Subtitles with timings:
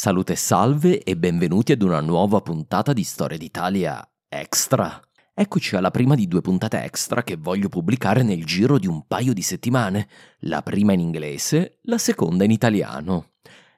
[0.00, 4.98] Salute e salve e benvenuti ad una nuova puntata di Storia d'Italia Extra.
[5.34, 9.34] Eccoci alla prima di due puntate extra che voglio pubblicare nel giro di un paio
[9.34, 13.32] di settimane, la prima in inglese, la seconda in italiano.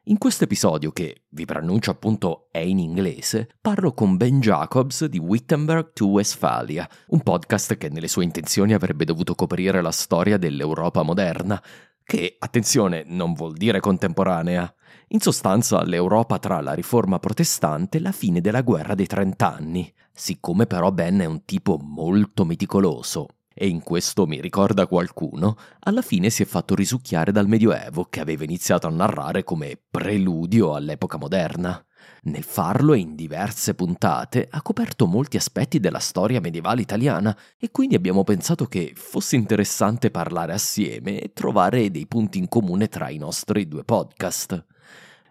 [0.05, 5.19] In questo episodio, che vi preannuncio appunto è in inglese, parlo con Ben Jacobs di
[5.19, 11.03] Wittenberg to Westphalia, un podcast che nelle sue intenzioni avrebbe dovuto coprire la storia dell'Europa
[11.03, 11.61] moderna,
[12.05, 14.73] che, attenzione, non vuol dire contemporanea.
[15.13, 19.93] In sostanza, l'Europa tra la riforma protestante e la fine della guerra dei trent'anni.
[20.11, 26.01] Siccome però Ben è un tipo molto meticoloso, e in questo mi ricorda qualcuno, alla
[26.01, 31.19] fine si è fatto risucchiare dal Medioevo che aveva iniziato a narrare come preludio all'epoca
[31.19, 31.85] moderna.
[32.23, 37.71] Nel farlo e in diverse puntate ha coperto molti aspetti della storia medievale italiana e
[37.71, 43.11] quindi abbiamo pensato che fosse interessante parlare assieme e trovare dei punti in comune tra
[43.11, 44.65] i nostri due podcast.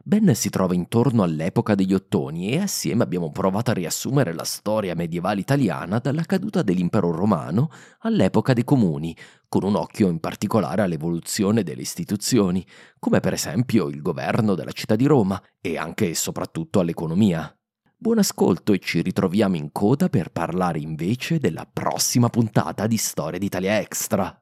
[0.04, 4.96] Ben si trova intorno all'epoca degli Ottoni e assieme abbiamo provato a riassumere la storia
[4.96, 7.70] medievale italiana dalla caduta dell'impero romano
[8.00, 9.16] all'epoca dei comuni,
[9.48, 12.66] con un occhio in particolare all'evoluzione delle istituzioni,
[12.98, 17.56] come per esempio il governo della città di Roma e anche e soprattutto all'economia.
[17.96, 23.38] Buon ascolto e ci ritroviamo in coda per parlare invece della prossima puntata di Storia
[23.38, 24.36] d'Italia Extra.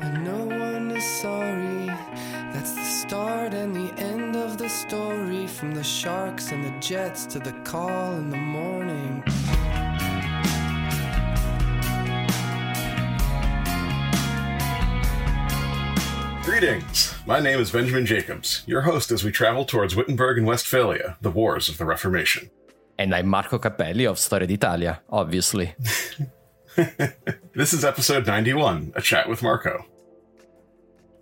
[0.00, 1.86] And no one is sorry.
[2.52, 5.46] That's the start and the end of the story.
[5.46, 9.22] From the sharks and the jets to the call in the morning.
[16.44, 17.14] Greetings!
[17.26, 21.30] My name is Benjamin Jacobs, your host as we travel towards Wittenberg and Westphalia, the
[21.30, 22.50] wars of the Reformation.
[22.98, 25.74] And I'm Marco Cappelli of Storia d'Italia, obviously.
[27.54, 29.86] This is episode 91, A Chat with Marco.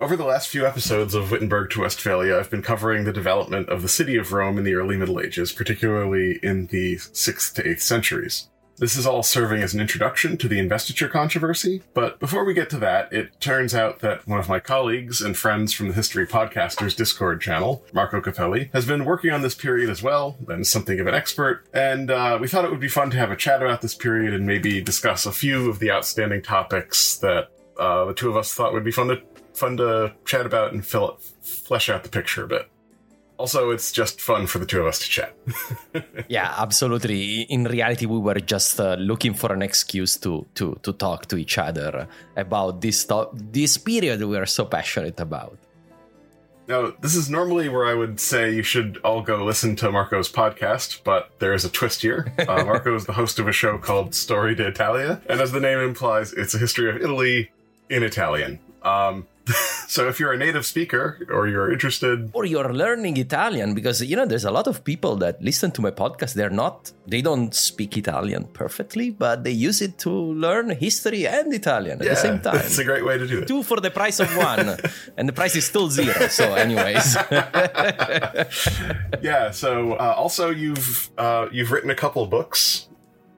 [0.00, 3.82] Over the last few episodes of Wittenberg to Westphalia, I've been covering the development of
[3.82, 7.82] the city of Rome in the early Middle Ages, particularly in the 6th to 8th
[7.82, 8.48] centuries.
[8.76, 12.68] This is all serving as an introduction to the investiture controversy, but before we get
[12.70, 16.26] to that, it turns out that one of my colleagues and friends from the History
[16.26, 20.70] Podcasters Discord channel, Marco Cappelli, has been working on this period as well, and is
[20.72, 23.36] something of an expert, and uh, we thought it would be fun to have a
[23.36, 28.04] chat about this period and maybe discuss a few of the outstanding topics that uh,
[28.06, 29.22] the two of us thought would be fun to
[29.54, 32.68] fun to chat about and fill it, flesh out the picture a bit.
[33.44, 35.36] Also, it's just fun for the two of us to chat.
[36.28, 37.42] yeah, absolutely.
[37.42, 41.36] In reality, we were just uh, looking for an excuse to to to talk to
[41.36, 45.58] each other about this to- this period we are so passionate about.
[46.68, 50.32] Now, this is normally where I would say you should all go listen to Marco's
[50.32, 52.32] podcast, but there is a twist here.
[52.48, 55.80] Uh, Marco is the host of a show called Storia d'Italia, and as the name
[55.80, 57.50] implies, it's a history of Italy
[57.90, 58.58] in Italian.
[58.82, 59.26] Um,
[59.86, 64.16] So if you're a native speaker or you're interested, or you're learning Italian, because you
[64.16, 66.34] know there's a lot of people that listen to my podcast.
[66.34, 71.52] They're not, they don't speak Italian perfectly, but they use it to learn history and
[71.52, 72.56] Italian at yeah, the same time.
[72.64, 73.46] It's a great way to do it.
[73.46, 74.78] Two for the price of one,
[75.16, 76.26] and the price is still zero.
[76.28, 77.16] So, anyways,
[79.22, 79.50] yeah.
[79.52, 82.88] So uh, also you've uh, you've written a couple books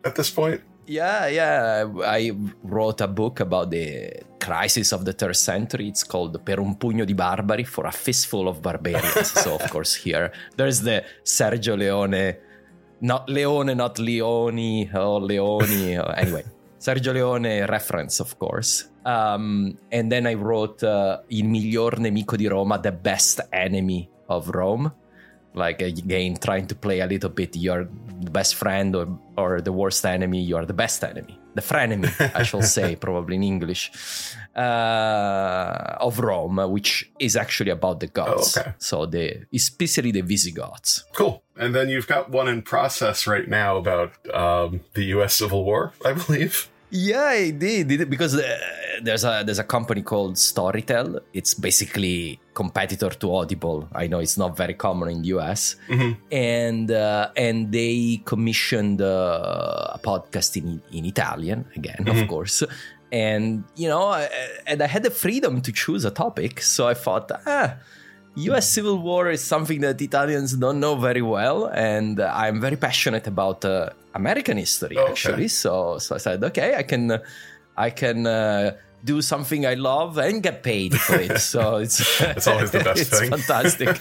[0.05, 0.63] at this point.
[0.87, 1.85] Yeah, yeah.
[2.05, 2.33] I
[2.63, 5.89] wrote a book about the crisis of the third century.
[5.89, 9.33] It's called Per un pugno di barbari for a fistful of barbarians.
[9.43, 12.37] so, of course, here there's the Sergio Leone,
[13.01, 15.97] not Leone, not Leoni or Leoni.
[16.17, 16.45] anyway,
[16.79, 18.89] Sergio Leone reference, of course.
[19.05, 24.49] Um, and then I wrote uh, Il miglior nemico di Roma, the best enemy of
[24.49, 24.93] Rome
[25.55, 27.89] like again trying to play a little bit you're
[28.21, 29.09] the best friend or,
[29.39, 33.43] or the worst enemy you're the best enemy the frenemy i shall say probably in
[33.43, 33.83] english
[34.55, 38.57] uh, of rome which is actually about the Goths.
[38.57, 38.73] Oh, okay.
[38.79, 41.43] so the especially the visigoths cool.
[41.59, 45.93] And then you've got one in process right now about um, the us civil war
[46.05, 48.43] i believe yeah, I did, because uh,
[49.03, 51.21] there's a there's a company called Storytel.
[51.33, 53.89] It's basically competitor to Audible.
[53.95, 56.13] I know it's not very common in the US, mm-hmm.
[56.33, 62.23] and uh, and they commissioned uh, a podcast in in Italian again, mm-hmm.
[62.23, 62.63] of course.
[63.13, 64.29] And you know, I,
[64.67, 67.77] and I had the freedom to choose a topic, so I thought, ah
[68.37, 73.27] US Civil War is something that Italians don't know very well, and I'm very passionate
[73.27, 75.49] about uh, American history oh, actually.
[75.49, 77.21] So, so I said, okay, I can,
[77.77, 81.39] I can uh, do something I love and get paid for it.
[81.39, 83.31] So it's it's always the best it's thing.
[83.31, 84.01] Fantastic.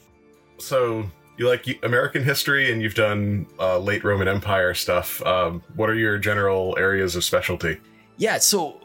[0.58, 1.04] so
[1.36, 5.22] you like American history, and you've done uh, late Roman Empire stuff.
[5.22, 7.78] Um, what are your general areas of specialty?
[8.16, 8.80] Yeah, so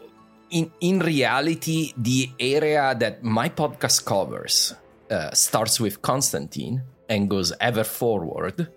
[0.51, 4.75] in in reality, the area that my podcast covers
[5.09, 8.69] uh, starts with Constantine and goes ever forward.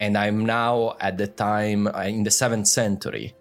[0.00, 3.34] And I'm now at the time uh, in the seventh century.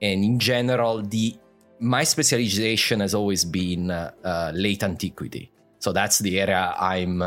[0.00, 1.36] And in general, the
[1.78, 5.50] my specialization has always been uh, uh, late antiquity.
[5.78, 7.22] So that's the area I'm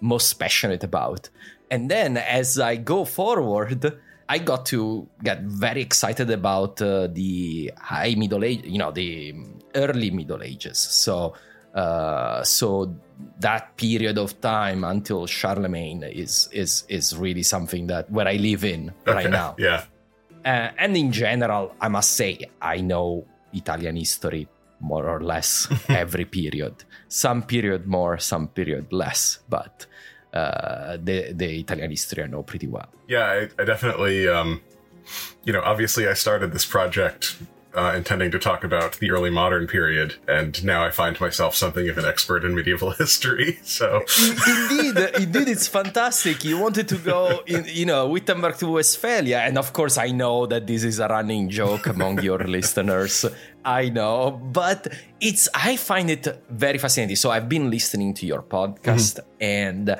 [0.00, 1.28] most passionate about.
[1.70, 3.94] And then as I go forward,
[4.28, 9.34] I got to get very excited about uh, the high Middle Age, you know, the
[9.74, 10.78] early Middle Ages.
[10.78, 11.34] So,
[11.74, 12.94] uh, so
[13.38, 18.64] that period of time until Charlemagne is is is really something that where I live
[18.64, 19.12] in okay.
[19.12, 19.54] right now.
[19.58, 19.84] Yeah.
[20.44, 24.48] Uh, and in general, I must say I know Italian history
[24.80, 26.74] more or less every period.
[27.08, 29.86] Some period more, some period less, but
[30.32, 32.88] uh, the the Italian history I know pretty well.
[33.06, 34.28] Yeah, I, I definitely.
[34.28, 34.62] Um,
[35.44, 37.36] you know, obviously, I started this project
[37.74, 41.88] uh, intending to talk about the early modern period, and now I find myself something
[41.88, 43.58] of an expert in medieval history.
[43.62, 44.02] So,
[44.46, 46.44] indeed, indeed, it's fantastic.
[46.44, 50.46] You wanted to go, in, you know, Wittenberg to Westphalia, and of course, I know
[50.46, 53.24] that this is a running joke among your listeners.
[53.64, 54.88] I know, but
[55.20, 57.16] it's I find it very fascinating.
[57.16, 59.42] So, I've been listening to your podcast, mm-hmm.
[59.42, 59.96] and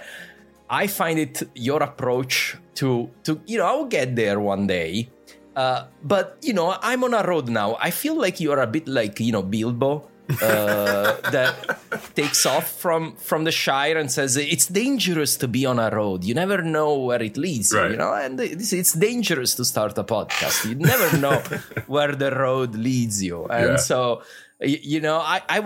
[0.68, 5.08] I find it your approach to to you know I'll get there one day
[5.56, 7.76] uh, but you know, I'm on a road now.
[7.80, 10.08] I feel like you are a bit like you know Bilbo.
[10.30, 11.80] uh, that
[12.14, 16.22] takes off from from the Shire and says it's dangerous to be on a road.
[16.22, 17.90] You never know where it leads right.
[17.90, 20.68] you, know, and it's, it's, dangerous to start a podcast.
[20.68, 21.42] You never know
[21.88, 23.76] where the road leads you, and yeah.
[23.76, 24.22] so
[24.60, 25.60] you know, I, I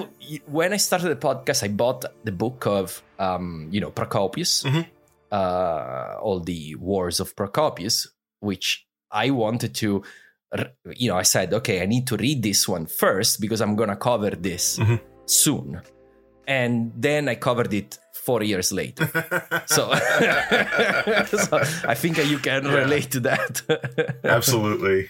[0.46, 4.82] when I started the podcast, I bought the book of um, you know Procopius, mm-hmm.
[5.32, 8.08] uh, all the wars of Procopius,
[8.41, 10.03] which I wanted to,
[10.97, 13.89] you know, I said, okay, I need to read this one first because I'm going
[13.89, 14.97] to cover this mm-hmm.
[15.25, 15.81] soon.
[16.47, 19.06] And then I covered it four years later.
[19.67, 19.94] so,
[21.27, 22.75] so, I think you can yeah.
[22.75, 24.19] relate to that.
[24.25, 25.09] Absolutely.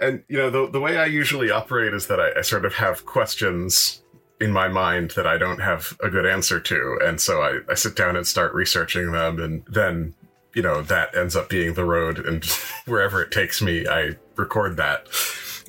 [0.00, 2.74] And, you know, the, the way I usually operate is that I, I sort of
[2.74, 4.02] have questions
[4.40, 6.98] in my mind that I don't have a good answer to.
[7.04, 10.14] And so I, I sit down and start researching them and then
[10.54, 12.44] you know, that ends up being the road, and
[12.86, 15.06] wherever it takes me, I record that.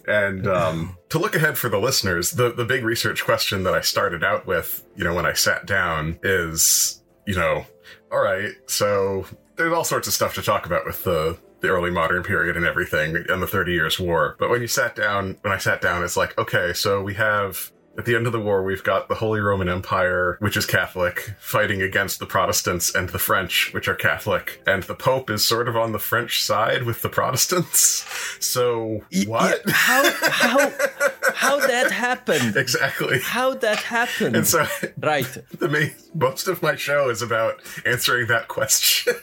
[0.08, 3.82] And um, to look ahead for the listeners, the, the big research question that I
[3.82, 7.66] started out with, you know, when I sat down is, you know,
[8.12, 9.26] all right, so
[9.56, 12.66] there's all sorts of stuff to talk about with the the early modern period and
[12.66, 14.36] everything and the 30 years war.
[14.38, 17.72] But when you sat down, when I sat down, it's like, okay, so we have
[17.98, 21.36] at the end of the war, we've got the Holy Roman Empire, which is Catholic,
[21.40, 24.64] fighting against the Protestants and the French, which are Catholic.
[24.66, 28.06] And the Pope is sort of on the French side with the Protestants.
[28.40, 29.62] So, what?
[29.66, 30.74] Yeah, how, how,
[31.34, 32.56] how that happened?
[32.56, 33.20] exactly.
[33.22, 34.36] How that happened?
[34.36, 34.66] And so
[34.98, 35.26] right,
[35.60, 39.14] the main most of my show is about answering that question.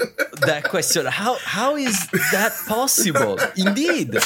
[0.42, 1.06] that question.
[1.06, 3.38] How how is that possible?
[3.56, 4.16] Indeed.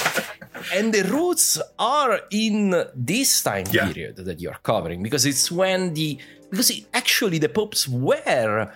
[0.72, 3.86] And the roots are in this time Yeah.
[3.86, 6.18] period that you're covering because it's when the
[6.50, 8.70] because it, actually the popes were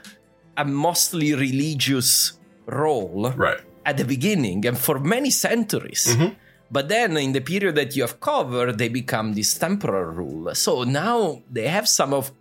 [0.57, 2.33] a mostly religious
[2.67, 3.61] role right.
[3.85, 6.07] at the beginning and for many centuries.
[6.09, 6.35] Mm-hmm.
[6.71, 10.55] But then in the period that you have covered, they become this temporal rule.
[10.55, 12.33] So now they have some of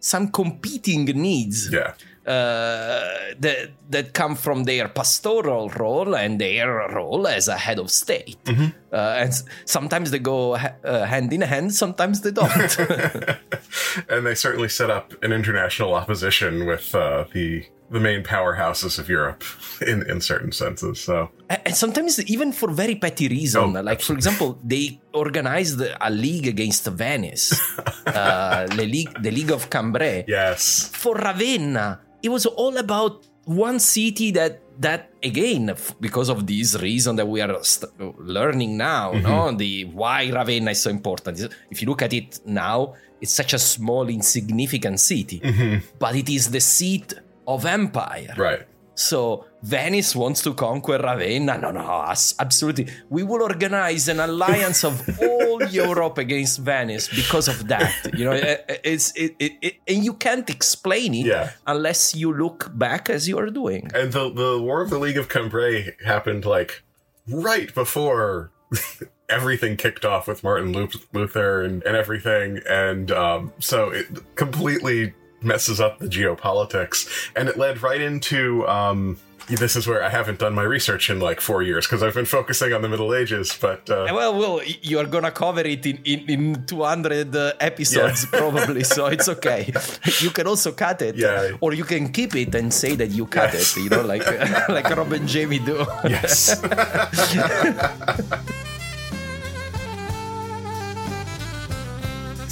[0.00, 1.92] some competing needs Yeah.
[2.26, 7.90] Uh, that that come from their pastoral role and their role as a head of
[7.90, 8.36] state.
[8.44, 8.66] Mm-hmm.
[8.92, 12.78] Uh, and sometimes they go ha- uh, hand in hand, sometimes they don't.
[14.08, 19.08] and they certainly set up an international opposition with uh, the the main powerhouses of
[19.08, 19.44] Europe
[19.86, 21.00] in in certain senses.
[21.00, 26.10] So and sometimes even for very petty reason Oh, like for example they organized a
[26.10, 27.54] league against venice
[28.06, 33.78] uh, the league the league of cambrai yes, for ravenna it was all about one
[33.78, 34.52] city that
[34.86, 37.92] that again because of this reason that we are st-
[38.36, 39.22] learning now mm-hmm.
[39.22, 39.52] no?
[39.52, 41.34] The why ravenna is so important.
[41.70, 45.40] If you look at it now it's such a small insignificant city.
[45.40, 45.86] Mm-hmm.
[45.98, 47.14] But it is the seat
[47.46, 48.34] of empire.
[48.36, 48.66] Right.
[48.98, 51.58] So Venice wants to conquer Ravenna.
[51.58, 52.88] No, no, as- absolutely.
[53.10, 57.92] We will organize an alliance of all Europe against Venice because of that.
[58.18, 61.50] You know, it- it's it, it, it and you can't explain it Yeah.
[61.66, 63.90] unless you look back as you are doing.
[63.94, 66.82] And the the War of the League of Cambrai happened like
[67.28, 68.50] right before
[69.28, 70.72] everything kicked off with Martin
[71.12, 75.12] Luther and, and everything, and um, so it completely
[75.46, 78.66] messes up the geopolitics, and it led right into.
[78.68, 82.14] Um, this is where I haven't done my research in like four years because I've
[82.14, 85.86] been focusing on the Middle Ages, but uh, Well, well, you are gonna cover it
[85.86, 89.72] in in, in 200 uh, episodes probably, so it's okay.
[90.20, 91.52] You can also cut it, Yeah.
[91.60, 93.76] or you can keep it and say that you cut Yes.
[93.76, 93.84] it.
[93.84, 94.26] You know, like
[94.68, 95.86] like Rob and Jamie do.
[96.10, 96.58] yes.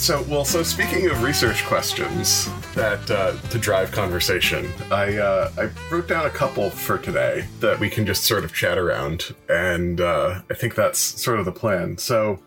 [0.05, 5.71] So, well, so speaking of research questions that uh, to drive conversation, I uh, I
[5.91, 10.03] wrote down a couple for today that we can just sort of chat around, and
[10.03, 11.97] uh, I think that's sort of the plan.
[11.97, 12.39] So,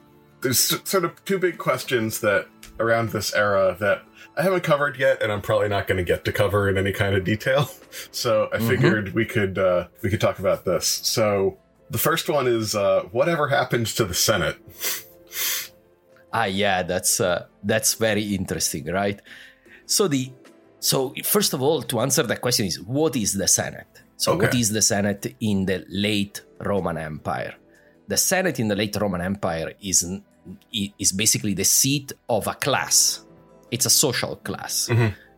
[0.42, 2.46] there's sort of two big questions that
[2.80, 4.04] around this era that
[4.38, 6.94] I haven't covered yet, and I'm probably not going to get to cover in any
[6.94, 7.72] kind of detail.
[8.12, 10.86] So, I figured we could uh, we could talk about this.
[10.86, 11.58] So,
[11.90, 14.58] the first one is uh, whatever happened to the Senate.
[16.34, 19.20] Ah, yeah, that's uh, that's very interesting, right?
[19.86, 20.32] So the
[20.80, 23.88] so first of all, to answer that question is what is the Senate?
[24.18, 24.60] So what Okay.
[24.60, 27.56] is the Senate in the late Roman Empire?
[28.08, 30.06] The Senate in the late Roman Empire is
[31.00, 33.26] is basically the seat of a class.
[33.72, 34.90] It's a social class,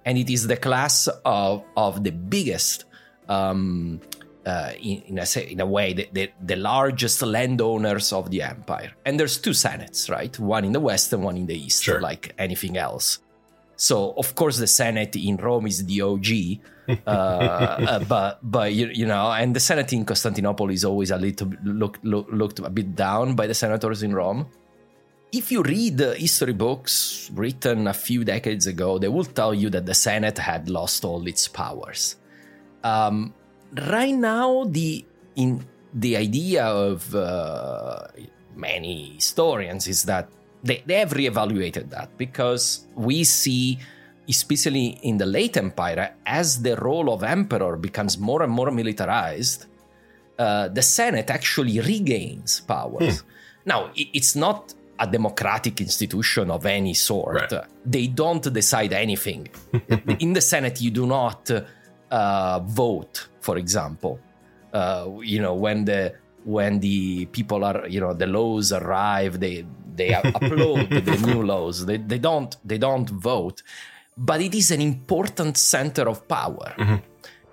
[0.06, 2.86] and it is the class of of the biggest
[3.28, 4.00] um,
[4.50, 8.92] uh, in, in, a, in a way, the, the, the largest landowners of the empire.
[9.06, 10.34] And there's two senates, right?
[10.40, 12.02] One in the west and one in the east, Sure.
[12.02, 13.20] like anything else.
[13.76, 16.28] So, of course, the Senate in Rome is the OG,
[17.08, 21.18] uh, uh, but but you, you know, and the Senate in Constantinople is always a
[21.18, 24.48] little look, look, looked a bit down by the senators in Rome.
[25.32, 29.86] If you read history books written a few decades ago, they will tell you that
[29.86, 32.16] the Senate had lost all its powers.
[32.84, 33.34] Um,
[33.74, 38.08] right now, the in the idea of uh,
[38.56, 40.30] many historians is that
[40.64, 43.80] they, they have reevaluated that because we see,
[44.28, 49.66] especially in the late empire, as the role of emperor becomes more and more militarized,
[50.38, 53.24] uh, the Senate actually regains powers.
[53.66, 57.52] Now, i- it's not a democratic institution of any sort.
[57.52, 57.64] Right.
[57.86, 59.48] They don't decide anything.
[60.20, 61.50] in the Senate, you do not
[62.12, 64.20] uh, vote, for example.
[64.74, 66.14] Uh, you know, when the
[66.44, 71.86] when the people are, you know, the laws arrive, they they upload the new laws.
[71.86, 73.64] They, they don't they don't vote,
[74.18, 76.74] but it is an important center of power.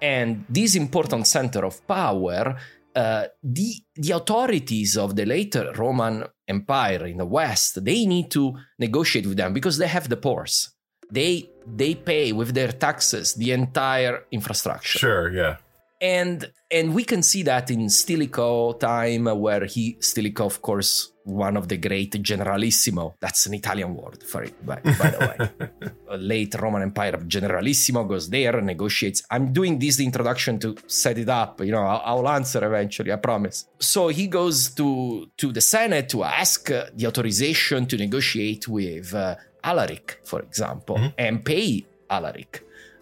[0.00, 2.56] And this important center of power,
[2.94, 8.54] uh, the the authorities of the later Roman Empire in the West, they need to
[8.78, 10.70] negotiate with them because they have the purse.
[11.10, 14.99] They they pay with their taxes the entire infrastructure.
[14.99, 15.56] Sure, yeah.
[16.00, 21.56] and and we can see that in Stilicho time where he Stilicho of course one
[21.56, 26.54] of the great generalissimo that's an Italian word for it by, by the way late
[26.61, 31.73] Roman Empire generalissimo goes there negotiates I'm doing this introduction to set it up you
[31.73, 36.25] know I'll, I'll answer eventually I promise so he goes to to the Senate to
[36.25, 39.37] ask the authorization to negotiate with uh,
[39.73, 42.52] Alaric for example and pay Alaric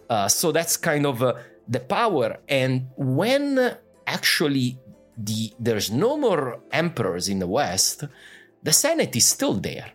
[0.09, 1.33] uh, so that's kind of uh,
[1.67, 2.37] the power.
[2.47, 4.77] And when actually
[5.17, 8.03] the there's no more emperors in the West,
[8.61, 9.91] the Senate is still there.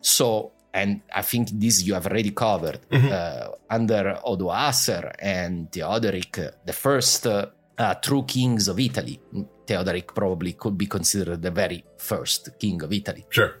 [0.00, 6.50] So, and I think this you have already covered uh, under Odoacer and Theodoric, uh,
[6.64, 7.46] the first uh,
[7.76, 9.20] uh, true kings of Italy.
[9.66, 13.59] Theodoric probably could be considered the very first king of Italy Sure.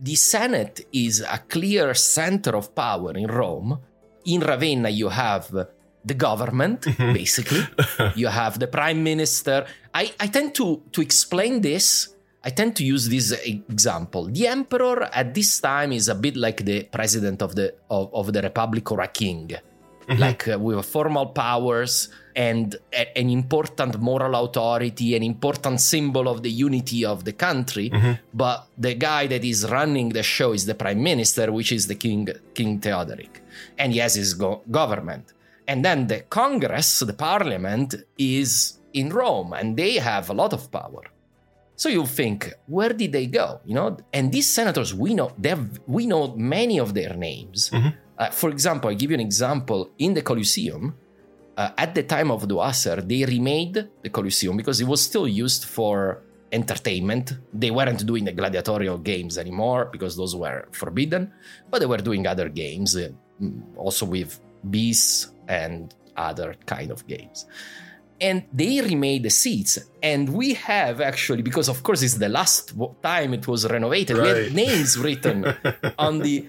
[0.00, 3.78] The Senate is a clear center of power in Rome.
[4.26, 5.50] In Ravenna, you have
[6.04, 7.62] the government, basically.
[8.14, 9.66] you have the prime minister.
[9.94, 12.14] I, I tend to, to explain this.
[12.44, 14.26] I tend to use this example.
[14.30, 18.32] The emperor at this time is a bit like the president of the of, of
[18.32, 19.50] the republic or a king,
[20.16, 26.36] like uh, with formal powers and a- an important moral authority, an important symbol of
[26.46, 27.88] the unity of the country.
[28.42, 31.94] But the guy that is running the show is the prime minister, which is the
[32.06, 32.28] king,
[32.58, 33.34] King Theodoric,
[33.80, 35.24] and he has his go- government.
[35.70, 40.62] And then the Congress, the parliament, is in Rome, and they have a lot of
[40.80, 41.04] power.
[41.82, 42.38] So you think,
[42.76, 43.60] where did they go?
[43.68, 45.54] You know, and these senators, we know they
[45.96, 47.70] we know many of their names.
[48.18, 50.84] Uh, for example, I give you an example in the Colosseum.
[51.56, 55.26] Uh, at the time of the Odoacer, they remade the Colosseum because it was still
[55.26, 56.22] used for
[56.52, 57.32] entertainment.
[57.52, 61.32] They weren't doing the gladiatorial games anymore because those were forbidden,
[61.70, 63.08] but they were doing other games, uh,
[63.40, 64.38] mm, also with
[64.70, 67.46] beasts and other kind of games
[68.20, 72.72] and they remade the seats and we have actually because of course it's the last
[73.02, 75.44] time it was renovated we had names written
[75.98, 76.46] on the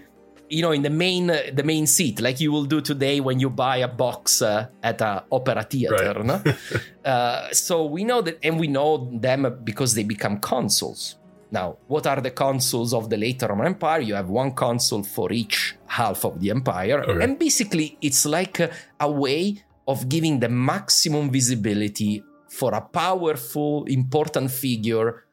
[0.50, 3.40] you know in the main uh, the main seat like you will do today when
[3.40, 6.26] you buy a box uh, at a opera theater Right.
[6.26, 6.42] no?
[7.06, 11.18] uh, so we know that and we know them because they become consuls
[11.52, 15.32] now what are the consuls of the later roman empire you have one consul for
[15.32, 17.24] each half of the empire Okay.
[17.24, 23.84] and basically it's like a, a way of giving the maximum visibility for a powerful
[23.86, 25.24] important figure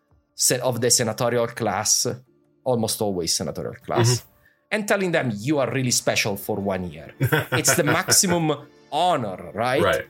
[0.62, 2.06] of the senatorial class
[2.64, 4.25] almost always senatorial class
[4.75, 7.09] and telling them you are really special for one year
[7.61, 8.47] it's the maximum
[9.09, 10.07] honor right Right.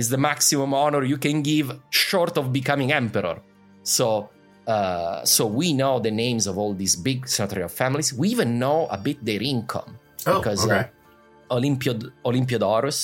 [0.00, 3.36] is the maximum honor you can give short of becoming emperor.
[3.96, 4.06] So,
[4.74, 8.08] uh, so we know the names of all these big senatorial families.
[8.20, 9.90] We even know a bit their income
[10.26, 10.82] Oh, because okay.
[11.50, 12.98] uh, Olympiod- Olympiodorus,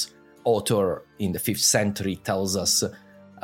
[0.55, 0.87] author
[1.25, 2.73] in the fifth century, tells us,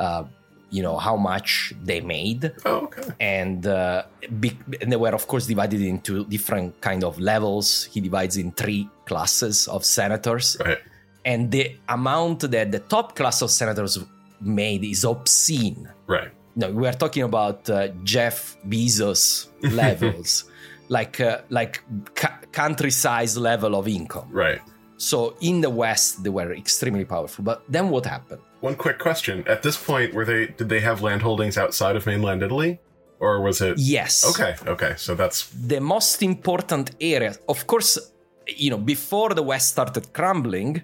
[0.05, 0.23] uh,
[0.71, 3.03] you know, how much they made Oh, okay.
[3.19, 4.03] and, uh,
[4.39, 8.51] be- and they were of course divided into different kind of levels he divides in
[8.61, 10.79] three classes of senators Right.
[11.25, 13.99] and the amount that the top class of senators
[14.39, 16.31] made is obscene Right.
[16.55, 19.47] no we are talking about uh, jeff bezos
[19.83, 20.45] levels
[20.87, 21.73] like uh, like
[22.15, 24.61] ca- country size level of income Right.
[24.97, 29.43] so in the west they were extremely powerful but then what happened One quick question.
[29.47, 32.79] At this point, were they did they have land holdings outside of mainland Italy?
[33.19, 34.93] Or was it yes Okay, okay.
[34.97, 37.99] So that's the most important area of course
[38.47, 40.81] you know before the west started crumbling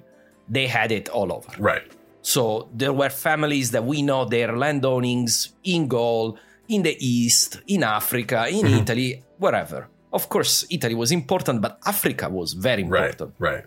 [0.50, 1.92] they had it all over right.
[2.22, 6.38] so there were families that we know their landownings in gaul
[6.68, 8.80] in the east in africa in mm-hmm.
[8.80, 13.20] italy wherever of course italy was important but africa was very important.
[13.20, 13.22] Right.
[13.22, 13.66] important Right.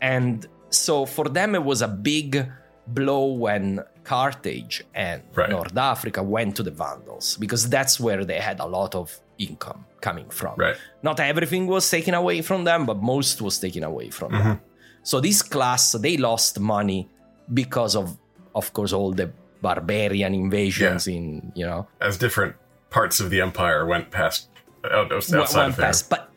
[0.00, 2.46] and so for them it was a big
[2.86, 5.48] blow when carthage and Right.
[5.50, 9.84] north africa went to the vandals because that's where they had a lot of income
[10.00, 10.76] coming from Right.
[11.02, 14.48] not everything was taken away from them but most was taken away from mm-hmm.
[14.48, 14.60] them
[15.02, 17.08] so this class they lost money
[17.52, 18.16] because of
[18.54, 19.30] of course all the
[19.62, 22.54] barbarian invasions in you know As different
[22.90, 24.48] parts of the empire went past
[24.92, 26.10] outside went- went of past.
[26.10, 26.30] but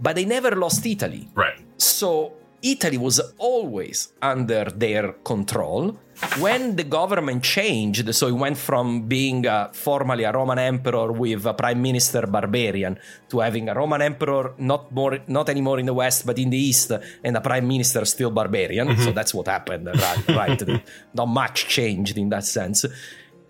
[0.00, 1.58] but they never lost italy Right.
[1.78, 2.32] So
[2.62, 5.98] Italy was always under their control.
[6.38, 11.44] When the government changed, so it went from being uh, formally a Roman emperor with
[11.46, 12.98] a prime minister barbarian
[13.28, 16.56] to having a Roman emperor not more, not anymore in the west, but in the
[16.56, 16.92] east,
[17.24, 18.96] and a prime minister still barbarian.
[18.98, 20.28] So that's what happened, right?
[20.28, 20.84] right.
[21.14, 22.86] Not much changed in that sense.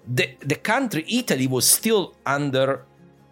[0.07, 2.87] The the country Italy was still under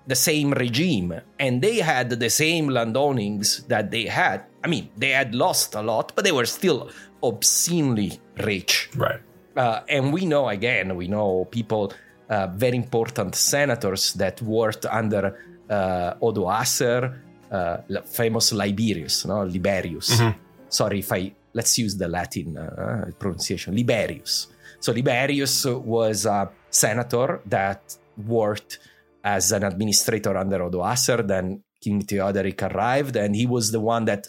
[0.07, 4.50] the same regime and they had the same landownings that they had.
[4.65, 6.91] I mean, they had lost a lot, but they were still
[7.23, 8.91] obscenely rich.
[8.97, 9.21] Right.
[9.57, 11.93] Uh, and we know again, we know people,
[12.29, 15.37] uh, very important senators that worked under
[15.69, 17.17] uh, Odoacer,
[17.51, 20.11] uh, famous Liberius, no Liberius.
[20.11, 20.35] Mhm.
[20.69, 24.47] Sorry if I let's use the Latin uh, pronunciation, Liberius.
[24.79, 27.97] So Liberius was a senator that
[28.27, 28.79] worked
[29.25, 31.27] as an administrator under Odoacer.
[31.27, 34.27] Then King Theodoric arrived, and he was the one that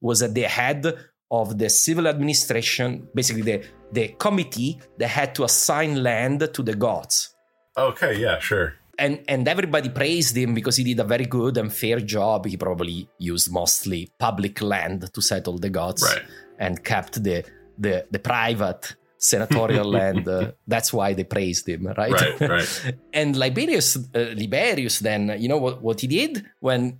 [0.00, 0.84] was at the head
[1.30, 6.74] of the civil administration, basically the the committee that had to assign land to the
[6.74, 7.34] Goths.
[7.76, 8.74] Okay, yeah, sure.
[8.98, 12.46] And and everybody praised him because he did a very good and fair job.
[12.46, 16.22] He probably used mostly public land to settle the Goths Right.
[16.58, 17.44] and kept the
[17.78, 20.26] the, the private senatorial land.
[20.26, 22.10] Uh, that's why they praised him, right?
[22.12, 22.94] Right, right.
[23.12, 26.98] and Liberius, uh, Liberius, then you know what, what he did when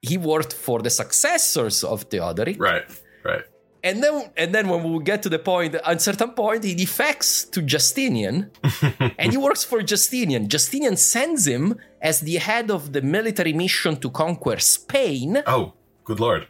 [0.00, 2.84] he worked for the successors of Theodoric, Right,
[3.22, 3.44] right.
[3.82, 6.74] and then and then when we get to the point, at a certain point, he
[6.74, 8.50] defects to Justinian,
[9.18, 10.48] and he works for Justinian.
[10.48, 15.42] Justinian sends him as the head of the military mission to conquer Spain.
[15.46, 16.46] Oh, good lord.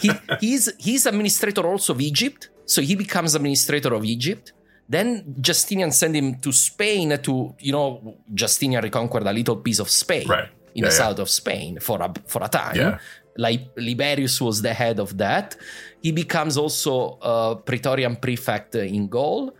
[0.00, 4.52] He, he's he's administrator also of Egypt, so he becomes administrator of Egypt.
[4.88, 9.88] Then Justinian sent him to Spain to you know Justinian reconquered a little piece of
[9.90, 10.48] Spain Right.
[10.74, 10.98] in Yeah, the yeah.
[11.02, 12.76] south of Spain for a for a time.
[12.76, 12.98] Yeah.
[13.36, 15.56] Like Liberius was the head of that.
[16.02, 19.52] He becomes also a Praetorian prefect in Gaul,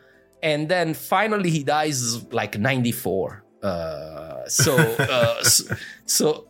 [0.43, 3.43] and then finally he dies like 94.
[3.62, 6.45] Uh, so, uh, so, so,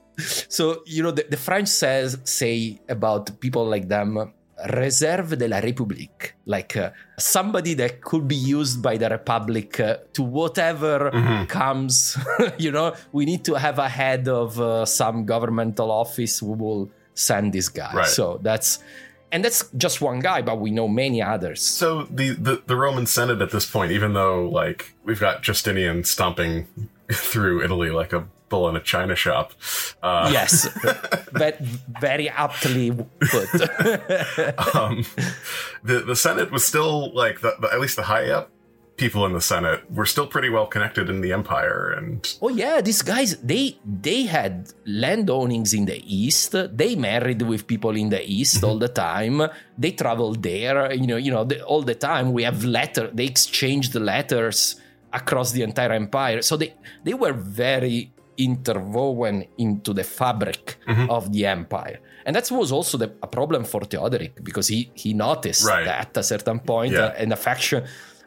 [0.48, 4.32] so you know the, the French says say about people like them.
[4.66, 9.96] Reserve de la République, like uh, somebody that could be used by the Republic uh,
[10.14, 11.48] to whatever Mhm.
[11.48, 12.16] comes.
[12.58, 16.90] you know, we need to have a head of uh, some governmental office who will
[17.14, 17.92] send this guy.
[17.94, 18.06] Right.
[18.06, 18.78] So that's,
[19.30, 21.60] and that's just one guy, but we know many others.
[21.62, 26.04] So the, the the Roman Senate at this point, even though like we've got Justinian
[26.04, 26.66] stomping
[27.12, 28.24] through Italy like a
[28.68, 29.52] in a china shop.
[30.02, 30.68] Uh, yes,
[31.32, 31.58] but
[32.00, 33.48] very aptly put.
[34.74, 35.04] um,
[35.82, 38.50] the the Senate was still like the, the at least the high up
[38.96, 42.80] people in the Senate were still pretty well connected in the empire, and Oh yeah,
[42.80, 46.54] these guys they they had land ownings in the east.
[46.54, 49.42] They married with people in the east all the time.
[49.76, 52.32] They traveled there, you know, you know, the, all the time.
[52.32, 53.10] We have letter.
[53.12, 54.76] They exchanged letters
[55.12, 56.42] across the entire empire.
[56.42, 60.76] So they they were very interwoven into the fabric
[61.08, 62.00] of the empire.
[62.26, 65.84] And that was also the, a problem for Theodoric because he he noticed Right.
[65.84, 67.06] that at a certain point Yeah.
[67.06, 67.84] uh, and a faction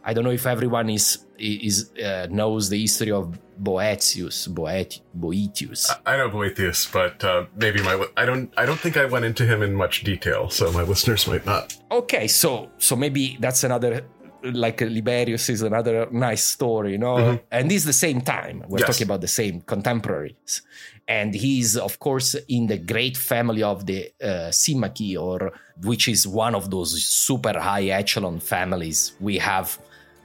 [0.10, 5.92] I don't know if everyone is is uh, knows the history of Boetius, Boet, Boetius.
[6.06, 9.44] I know Boethius, but uh, maybe my I don't I don't think I went into
[9.46, 11.76] him in much detail, so my listeners might not.
[11.92, 14.06] okay, so so maybe that's another
[14.44, 17.40] like Liberius is another nice story, you know.
[17.52, 18.88] And this is the same time we're Yes.
[18.88, 20.62] talking about the same contemporaries,
[21.08, 25.52] and he's of course in the great family of the uh, Symmachii, or
[25.84, 29.78] which is one of those super high echelon families we have.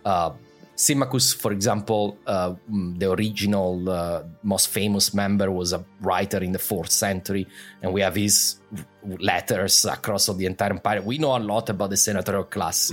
[0.05, 0.33] Uh,
[0.75, 6.53] Symmachus, for example, uh, mm, the original, uh, most famous member was a writer in
[6.53, 7.47] the fourth century,
[7.83, 8.57] and we have his
[9.19, 11.03] letters across the entire empire.
[11.03, 12.91] We know a lot about the senatorial class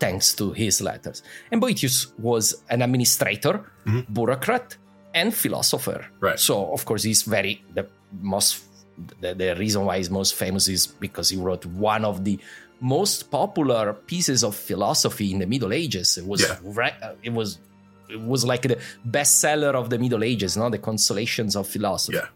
[0.00, 1.22] thanks to his letters.
[1.52, 3.64] And Boethius was an administrator,
[4.12, 4.76] bureaucrat,
[5.14, 6.06] and philosopher.
[6.20, 6.38] Right.
[6.38, 7.86] So, of course, he's very the
[8.20, 8.64] most.
[9.20, 12.38] The, the reason why he's most famous is because he wrote one of the
[12.80, 16.18] most popular pieces of philosophy in the Middle Ages.
[16.18, 16.56] It was Yeah.
[16.62, 17.58] re- uh, it was
[18.10, 22.18] it was like the bestseller of the Middle Ages, not the Consolations of Philosophy.
[22.18, 22.28] Yeah.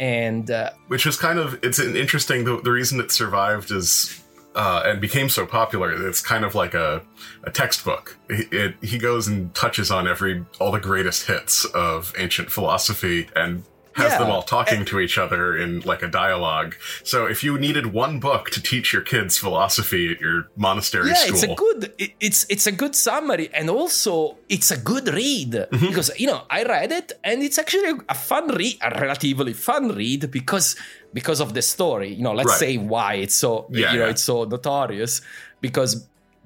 [0.00, 4.21] And uh, which is kind of it's an interesting the, the reason it survived is
[4.54, 7.02] uh, and became so popular it's kind of like a,
[7.44, 8.18] a textbook.
[8.28, 13.28] It, it, he goes and touches on every all the greatest hits of ancient philosophy
[13.34, 13.64] and
[13.96, 14.18] has Yeah.
[14.18, 16.74] them all talking to each other in like a dialogue
[17.04, 21.14] so if you needed one book to teach your kids philosophy at your monastery yeah,
[21.14, 25.06] school it's a good it- it's it's a good summary, and also it's a good
[25.08, 25.86] read Mm-hmm.
[25.88, 29.84] because you know I read it and it's actually a fun read, a relatively fun
[30.00, 30.76] read because
[31.12, 32.08] because of the story.
[32.14, 32.58] You know, let's Right.
[32.64, 35.20] say why it's so Yeah, you know it's so notorious
[35.60, 35.90] because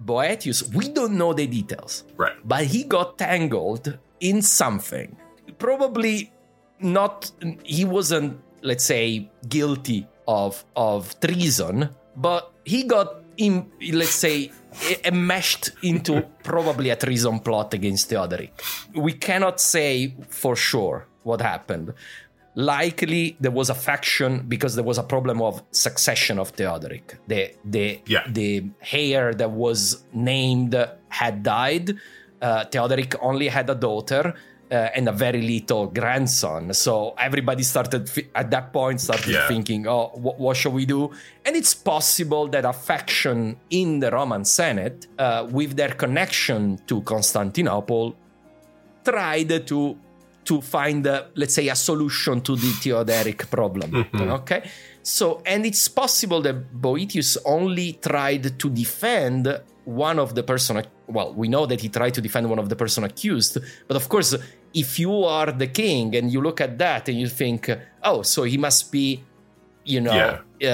[0.05, 3.85] Boetius we don't know the details, right but he got tangled
[4.21, 5.17] in something.
[5.59, 6.31] Probably
[6.81, 7.31] not.
[7.65, 14.51] He wasn't, let's say, guilty of of treason, but he got in, let's say,
[15.05, 18.53] enmeshed into probably a treason plot against Theodoric.
[18.95, 21.93] We cannot say for sure what happened.
[22.55, 27.19] Likely there was a faction because there was a problem of succession of Theodoric.
[27.29, 28.25] The the Yeah.
[28.29, 30.75] the heir that was named
[31.09, 31.97] had died.
[32.43, 34.35] uh, Theodoric only had a daughter
[34.71, 36.75] uh, and a very little grandson.
[36.75, 39.47] So everybody started fi- at that point started Yeah.
[39.49, 41.11] thinking, "Oh, wh- what shall we do?"
[41.45, 47.01] And it's possible that a faction in the Roman Senate, uh, with their connection to
[47.03, 48.15] Constantinople,
[49.05, 49.97] tried to
[50.45, 54.07] to find, uh, let's say, a solution to the Theodoric problem.
[54.15, 54.63] Okay,
[55.03, 60.83] so and it's possible that Boetius only tried to defend one of the person.
[61.07, 63.57] Well, we know that he tried to defend one of the person accused,
[63.89, 64.35] but of course,
[64.75, 67.71] if you are the king and you look at that and you think,
[68.03, 69.23] oh, so he must be,
[69.85, 70.67] you know, uh,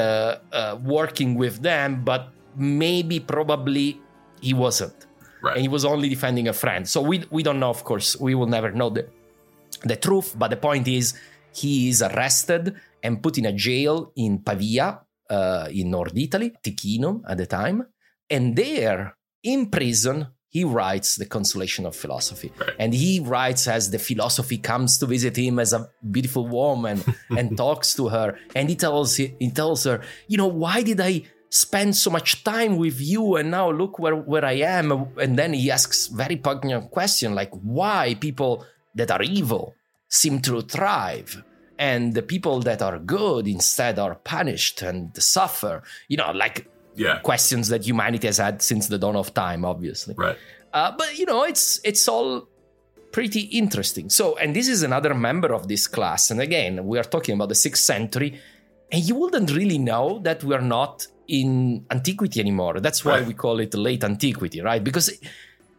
[0.53, 4.01] uh, working with them, but maybe probably
[4.41, 5.07] he wasn't
[5.43, 5.57] Right.
[5.57, 6.89] and he was only defending a friend.
[6.89, 9.09] So we we don't know, of course, we will never know the
[9.83, 10.35] the truth.
[10.39, 11.15] But the point is,
[11.53, 17.23] he is arrested and put in a jail in Pavia, uh, in North Italy, Ticino
[17.29, 17.85] at the time,
[18.31, 20.29] and there in prison.
[20.49, 22.77] He writes the consolation of philosophy, Right.
[22.79, 27.57] and he writes as the philosophy comes to visit him as a beautiful woman and
[27.57, 31.97] talks to her, and he tells he tells her, you know, why did I spend
[31.97, 35.09] so much time with you and now look where, where I am.
[35.19, 39.75] And then he asks very poignant question like why people that are evil
[40.09, 41.43] seem to thrive
[41.79, 45.83] and the people that are good instead are punished and suffer.
[46.09, 47.19] You know, like Yeah.
[47.21, 50.15] questions that humanity has had since the dawn of time, obviously.
[50.17, 50.37] Right.
[50.73, 52.49] Uh, but you know, it's it's all
[53.13, 54.09] pretty interesting.
[54.11, 56.31] So, and this is another member of this class.
[56.31, 58.41] And again, we are talking about the sixth century,
[58.91, 62.81] and you wouldn't really know that we are not in antiquity anymore.
[62.81, 63.27] That's why Right.
[63.27, 64.83] we call it late antiquity, right?
[64.83, 65.21] Because it,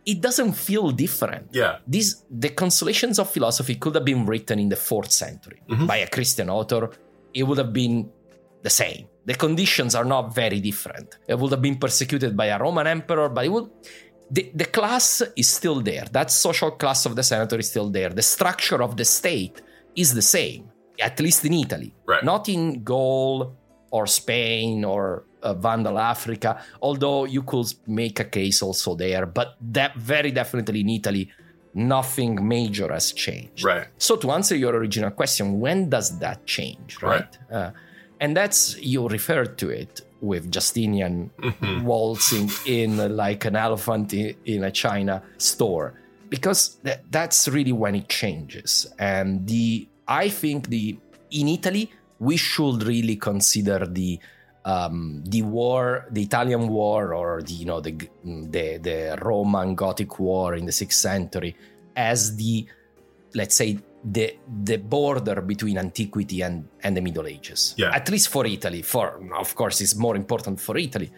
[0.05, 1.47] it doesn't feel different.
[1.53, 1.77] Yeah.
[1.87, 5.87] These the consolations of philosophy could have been written in the fourth century Mhm.
[5.87, 6.89] by a Christian author.
[7.33, 8.09] It would have been
[8.61, 9.05] the same.
[9.25, 11.17] The conditions are not very different.
[11.27, 13.69] It would have been persecuted by a Roman emperor, but it would
[14.29, 16.05] the, the class is still there.
[16.11, 18.09] That social class of the senator is still there.
[18.09, 19.61] The structure of the state
[19.95, 21.93] is the same, at least in Italy.
[22.05, 22.23] Right.
[22.23, 23.55] Not in Gaul
[23.91, 29.27] or Spain or uh, Vandal Africa, although you could make a case also there.
[29.27, 31.29] But that very definitely in Italy,
[31.75, 33.63] nothing major has changed.
[33.63, 33.87] Right.
[33.97, 37.37] So to answer your original question, when does that change, right?
[37.51, 37.71] Uh,
[38.23, 38.59] and that's
[38.91, 39.93] you referred to it
[40.29, 41.15] with Justinian
[41.49, 41.83] Mhm.
[41.83, 42.47] waltzing
[42.79, 42.91] in
[43.23, 45.15] like an elephant in, in a China
[45.49, 45.87] store,
[46.29, 48.71] because tha- that's really when it changes.
[48.97, 49.67] And the
[50.07, 50.85] I think the
[51.39, 51.85] in Italy
[52.29, 54.11] we should really consider the
[54.73, 57.93] um, the war, the Italian war, or the you know the
[58.55, 61.51] the the Roman Gothic war in the sixth century
[62.11, 62.65] as the
[63.39, 63.69] let's say
[64.03, 67.73] the the border between antiquity and and the middle ages.
[67.77, 67.95] Yeah.
[67.95, 71.11] at least for italy for of course it's more important for italy.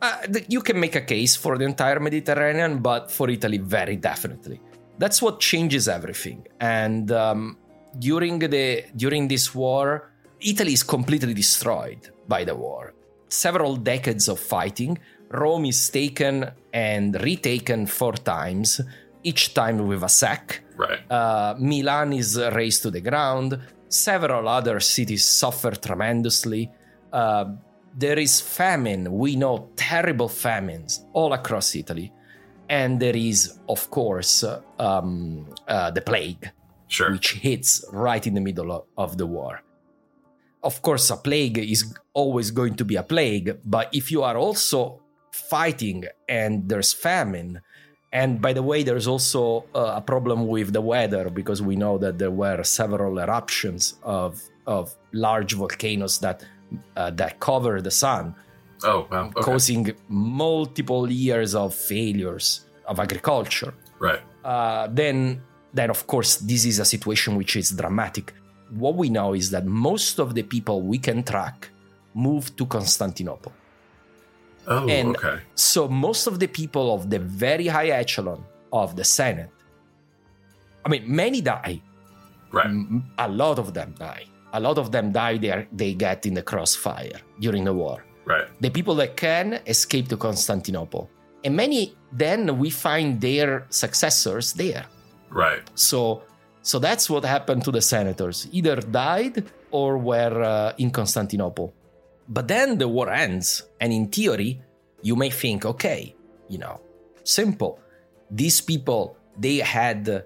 [0.00, 0.18] Uh,
[0.48, 4.60] you can make a case for the entire mediterranean but for italy very definitely.
[4.98, 6.46] That's what changes everything.
[6.58, 7.58] And um,
[7.98, 12.92] during the during this war italy is completely destroyed by the war.
[13.28, 14.98] Several decades of fighting
[15.30, 18.80] rome is taken and retaken four times
[19.22, 21.00] each time with a sack Right.
[21.10, 23.58] uh, Milan is razed to the ground.
[23.88, 26.70] Several other cities suffer tremendously.
[27.12, 27.46] Uh,
[27.96, 29.10] there is famine.
[29.12, 32.12] We know terrible famines all across Italy.
[32.68, 34.44] And there is, of course,
[34.78, 36.50] um, uh, the plague,
[36.88, 37.12] Sure.
[37.12, 39.62] which hits right in the middle of the war.
[40.62, 44.36] Of course, a plague is always going to be a plague, but if you are
[44.36, 47.60] also fighting and there's famine,
[48.12, 51.98] and by the way, there's also uh, a problem with the weather because we know
[51.98, 56.44] that there were several eruptions of of large volcanoes that
[56.96, 58.34] uh, that cover the sun,
[58.84, 59.26] Oh, wow.
[59.28, 59.40] Okay.
[59.42, 63.74] causing multiple years of failures of agriculture.
[63.98, 64.20] Right.
[64.44, 65.42] Uh, then,
[65.72, 68.34] then of course, this is a situation which is dramatic.
[68.70, 71.70] What we know is that most of the people we can track
[72.14, 73.52] moved to Constantinople.
[74.68, 75.38] Oh, And- okay.
[75.54, 79.50] So most of the people of the very high echelon of the Senate,
[80.84, 81.80] I mean, many die.
[82.52, 82.70] Right.
[83.18, 84.24] A lot of them die.
[84.52, 85.36] A lot of them die.
[85.38, 88.04] They are, they get in the crossfire during the war.
[88.24, 88.46] Right.
[88.60, 91.08] The people that can escape to Constantinople,
[91.44, 94.86] and many then we find their successors there.
[95.30, 95.62] Right.
[95.74, 96.22] So,
[96.62, 98.48] so that's what happened to the senators.
[98.52, 101.74] Either died or were uh, in Constantinople.
[102.28, 104.60] But then the war ends, and in theory,
[105.02, 106.14] you may think, okay,
[106.48, 106.80] you know,
[107.24, 107.78] simple.
[108.30, 110.24] These people, they had.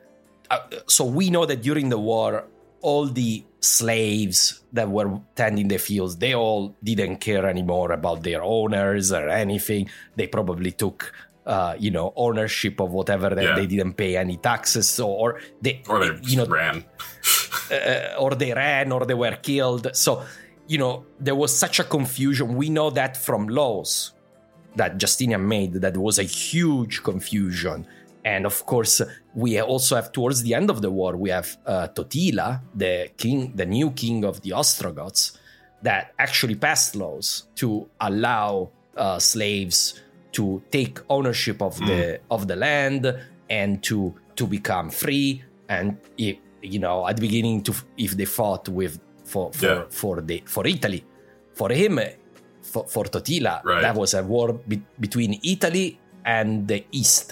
[0.51, 2.45] Uh, so we know that during the war,
[2.81, 8.43] all the slaves that were tending the fields, they all didn't care anymore about their
[8.43, 9.89] owners or anything.
[10.17, 11.13] They probably took
[11.47, 13.55] uh, you know, ownership of whatever that Yeah.
[13.57, 16.85] they didn't pay any taxes or, or they, Or they you know, ran.
[17.73, 19.89] uh, or they ran or they were killed.
[19.95, 20.23] So,
[20.71, 22.55] you know, there was such a confusion.
[22.55, 24.13] We know that from laws
[24.77, 27.89] that Justinian made, that was a huge confusion.
[28.25, 29.03] And of course,
[29.35, 33.53] we also have towards the end of the war, we have uh, Totila, the king,
[33.57, 35.37] the new king of the Ostrogoths,
[35.83, 40.01] that actually passed laws to allow uh, slaves
[40.33, 43.13] to take ownership of the of the land
[43.49, 45.43] and to to become free.
[45.69, 49.01] And if, you know, at the beginning, to if they fought with
[49.33, 49.83] for for Yeah.
[50.01, 51.03] for the for Italy,
[51.59, 51.95] for him,
[52.73, 53.83] for, for Totila, Right.
[53.87, 55.89] that was a war be- between Italy
[56.37, 57.27] and the East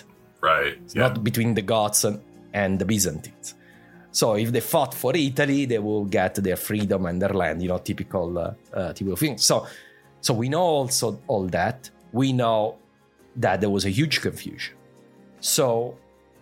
[0.51, 0.79] Right.
[0.95, 1.03] Yeah.
[1.05, 2.17] not between the Goths and,
[2.63, 3.49] and the Byzantines.
[4.21, 7.57] So if they fought for Italy, they will get their freedom and their land.
[7.63, 9.37] You know, typical, uh, uh, typical thing.
[9.51, 9.55] So,
[10.27, 11.91] so we know also all that.
[12.21, 12.61] We know
[13.45, 14.75] that there was a huge confusion.
[15.41, 15.65] So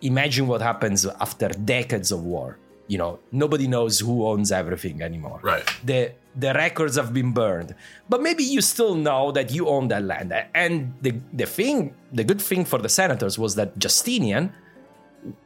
[0.01, 2.57] imagine what happens after decades of war.
[2.89, 5.65] You know, nobody knows who owns everything anymore Right.
[5.83, 5.99] the
[6.43, 7.75] the records have been burned
[8.11, 10.29] but maybe you still know that you own that land
[10.63, 11.77] and the the thing
[12.19, 14.53] the good thing for the senators was that Justinian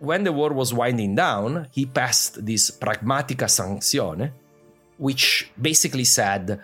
[0.09, 4.27] when the war was winding down he passed this pragmatica sanzione
[5.07, 6.59] which basically said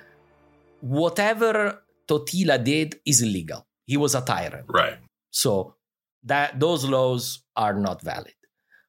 [0.82, 5.00] whatever Totila did is illegal he was a tyrant Right.
[5.32, 5.76] so
[6.24, 8.36] that those laws are not valid.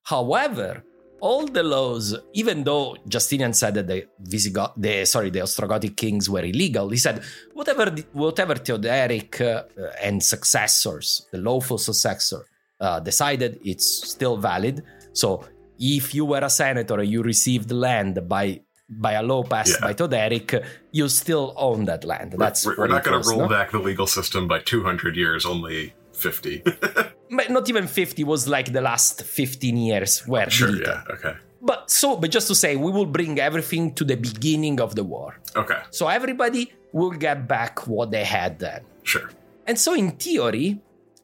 [0.04, 0.82] However,
[1.20, 6.30] all the laws, even though Justinian said that the Visigoth, the sorry, the Ostrogothic kings
[6.30, 7.22] were illegal, he said
[7.54, 9.62] whatever whatever Theodoric uh,
[10.02, 12.44] and successors, the lawful successor,
[12.80, 14.82] uh, decided, it's still valid.
[15.12, 15.44] So
[15.78, 19.88] if you were a senator and you received land by by a law passed Yeah.
[19.88, 22.34] by Theodoric, you still own that land.
[22.38, 23.48] That's we're, we're not going to roll no?
[23.48, 26.62] back the legal system by 200 years, only 50.
[27.30, 30.74] but not even 50 was like the last 15 years were sure.
[30.80, 31.02] Yeah.
[31.10, 31.34] Okay.
[31.60, 35.04] but so but just to say we will bring everything to the beginning of the
[35.04, 35.80] war Okay.
[35.90, 39.28] so everybody will get back what they had then Sure.
[39.66, 40.80] and so in theory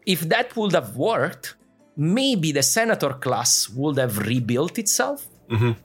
[0.07, 1.55] if that would have worked
[1.97, 5.77] maybe the senator class would have rebuilt itself Mhm.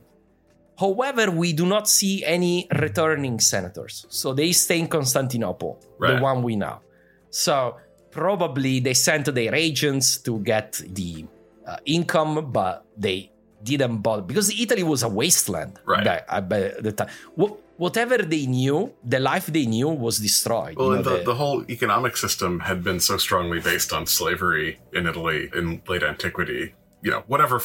[0.80, 6.16] however we do not see any returning senators so they stay in constantinople Right.
[6.16, 6.80] the one we know
[7.30, 7.76] so
[8.12, 11.26] probably they sent their agents to get the
[11.68, 13.32] uh, income but they
[13.64, 16.04] didn't bother because italy was a wasteland Right.
[16.04, 20.76] back- uh, by the time Wh- whatever they knew the life they knew was destroyed
[20.78, 24.06] Well, you and know, the, the whole economic system had been so strongly based on
[24.06, 26.74] slavery in Italy in late antiquity.
[27.02, 27.62] You know, whatever.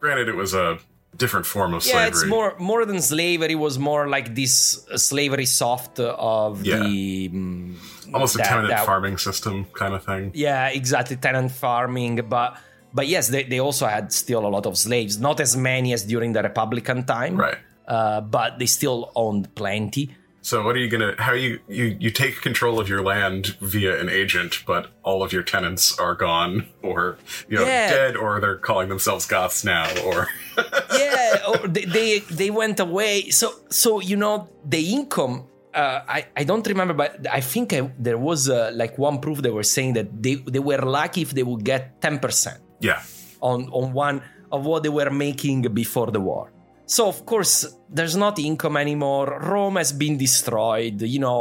[0.00, 0.78] Granted, it was a
[1.16, 2.08] different form of yeah slavery.
[2.08, 6.78] it's more more than slavery was more like this uh, slavery soft of Yeah.
[6.78, 7.76] the mm,
[8.14, 10.30] almost a tenant that- farming system kind of thing.
[10.34, 12.56] yeah exactly tenant farming but
[12.94, 16.04] but yes they, they also had still a lot of slaves not as many as
[16.04, 17.58] during the republican time Right.
[17.86, 21.14] uh, but they still owned plenty So, what are you gonna?
[21.18, 25.32] How you you you take control of your land via an agent, but all of
[25.32, 27.16] your tenants are gone, or
[27.48, 27.88] you know, Yeah.
[27.90, 30.28] dead, or they're calling themselves Goths now, or
[30.98, 36.26] yeah or they, they they went away so so you know the income uh, I,
[36.36, 39.62] I don't remember but i think I, there was uh, like one proof they were
[39.62, 43.02] saying that they, they were lucky if they would get 10% yeah,
[43.40, 46.51] on, on one of what they were making before the war
[46.94, 47.54] so of course
[47.96, 51.38] there's not income anymore rome has been destroyed you know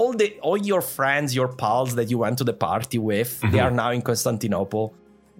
[0.00, 3.60] all the all your friends your pals that you went to the party with they
[3.66, 4.84] are now in constantinople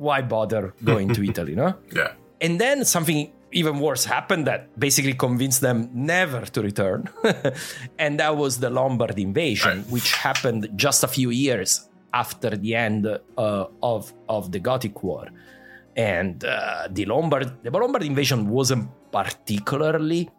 [0.07, 1.69] why bother going to italy no
[1.99, 2.13] yeah,
[2.45, 3.21] and then something
[3.53, 7.09] even worse happened that basically convinced them never to return.
[7.99, 9.91] and that was the Lombard invasion, Right.
[9.95, 11.71] which happened just a few years
[12.23, 15.25] after the end uh, of, of the Gothic War.
[15.97, 20.31] And uh, the Lombard the Lombard invasion wasn't particularly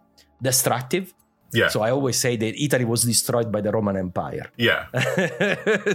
[0.42, 1.14] destructive.
[1.54, 4.48] yeah, So I always say that Italy was destroyed by the Roman Empire.
[4.58, 4.86] yeah.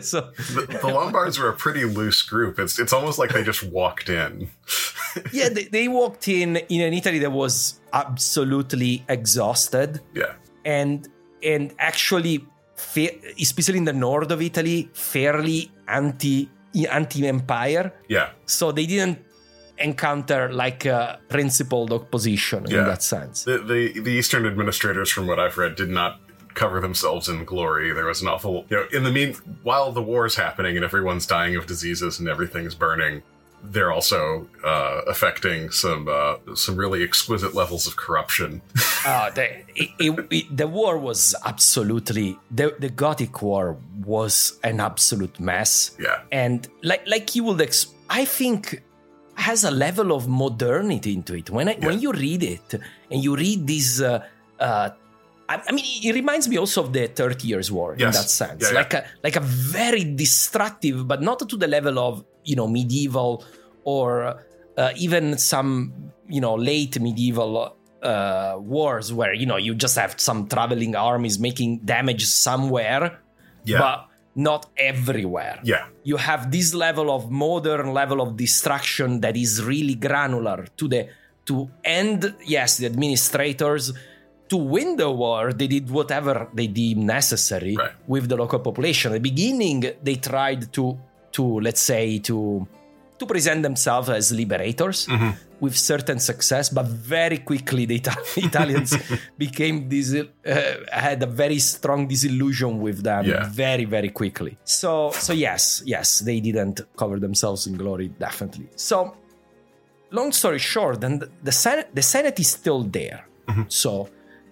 [0.03, 2.59] so The, the Lombards were a pretty loose group.
[2.59, 4.51] It's it's almost like they just walked in.
[5.33, 10.01] yeah, they, they walked in in an Italy that was absolutely exhausted.
[10.14, 11.09] Yeah, and
[11.42, 12.45] and actually
[12.77, 16.49] fa- especially in the north of italy fairly anti
[17.01, 19.19] anti-empire yeah, so they didn't
[19.79, 22.79] encounter like a principled opposition Yeah.
[22.81, 26.21] in that sense the, the the Eastern administrators, from what I've read, did not
[26.55, 27.93] cover themselves in glory.
[27.93, 31.27] There was an awful, you know, in the mean while the war's happening and everyone's
[31.27, 33.23] dying of diseases and everything's burning,
[33.62, 38.62] they're also uh, affecting some uh, some really exquisite levels of corruption.
[39.07, 44.81] uh, the, it, it, it- the war was absolutely the, the gothic war was an
[44.81, 45.95] absolute mess.
[45.99, 46.22] Yeah.
[46.33, 48.83] And like like you would, ex- I think
[49.37, 51.51] has a level of modernity into it.
[51.51, 51.87] When I, Yeah.
[51.89, 52.74] when you read it
[53.11, 54.20] and you read these, Uh,
[54.59, 54.91] uh,
[55.49, 58.62] I I mean, it reminds me also of the Thirty Years' War in that sense,
[58.62, 58.78] Yeah, yeah.
[58.80, 63.45] like a like a very destructive, but not to the level of you know medieval
[63.84, 64.41] or
[64.76, 65.93] uh, even some
[66.28, 71.39] you know late medieval uh, wars where you know you just have some traveling armies
[71.39, 73.20] making damage somewhere,
[73.64, 73.78] Yeah.
[73.78, 74.05] but
[74.37, 75.59] not everywhere.
[75.64, 75.87] yeah.
[76.05, 81.09] You have this level of modern level of destruction that is really granular to the
[81.47, 82.34] to end.
[82.45, 83.93] Yes, the administrators
[84.49, 87.91] to win the war, they did whatever they deemed necessary Right.
[88.07, 89.12] with the local population.
[89.12, 90.84] At the beginning, they tried to
[91.32, 92.37] to let's say to
[93.19, 95.31] to present themselves as liberators Mm-hmm.
[95.61, 98.91] with certain success, but very quickly the Ita- Italians
[99.39, 100.25] became this uh,
[100.93, 103.49] had a very strong disillusion with them Yeah.
[103.64, 104.53] very very quickly.
[104.64, 108.69] So so yes yes they didn't cover themselves in glory definitely.
[108.77, 108.97] So
[110.11, 113.21] long story short, and the Senate the Senate is still there.
[113.69, 114.09] So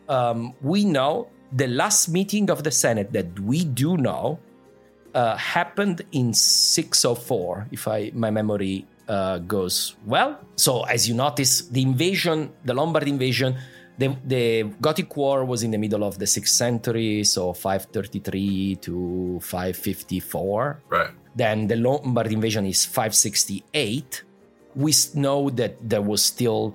[0.09, 4.39] um, we know the last meeting of the Senate that we do know
[5.15, 10.39] uh, happened in 604, if I my memory uh, goes well.
[10.57, 13.57] So as you notice, the invasion, the Lombard invasion,
[13.97, 19.39] the, the Gothic War was in the middle of the sixth century, so 533 to
[19.41, 20.83] 554.
[20.89, 21.11] Right.
[21.35, 24.25] Then the Lombard invasion is 568.
[24.75, 26.75] We know that there was still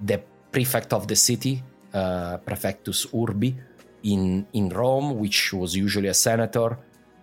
[0.00, 0.22] the
[0.52, 1.62] prefect of the city,
[1.92, 3.54] uh, Praefectus Urbi,
[4.04, 6.78] in, in Rome, which was usually a senator.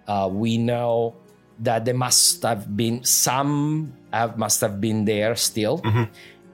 [0.09, 1.13] Uh, we know
[1.59, 5.77] that there must have been some have, must have been there still.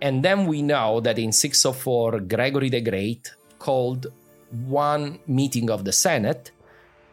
[0.01, 4.08] And then we know that in 604, Gregory the Great called
[4.51, 6.51] one meeting of the Senate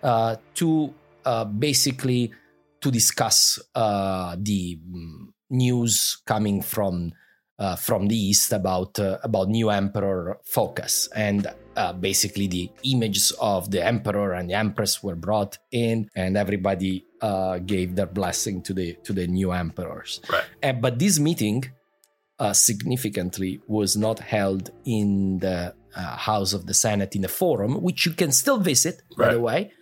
[0.03, 0.93] uh, to
[1.25, 2.33] uh, basically
[2.81, 7.13] to discuss uh, the mm, news coming from
[7.59, 13.33] uh, from the east about uh, about new emperor Phocas and uh, basically the images
[13.41, 18.63] of the emperor and the empress were brought in and everybody uh, gave their blessing
[18.63, 20.21] to the to the new emperors.
[20.31, 20.45] Right.
[20.63, 21.65] Uh, but this meeting
[22.39, 27.83] uh, significantly was not held in the uh, House of the Senate in the Forum,
[27.83, 29.41] which you can still visit, by the Right.
[29.41, 29.73] way.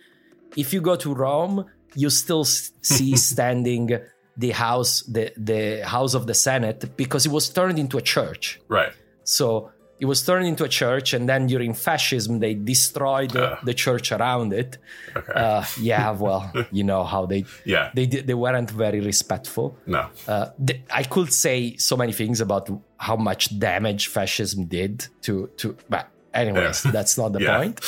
[0.57, 1.65] If you go to Rome,
[1.95, 3.89] you still see standing
[4.37, 8.59] the house, the the House of the Senate, because it was turned into a church.
[8.67, 8.93] Right.
[9.23, 9.71] So
[10.01, 13.59] it was turned into a church, and then during fascism, they destroyed the, Ah.
[13.63, 14.71] the church around it.
[15.15, 15.33] Okay.
[15.43, 16.41] Uh, yeah, well,
[16.77, 19.67] you know how they yeah they they weren't very respectful.
[19.85, 20.03] no.
[20.27, 22.65] Uh, th- I could say so many things about
[22.97, 24.93] how much damage fascism did
[25.25, 25.75] to to.
[25.93, 26.91] But anyways, Yeah.
[26.95, 27.57] that's not the Yeah.
[27.59, 27.79] point.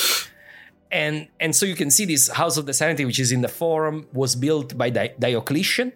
[0.90, 3.48] And and so you can see this House of the Senate, which is in the
[3.48, 5.92] Forum, was built by Di- Diocletian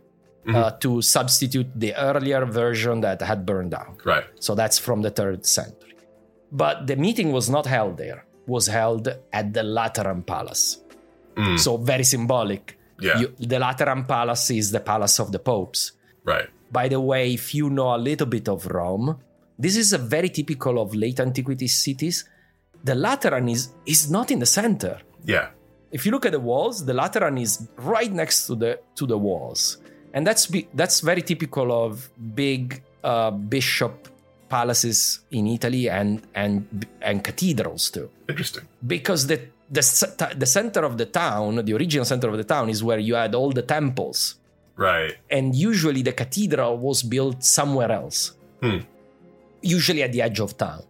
[0.46, 0.56] Mm-hmm.
[0.56, 3.98] uh, to substitute the earlier version that had burned down.
[4.12, 4.24] Right.
[4.40, 5.87] So that's from the third century.
[6.50, 10.78] But the meeting was not held there; was held at the Lateran Palace.
[11.56, 12.76] So very symbolic.
[12.98, 13.04] Mm.
[13.04, 13.18] Yeah.
[13.20, 15.92] You- the Lateran Palace is the palace of the popes.
[16.24, 16.48] Right.
[16.72, 19.16] By the way, if you know a little bit of Rome,
[19.56, 22.24] this is a very typical of late antiquity cities.
[22.82, 24.98] The Lateran is, is not in the center.
[25.24, 25.48] Yeah.
[25.92, 29.16] If you look at the walls, the Lateran is right next to the to the
[29.16, 29.78] walls,
[30.12, 34.08] and that's be, that's very typical of big uh, bishop
[34.48, 38.64] palaces in Italy and and and cathedrals too Interesting.
[38.86, 39.38] because the
[39.70, 39.82] the
[40.42, 43.34] the center of the town, the original center of the town, is where you had
[43.34, 44.36] all the temples
[44.76, 45.14] Right.
[45.30, 48.32] and usually the cathedral was built somewhere else,
[48.62, 48.78] Hmm.
[49.62, 50.82] usually at the edge of town.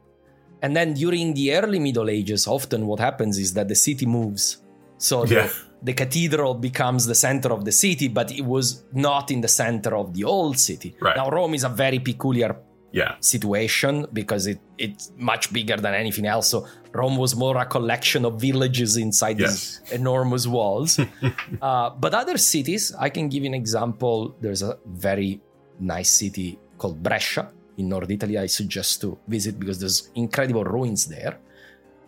[0.63, 4.59] And then during the early Middle Ages, often what happens is that the city moves.
[4.99, 5.47] So Yeah.
[5.47, 5.53] the,
[5.83, 9.97] the cathedral becomes the center of the city, but it was not in the center
[9.97, 10.95] of the old city.
[11.01, 11.17] Right.
[11.17, 12.57] Now, Rome is a very peculiar
[12.91, 13.17] Yeah.
[13.21, 16.49] situation because it, it's much bigger than anything else.
[16.49, 20.99] So Rome was more a collection of villages inside these enormous walls.
[21.63, 24.35] uh, but other cities, I can give you an example.
[24.41, 25.41] There's a very
[25.79, 28.39] nice city called Brescia in North Italy.
[28.39, 31.39] I suggest to visit because there's incredible ruins there.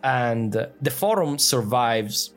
[0.03, 2.33] And uh, the forum survives.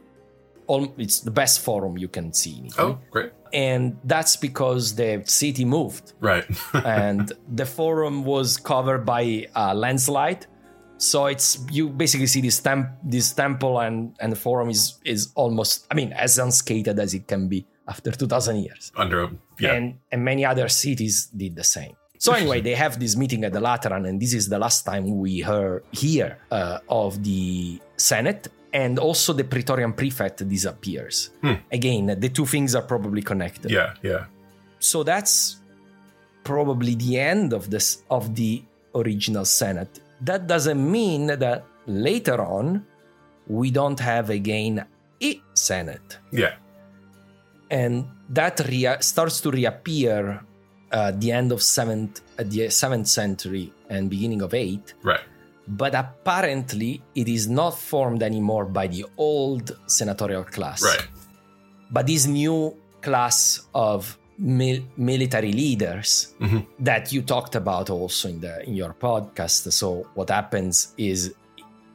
[0.66, 2.96] All, it's the best forum you can see in Italy.
[2.96, 3.32] Oh, great.
[3.54, 6.44] And that's because the city moved Right.
[6.84, 10.46] and the forum was covered by a landslide.
[10.98, 15.32] So it's you basically see this temp this temple and and the forum is is
[15.34, 18.92] almost I mean as unscathed as it can be after two thousand years.
[18.96, 19.30] Under.
[19.58, 19.74] Yeah.
[19.74, 21.96] And and many other cities did the same.
[22.24, 25.18] So anyway, they have this meeting at the Lateran, and this is the last time
[25.18, 28.48] we heard hear uh, of the Senate.
[28.74, 31.30] And also the Praetorian prefect disappears.
[31.72, 33.70] Again, the two things are probably connected.
[33.70, 34.26] Yeah, yeah.
[34.80, 35.62] So that's
[36.42, 38.62] probably the end of this of the
[38.94, 40.00] original Senate.
[40.20, 42.84] That doesn't mean that later on
[43.46, 44.84] we don't have again
[45.22, 46.54] a Senate Yeah.
[47.70, 50.40] and that rea- starts to reappear
[50.92, 54.94] uh, at the end of seventh, at the seventh century and beginning of eighth.
[55.02, 55.20] Right.
[55.66, 61.06] But apparently, it is not formed anymore by the old senatorial class, Right.
[61.90, 66.66] but this new class of mil- military leaders Mhm.
[66.80, 69.70] that you talked about also in the in your podcast.
[69.72, 71.32] So what happens is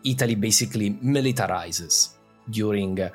[0.03, 2.09] Italy basically militarizes
[2.49, 3.09] during uh,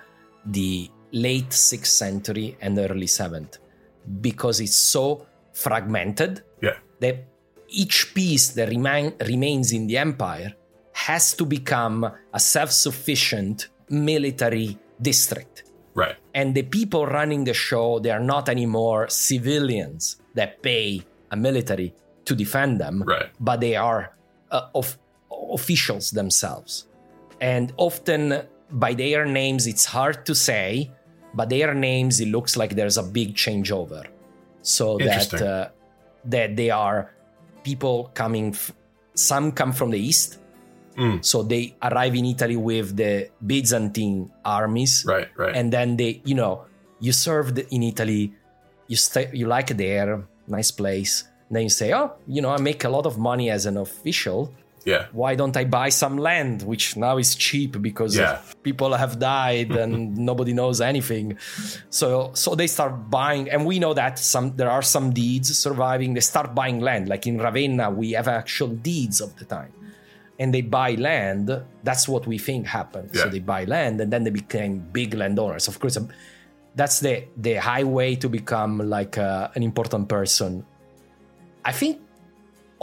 [0.44, 3.58] the late 6th century and early 7th
[4.20, 6.76] because it's so fragmented Yeah.
[7.00, 7.24] that
[7.82, 10.54] each piece that remain, remains in the empire
[10.92, 15.64] has to become a self-sufficient military district
[15.94, 16.16] Right.
[16.34, 21.94] and the people running the show they are not anymore civilians that pay a military
[22.24, 23.30] to defend them Right.
[23.38, 24.16] but they are
[24.50, 24.98] uh, of
[25.52, 26.86] officials themselves
[27.40, 30.90] and often by their names it's hard to say
[31.34, 34.02] but their names it looks like there's a big changeover
[34.62, 35.68] so that uh,
[36.24, 37.13] that they are
[37.64, 38.72] people coming f-
[39.14, 40.38] some come from the east
[40.96, 41.24] Mm.
[41.24, 45.26] so they arrive in italy with the byzantine armies Right.
[45.36, 45.56] Right.
[45.58, 46.66] and then they you know
[47.00, 48.32] you served in italy
[48.86, 52.84] you stay you like there nice place then you say oh you know i make
[52.84, 54.54] a lot of money as an official
[54.84, 55.06] yeah.
[55.12, 58.38] why don't i buy some land which now is cheap because Yeah.
[58.62, 59.92] people have died and
[60.30, 61.26] nobody knows anything.
[61.90, 66.14] So so they start buying and we know that some there are some deeds surviving.
[66.14, 67.08] They start buying land.
[67.08, 69.72] Like in ravenna we have actual deeds of the time.
[70.40, 71.46] And they buy land.
[71.88, 73.10] That's what we think happened.
[73.14, 75.68] So they buy land and then they became big landowners.
[75.68, 76.08] Of course um,
[76.74, 77.14] that's the
[77.46, 80.66] the highway to become like uh, an important person.
[81.64, 82.00] I think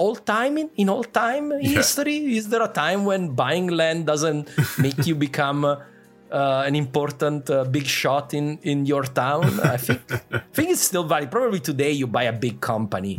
[0.01, 1.77] all time in, in all time in Yeah.
[1.81, 2.17] history?
[2.39, 4.43] Is there a time when buying land doesn't
[4.85, 9.43] make you become uh, an important uh, big shot in in your town?
[9.75, 10.01] I think
[10.37, 11.29] i think it's still valid.
[11.37, 13.13] Probably today you buy a big company.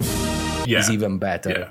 [0.67, 0.81] Yeah.
[0.83, 1.51] is even better.
[1.59, 1.71] Yeah.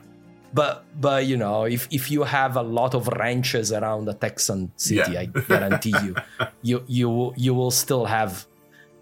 [0.53, 0.73] but
[1.05, 5.13] but you know if if you have a lot of ranches around a texan city
[5.23, 6.13] i guarantee you
[6.69, 7.09] you you
[7.45, 8.31] you will still have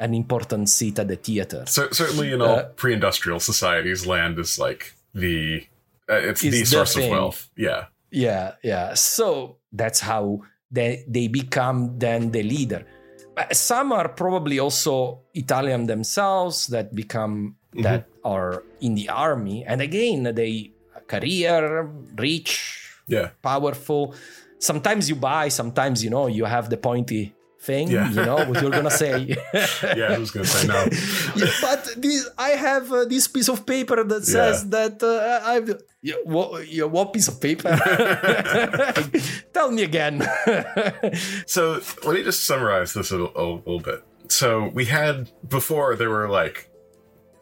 [0.05, 1.61] an important seat at the theater.
[1.77, 4.83] So, certainly in all Uh, pre-industrial societies, land is like
[5.23, 5.37] the
[6.09, 7.49] uh, it's the the source of wealth.
[7.55, 7.85] Yeah.
[8.11, 8.93] Yeah, yeah.
[8.95, 10.41] So that's how
[10.71, 12.85] they they become then the leader.
[13.53, 20.23] Some are probably also Italian themselves that become that are in the army, and again
[20.35, 20.73] they
[21.07, 21.87] career,
[22.17, 23.29] rich, Yeah.
[23.41, 24.13] powerful.
[24.59, 27.89] Sometimes you buy, sometimes you know you have the pointy thing.
[27.89, 28.09] Yeah.
[28.09, 29.35] You know what you're gonna say.
[29.99, 30.13] Yeah.
[30.13, 30.87] I was gonna say no.
[31.35, 35.81] Yeah, but this, I have uh, this piece of paper that says that uh, I've.
[36.01, 37.69] Yeah, what, yeah, what piece of paper?
[39.53, 40.21] Tell me again.
[41.45, 44.03] So let me just summarize this a, a little bit.
[44.29, 46.69] So we had before there were like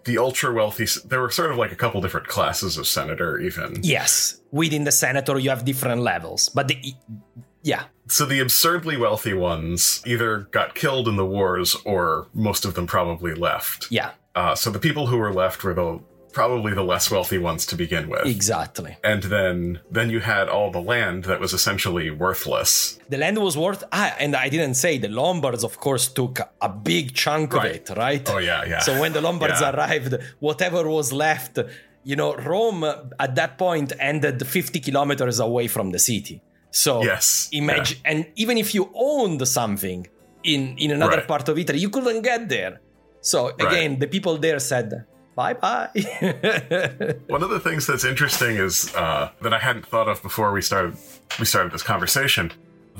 [0.05, 0.87] the ultra wealthy.
[1.05, 3.79] There were sort of like a couple different classes of senator, even.
[3.83, 6.77] yes, within the senator, you have different levels, but the,
[7.71, 7.83] yeah,
[8.17, 12.01] So the absurdly wealthy ones either got killed in the wars, or
[12.33, 13.79] most of them probably left.
[13.99, 14.11] yeah,
[14.41, 15.89] Uh, so the people who were left were the
[16.39, 18.25] probably the less wealthy ones to begin with.
[18.37, 18.91] exactly.
[19.11, 19.55] and then
[19.97, 22.71] then you had all the land that was essentially worthless.
[23.13, 26.35] The land was worth, ah, and I didn't say the Lombards, of course, took
[26.67, 28.25] a big chunk of it, right?
[28.33, 28.81] Oh yeah, yeah.
[28.87, 29.71] So when the Lombards Yeah.
[29.73, 30.13] arrived,
[30.47, 31.53] whatever was left,
[32.09, 36.35] you know, Rome uh, at that point ended 50 kilometers away from the city.
[36.83, 37.27] So Yes,
[37.63, 39.99] imagine, and even if you owned something
[40.53, 41.27] in in another Right.
[41.33, 42.73] part of Italy, you couldn't get there.
[43.31, 44.87] So again, the people there said,
[45.39, 45.89] "Bye bye."
[47.35, 50.61] One of the things that's interesting is uh, that I hadn't thought of before we
[50.61, 50.93] started
[51.39, 52.45] we started this conversation.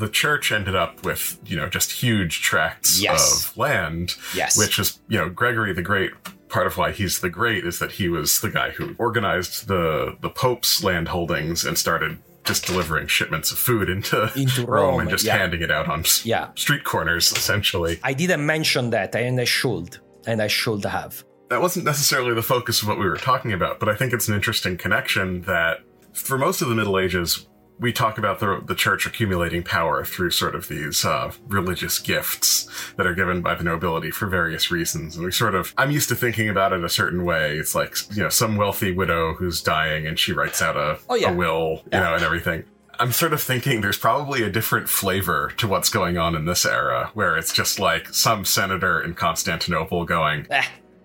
[0.03, 3.21] The church ended up with you know just huge tracts Yes.
[3.45, 4.57] of land, Yes.
[4.57, 6.11] which is you know Gregory the Great.
[6.49, 10.15] Part of why he's the great is that he was the guy who organized the
[10.25, 12.17] the Pope's land holdings and started
[12.47, 15.37] just delivering shipments of food into, Into Rome, Rome, and just yeah.
[15.37, 16.49] handing it out on Yeah.
[16.55, 17.99] street corners essentially.
[18.03, 21.23] I didn't mention that, and I should, and I should have.
[21.49, 24.27] that wasn't necessarily the focus of what we were talking about, but I think it's
[24.27, 25.79] an interesting connection that
[26.13, 27.47] for most of the Middle Ages,
[27.80, 32.67] we talk about the, the church accumulating power through sort of these uh, religious gifts
[32.95, 35.15] that are given by the nobility for various reasons.
[35.15, 37.57] And we sort of, I'm used to thinking about it a certain way.
[37.57, 41.15] It's like, you know, some wealthy widow who's dying and she writes out a, Oh,
[41.15, 41.32] yeah.
[41.32, 42.63] a will, you know, and everything.
[42.99, 46.65] I'm sort of thinking there's probably a different flavor to what's going on in this
[46.65, 50.63] era, where it's just like some senator in Constantinople going, Eh,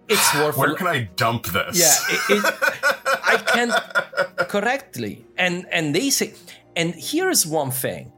[0.09, 2.55] it's "Where can I dump this?" Yeah, it, it,
[3.25, 6.33] I can't correctly, and and they say,
[6.77, 8.13] and here's one thing.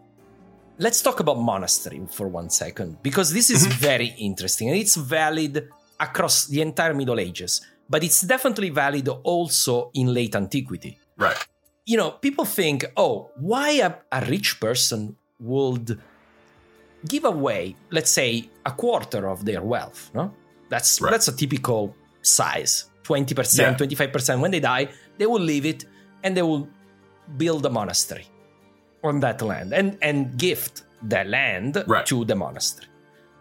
[0.78, 3.72] Let's talk about monastery for one second because this is mhm.
[3.74, 5.68] very interesting and it's valid
[6.00, 10.98] across the entire Middle Ages, but it's definitely valid also in late antiquity.
[11.16, 11.36] right.
[11.86, 16.00] You know, people think, oh, why a, a rich person would
[17.06, 20.10] give away, let's say, a quarter of their wealth?
[20.14, 20.32] No,
[20.70, 21.10] that's Right.
[21.10, 23.36] that's a typical size, twenty Yeah.
[23.36, 24.40] percent, twenty five percent.
[24.40, 24.88] When they die,
[25.18, 25.84] they will leave it
[26.22, 26.66] and they will
[27.36, 28.24] build a monastery
[29.04, 32.06] on that land and and gift the land Right.
[32.06, 32.88] to the monastery.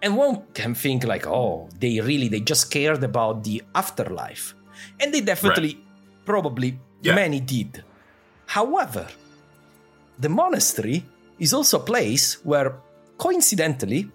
[0.04, 4.54] And one can think like, oh, they really they just cared about the afterlife,
[5.00, 5.78] and they definitely,
[6.26, 7.16] probably, Yeah.
[7.16, 7.84] many did.
[8.46, 9.08] However,
[10.20, 11.04] the monastery
[11.40, 12.76] is also a place where,
[13.18, 14.10] coincidentally,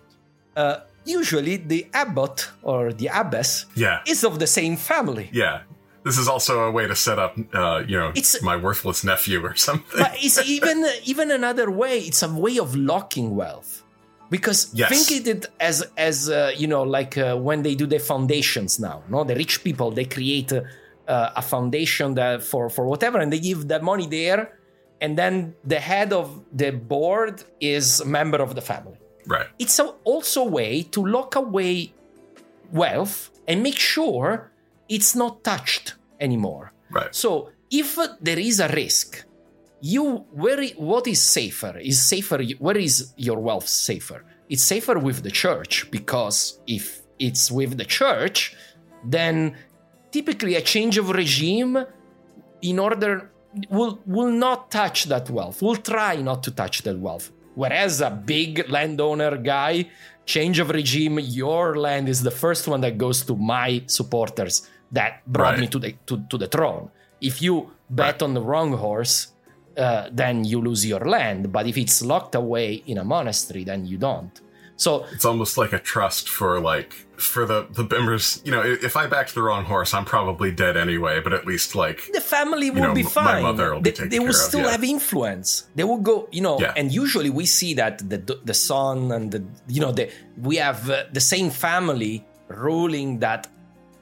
[0.56, 0.76] uh,
[1.06, 4.00] usually the abbot or the abbess Yeah.
[4.06, 5.30] is of the same family.
[5.32, 5.62] Yeah.
[6.04, 9.38] This is also a way to set up, uh, you know, It's- my worthless nephew
[9.44, 9.98] or something.
[10.02, 10.78] But it's even
[11.12, 11.98] even another way.
[12.10, 13.82] It's a way of locking wealth.
[14.30, 14.88] Because Yes.
[14.92, 19.02] think it as as uh, you know, like uh, when they do the foundations now.
[19.08, 20.60] No, the rich people they create uh,
[21.14, 24.42] uh, a foundation that for for whatever, and they give the money there,
[25.00, 28.98] and then the head of the board is a member of the family.
[29.36, 29.48] right.
[29.58, 31.92] It's a, also a way to lock away
[32.72, 34.50] wealth and make sure
[34.88, 36.72] it's not touched anymore.
[36.90, 37.14] Right.
[37.14, 39.24] So if there is a risk,
[39.80, 41.78] you where what is safer?
[41.78, 44.24] Is safer where is your wealth safer?
[44.48, 48.56] It's safer with the church because if it's with the church,
[49.04, 49.56] then
[50.10, 51.84] typically a change of regime
[52.62, 53.30] in order
[53.70, 55.62] will will not touch that wealth.
[55.62, 57.30] Will try not to touch that wealth.
[57.54, 59.90] Whereas a big landowner guy,
[60.24, 65.22] change of regime, your land is the first one that goes to my supporters that
[65.26, 65.60] brought Right.
[65.60, 66.90] me to the to, to the throne.
[67.20, 69.28] If you bet on the wrong horse,
[69.76, 71.52] uh, then you lose your land.
[71.52, 74.30] But if it's locked away in a monastery, then you don't.
[74.76, 78.40] So It's almost like a trust for like for the the bimmers.
[78.46, 81.18] You know, if I backed the wrong horse, I'm probably dead anyway.
[81.20, 83.42] But at least like the family will know, be m- my fine.
[83.42, 84.70] mother will be they, taken they will care of, still yeah.
[84.70, 85.66] have influence.
[85.74, 86.60] They will go, you know.
[86.60, 86.74] Yeah.
[86.78, 90.10] And usually we see that the the son and the you know the
[90.40, 93.48] we have uh, the same family ruling that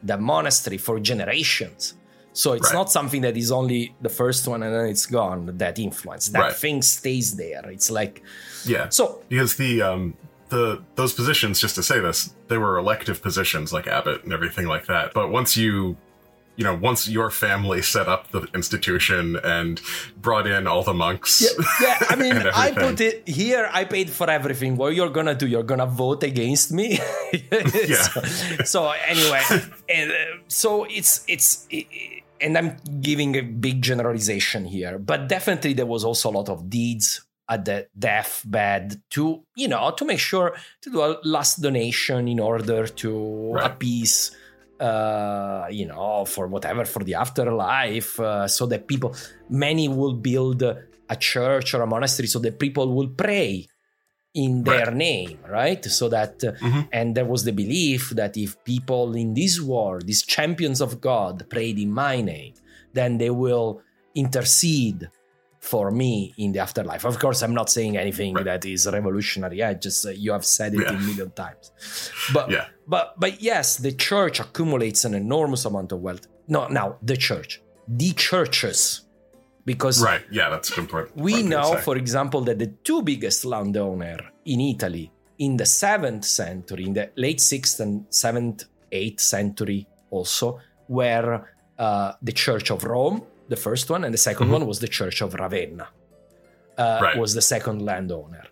[0.02, 1.94] the monastery for generations.
[2.32, 2.74] So it's Right.
[2.80, 5.56] not something that is only the first one and then it's gone.
[5.58, 6.54] That influence, that Right.
[6.56, 7.64] thing stays there.
[7.70, 8.22] It's like
[8.66, 8.88] yeah.
[8.90, 9.22] so.
[9.28, 10.14] because the um
[10.50, 14.66] the those positions just to say this they were elective positions like abbot and everything
[14.66, 15.96] like that but once you
[16.56, 19.80] you know once your family set up the institution and
[20.16, 23.68] brought in all the monks Yeah, yeah, I mean, I put it here.
[23.72, 24.76] I paid for everything.
[24.76, 25.46] What you're gonna do?
[25.46, 26.96] You're gonna vote against me?
[27.94, 28.20] so,
[28.64, 29.42] so anyway,
[29.88, 30.14] and, uh,
[30.48, 31.66] so it's it's.
[32.40, 36.68] and I'm giving a big generalization here, but definitely there was also a lot of
[36.68, 40.52] deeds at the deathbed to you know to make sure
[40.82, 43.66] to do a last donation in order to Right.
[43.70, 44.32] appease
[44.80, 49.14] uh you know for whatever for the afterlife uh, so that people
[49.48, 53.66] many will build a church or a monastery so that people will pray
[54.34, 54.96] in their Right.
[54.96, 56.88] name right so that uh, Mhm.
[56.92, 61.48] and there was the belief that if people in this war these champions of god
[61.48, 62.52] prayed in my name
[62.92, 63.80] then they will
[64.14, 65.08] intercede
[65.60, 68.44] for me in the afterlife of course i'm not saying anything Right.
[68.44, 70.96] that is revolutionary i just uh, you have said it Yeah.
[70.96, 71.64] a million times
[72.36, 72.66] but Yeah.
[72.86, 77.60] But but yes the church accumulates an enormous amount of wealth no now the church
[77.88, 79.02] the churches
[79.64, 83.02] because right yeah that's important we important thing to know, for example, that the two
[83.02, 89.20] biggest landowner in Italy in the seventh century, in the late sixth and seventh, eighth
[89.20, 90.58] century, also
[90.88, 91.32] were
[91.78, 94.52] uh, the Church of Rome, the first one, and the 2nd Mhm.
[94.56, 95.88] one was the Church of Ravenna.
[96.78, 97.18] Uh, Right.
[97.18, 98.44] Was the second landowner,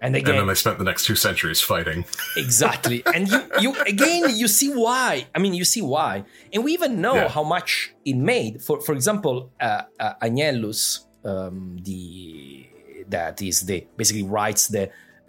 [0.00, 2.04] and and again, then they spent the next two centuries fighting.
[2.36, 3.02] Exactly.
[3.14, 6.24] And you you again you see why i mean you see why.
[6.52, 7.28] And we even know Yeah.
[7.36, 7.70] how much
[8.10, 8.52] it made.
[8.66, 10.80] For for example uh, uh, agnellus
[11.24, 12.66] um, the
[13.08, 14.84] that is the basically writes the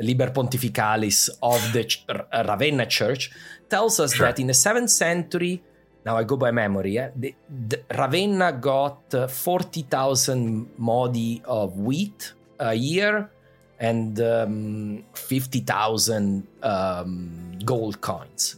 [0.08, 3.32] liber pontificalis of the Ch- R- ravenna church
[3.74, 4.28] tells us Sure.
[4.28, 5.62] that in the 7th century
[6.06, 7.34] now i go by memory yeah, the,
[7.72, 13.30] the ravenna got uh, 40000 modi of wheat a year
[13.80, 18.56] and um, 50,000 um, gold coins,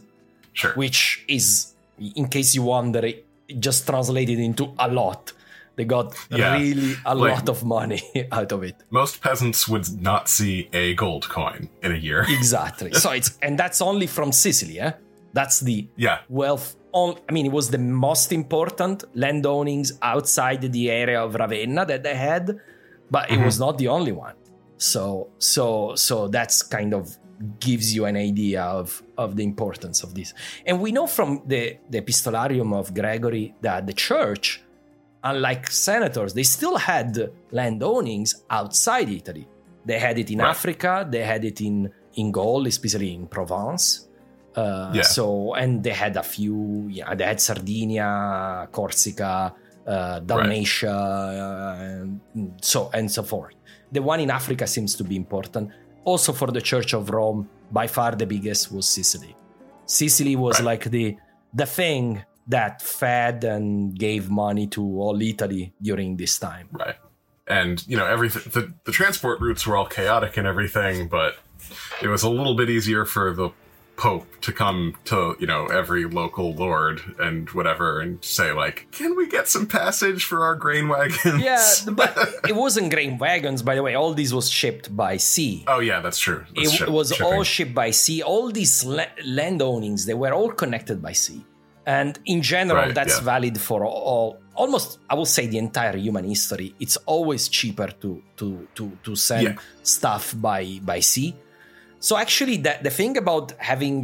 [0.52, 1.72] sure which is,
[2.16, 3.24] in case you wonder, it
[3.60, 5.32] just translated into a lot.
[5.76, 8.02] They got Yeah, really a like- lot of money
[8.32, 8.76] out of it.
[8.90, 12.24] Most peasants would not see a gold coin in a year.
[12.38, 12.92] Exactly.
[12.92, 14.92] so it's and that's only from Sicily, eh?
[15.32, 16.18] That's the Yeah.
[16.28, 21.34] wealth on I mean it was the most important land ownings outside the area of
[21.34, 22.60] Ravenna that they had,
[23.10, 24.34] but it was not the only one.
[24.82, 25.02] So
[25.38, 25.64] so
[26.06, 27.04] so that's kind of
[27.58, 30.28] gives you an idea of of the importance of this.
[30.66, 31.62] And we know from the
[31.92, 34.46] the epistolarium of Gregory that the church
[35.24, 37.10] unlike senators, they still had
[37.52, 39.46] land ownings outside Italy.
[39.88, 40.50] They had it in Right.
[40.50, 41.76] Africa, they had it in
[42.20, 43.84] in Gaul, especially in Provence.
[44.54, 45.02] Uh, Yeah.
[45.16, 46.86] So, and they had a few.
[46.90, 49.54] Yeah, they had Sardinia, Corsica,
[49.86, 52.20] uh, Dalmatia, uh, and
[52.60, 53.54] so and so forth.
[53.92, 55.70] The one in Africa seems to be important.
[56.04, 59.36] Also, for the Church of Rome, by far the biggest was Sicily.
[59.86, 60.64] Sicily was Right.
[60.66, 61.16] like the
[61.54, 66.68] the thing that fed and gave money to all Italy during this time.
[66.72, 66.96] Right.
[67.46, 71.36] And, you know, everything, the, the transport routes were all chaotic and everything, but
[72.00, 73.50] it was a little bit easier for the
[74.02, 74.80] Pope to come
[75.10, 76.96] to, you know, every local lord
[77.26, 81.40] and whatever and say, like, can we get some passage for our grain wagons?
[81.50, 81.64] Yeah,
[82.00, 82.10] but
[82.50, 83.94] it wasn't grain wagons, by the way.
[83.94, 85.54] All this was shipped by sea.
[85.68, 86.42] oh, yeah, that's true.
[86.56, 87.26] That's it ship- was shipping.
[87.26, 88.18] all shipped by sea.
[88.30, 91.44] All these la- land ownings, they were all connected by sea.
[91.86, 93.24] And in general, Right, that's yeah.
[93.34, 96.74] valid for all, almost, I will say, the entire human history.
[96.80, 98.46] It's always cheaper to to
[98.76, 99.54] to to send Yeah.
[99.96, 101.34] stuff by by sea.
[102.06, 103.96] So actually, the the thing about having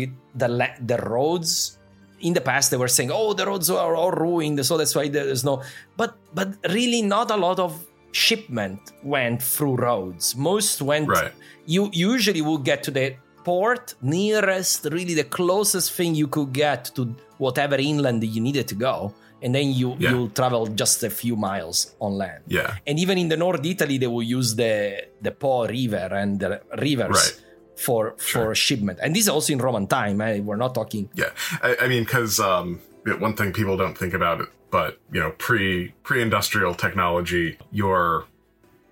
[0.42, 0.48] the
[0.90, 1.50] the roads
[2.26, 5.06] in the past, they were saying, "Oh, the roads are all ruined, so that's why
[5.16, 5.54] there's no."
[6.00, 7.70] But but really, not a lot of
[8.26, 8.80] shipment
[9.14, 10.24] went through roads.
[10.50, 11.32] Most went Right.
[11.74, 13.06] you usually will get to the
[13.48, 13.84] port
[14.18, 17.02] nearest really the closest thing you could get to
[17.44, 18.94] whatever inland you needed to go
[19.42, 20.10] and then you Yeah.
[20.10, 22.76] you'll travel just a few miles on land Yeah.
[22.88, 24.74] and even in the north italy they will use the
[25.26, 26.50] the po river and the
[26.86, 27.34] rivers Right.
[27.78, 30.40] For for shipment and this is also in roman time eh?
[30.40, 31.30] we're not talking Yeah,
[31.62, 32.80] I, I mean, because um,
[33.18, 38.26] one thing people don't think about it, but you know, pre pre industrial technology, your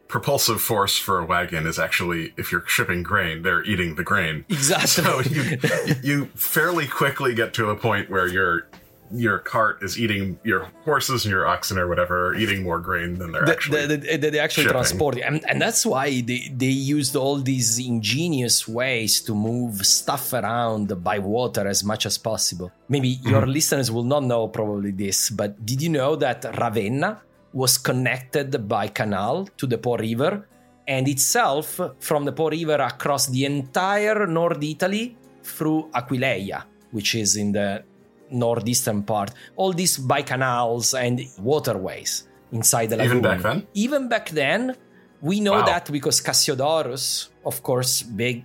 [0.08, 4.44] propulsive force for a wagon is actually if you're shipping grain, they're eating the grain.
[4.48, 5.58] exactly So you
[6.02, 8.68] you fairly quickly get to a point where your
[9.12, 13.18] your cart is eating your horses and your oxen or whatever are eating more grain
[13.18, 13.86] than they're the, actually.
[13.86, 14.72] the, the, they actually shipping.
[14.72, 15.22] transporting.
[15.22, 21.02] And, and that's why they, they used all these ingenious ways to move stuff around
[21.02, 22.70] by water as much as possible.
[22.88, 23.30] Maybe Mm-hmm.
[23.30, 28.68] your listeners will not know probably this, but did you know that Ravenna was connected
[28.68, 30.46] by canal to the Po River
[30.86, 37.36] and itself from the Po River across the entire North Italy through Aquileia, which is
[37.36, 37.82] in the
[38.30, 39.30] northeastern part.
[39.56, 43.18] All these bicanals and waterways inside the lagoon.
[43.18, 43.66] Even back then?
[43.74, 44.76] Even back then,
[45.20, 45.64] we know Wow.
[45.66, 48.44] that because Cassiodorus, of course, big,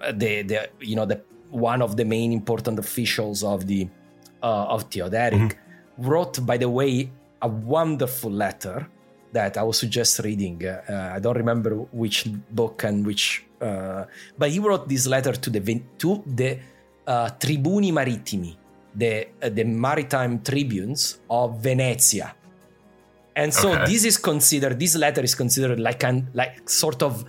[0.00, 1.20] uh, the the you know the
[1.50, 3.88] one of the main important officials of the
[4.42, 6.08] uh, of Theoderic, Mm-hmm.
[6.08, 7.10] wrote, by the way,
[7.42, 8.88] a wonderful letter
[9.32, 10.64] that I would suggest reading.
[10.64, 14.04] Uh, uh, I don't remember which book and which, uh,
[14.38, 15.60] but he wrote this letter to the
[15.98, 16.58] to the
[17.06, 18.56] uh, Tribuni Marittimi,
[18.94, 22.34] the uh, the maritime tribunes of Venezia.
[23.34, 23.84] And so Okay.
[23.86, 27.24] this is considered this letter is considered like an like sort of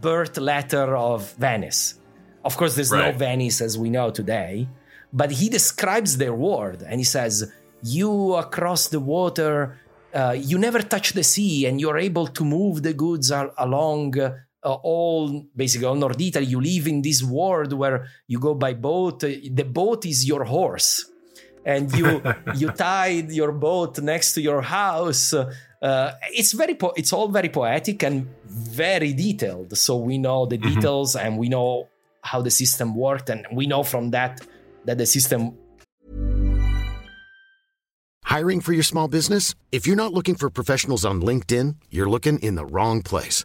[0.00, 1.94] birth letter of Venice.
[2.44, 4.68] Of course, there's no Venice as we know today,
[5.12, 7.34] but he describes their world and he says,
[7.82, 9.78] "You across the water,
[10.14, 14.14] uh, you never touch the sea, and you're able to move the goods al- along."
[14.66, 18.74] Uh, all basically all North Italy, you live in this world where you go by
[18.74, 19.20] boat.
[19.20, 21.08] The boat is your horse,
[21.64, 22.20] and you
[22.56, 25.32] you tied your boat next to your house.
[25.32, 25.46] Uh,
[26.32, 29.78] it's very po- it's all very poetic and very detailed.
[29.78, 31.86] So we know the details and we know
[32.22, 34.40] how the system worked, and we know from that
[34.84, 35.56] that the system
[38.24, 39.54] Hiring for your small business?
[39.70, 43.44] If you're not looking for professionals on LinkedIn, you're looking in the wrong place.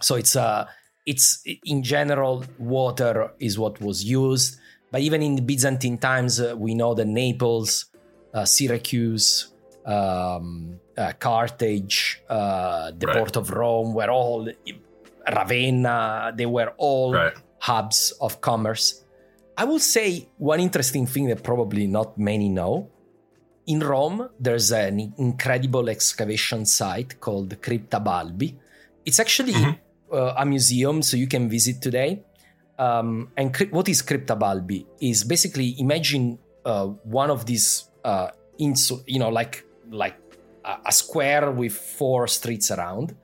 [0.00, 0.66] So it's uh,
[1.06, 4.58] it's in general water is what was used,
[4.92, 7.86] but even in the Byzantine times, uh, we know that Naples,
[8.34, 9.52] uh, Syracuse,
[9.86, 13.16] um, uh, Carthage, uh, the Right.
[13.16, 14.48] port of Rome were all
[15.26, 16.32] Ravenna.
[16.36, 17.32] They were all Right.
[17.60, 19.04] hubs of commerce.
[19.56, 22.88] I will say one interesting thing that probably not many know
[23.66, 28.54] in Rome, there's an incredible excavation site called Crypta Balbi.
[29.04, 29.72] It's actually uh,
[30.12, 32.22] a museum, so you can visit today.
[32.78, 34.86] Um, and cryp- what is Crypta Balbi?
[35.00, 38.28] Is basically imagine uh, one of these, uh,
[38.60, 40.16] insu- you know, like like
[40.64, 43.16] a, a square with four streets around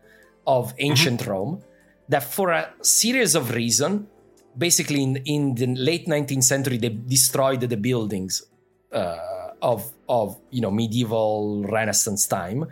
[0.46, 1.62] of ancient Rome.
[2.08, 4.06] That for a series of reasons,
[4.56, 8.42] basically in, in the late 19th century, they destroyed the buildings
[8.92, 9.16] uh,
[9.62, 12.66] of of you know medieval Renaissance time.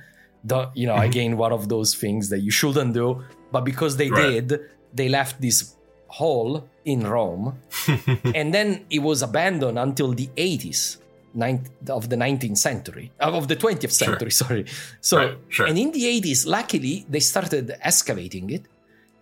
[0.44, 3.22] The, you know, again, one of those things that you shouldn't do,
[3.52, 4.46] but because they Right.
[4.48, 4.60] did,
[4.94, 5.74] they left this
[6.08, 7.46] hole in Rome,
[8.38, 10.98] and then it was abandoned until the 80s.
[11.34, 14.66] Ninth, of the 19th century of the 20th century sorry
[15.00, 15.66] so Right, sure.
[15.66, 18.64] and in the 80s luckily they started excavating it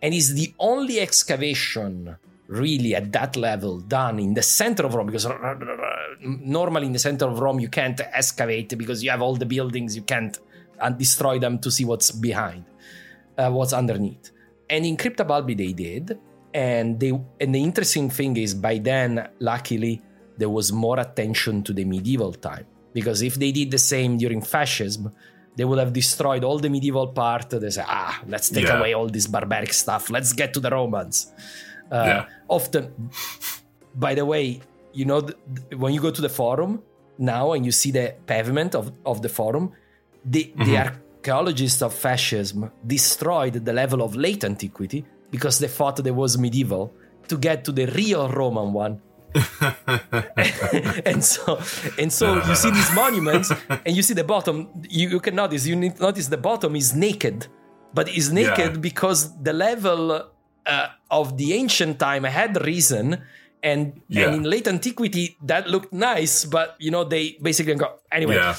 [0.02, 2.16] and is the only excavation
[2.48, 5.24] really at that level done in the center of Rome because
[6.20, 9.94] normally in the center of Rome you can't excavate because you have all the buildings
[9.94, 10.36] you can't
[10.80, 12.64] uh, destroy them to see what's behind
[13.38, 14.30] uh, what's underneath.
[14.68, 16.18] And in Crypta Balbi they did.
[16.52, 20.02] And they and the interesting thing is by then luckily
[20.36, 22.66] there was more attention to the medieval time.
[22.92, 25.12] Because if they did the same during fascism
[25.56, 27.50] they would have destroyed all the medieval part.
[27.50, 28.78] They say ah let's take Yeah.
[28.78, 30.10] away all this barbaric stuff.
[30.10, 31.32] Let's get to the romans.
[31.90, 32.24] Uh, Yeah.
[32.48, 32.84] often
[33.94, 34.60] by the way
[34.92, 36.82] you know th- th- when you go to the forum
[37.18, 39.72] now and you see the pavement of, of the forum
[40.24, 45.96] they they the archaeologists of fascism destroyed the level of late antiquity because they thought
[46.02, 46.92] there was medieval
[47.28, 49.00] to get to the real roman one
[51.04, 51.58] and so
[51.98, 53.52] and so you see these monuments
[53.86, 56.94] and you see the bottom you, you can notice you need notice the bottom is
[56.96, 57.46] naked
[57.94, 58.80] but is naked Yeah.
[58.80, 60.24] because the level
[60.66, 63.22] uh, of the ancient time had risen
[63.62, 64.26] and Yeah.
[64.26, 68.56] and in late antiquity that looked nice but you know they basically go anyway Yeah.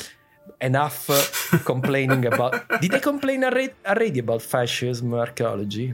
[0.60, 5.94] Enough uh, complaining about did they complain already, already about fascism archaeology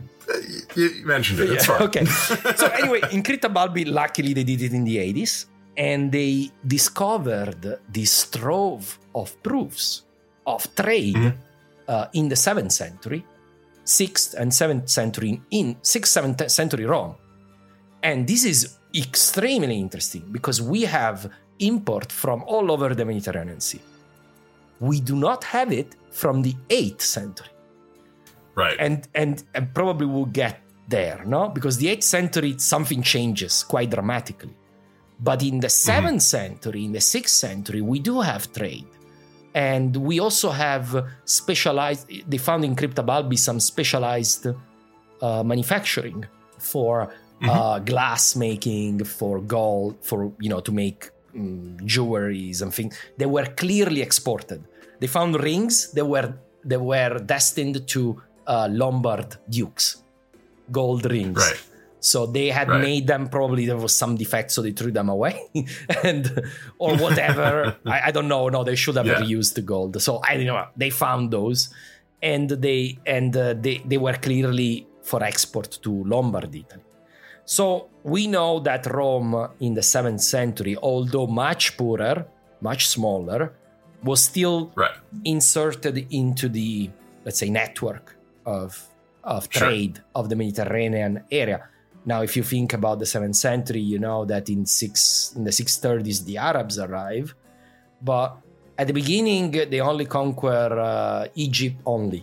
[0.75, 1.61] You you mentioned it.
[1.61, 1.81] Fine.
[1.83, 2.05] okay.
[2.05, 5.45] So anyway, in Crypta Balbi, luckily they did it in the 80s,
[5.75, 10.03] and they discovered this trove of proofs
[10.45, 11.33] of trade
[11.87, 13.23] uh, in the 7th century,
[13.85, 17.15] 6th and 7th century in 6th, 7th century Rome.
[18.03, 21.29] And this is extremely interesting because we have
[21.59, 23.81] import from all over the Mediterranean Sea.
[24.79, 27.49] We do not have it from the 8th century.
[28.55, 28.75] Right.
[28.79, 31.49] and and and probably we'll get there no?
[31.49, 34.55] Because the 8th century something changes quite dramatically.
[35.19, 38.87] But in the 7th century in the 6th century we do have trade.
[39.53, 44.47] And we also have specialized they found in crypta balbi some specialized
[45.21, 46.25] uh, manufacturing
[46.57, 47.13] for
[47.43, 53.25] uh, glass making for gold for you know to make um, jewelries and things they
[53.35, 54.59] were clearly exported.
[54.99, 56.29] They found rings that were
[56.71, 58.01] that were destined to
[58.53, 59.87] uh, lombard dukes
[60.71, 61.37] gold rings.
[61.37, 61.61] Right.
[61.99, 62.81] so they had Right.
[62.89, 65.35] made them probably there was some defect so they threw them away.
[66.09, 66.23] And
[66.83, 67.49] or whatever.
[67.95, 68.43] I, I don't know.
[68.55, 69.21] No they should have Yeah.
[69.23, 69.91] reused the gold.
[70.07, 70.65] So i don't know.
[70.81, 71.59] They found those
[72.33, 72.81] and they
[73.15, 74.71] and uh, they, they were clearly
[75.09, 76.83] for export to lombard italy
[77.55, 77.63] so
[78.13, 79.31] we know that rome
[79.65, 82.17] in the 7th century although much poorer
[82.69, 83.41] much smaller
[84.09, 84.97] was still Right.
[85.35, 86.71] inserted into the
[87.25, 88.05] let's say network
[88.45, 88.69] of
[89.35, 89.59] of Sure.
[89.61, 91.59] trade of the Mediterranean area.
[92.11, 94.95] Now, if you think about the seventh century, you know that in six
[95.37, 97.27] in the six thirties the Arabs arrive,
[98.11, 98.29] but
[98.81, 102.21] at the beginning they only conquer uh, Egypt only,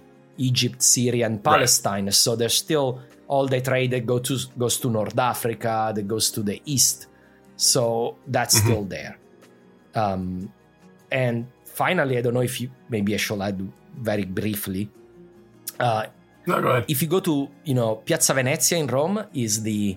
[0.48, 2.10] Egypt, Syria, and Palestine.
[2.24, 2.88] So there's still
[3.28, 7.06] all the trade that go to goes to North Africa, that goes to the east.
[7.56, 8.62] So that's Mhm.
[8.64, 9.18] still there.
[9.94, 10.52] Um,
[11.10, 13.60] and finally, I don't know if you maybe I should add
[13.96, 14.90] very briefly.
[15.78, 16.06] Uh,
[16.46, 16.84] No, go ahead.
[16.88, 19.96] if you go to you know Piazza Venezia in Rome is the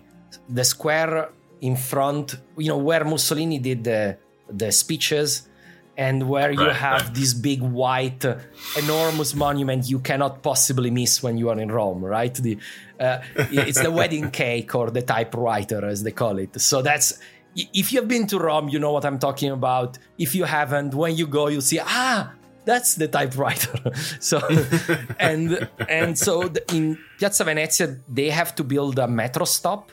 [0.49, 1.29] the square
[1.61, 4.17] in front you know where Mussolini did the
[4.49, 5.46] the speeches,
[5.97, 7.13] and where you have right.
[7.15, 8.37] this big white, uh,
[8.77, 12.33] enormous monument you cannot possibly miss when you are in Rome, right?
[12.33, 12.57] The
[12.99, 16.59] uh, it's the wedding cake or the typewriter, as they call it.
[16.61, 17.19] So that's
[17.55, 19.97] if you have been to Rome, you know what I'm talking about.
[20.17, 22.33] If you haven't, when you go, you'll see ah.
[22.65, 23.93] That's the typewriter.
[24.19, 24.41] so,
[25.19, 29.89] and and so the, in Piazza Venezia, they have to build a metro stop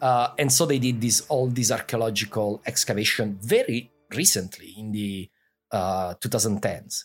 [0.00, 5.30] uh, and so they did this all these archaeological excavation very recently in the
[5.72, 7.04] uh, 2010s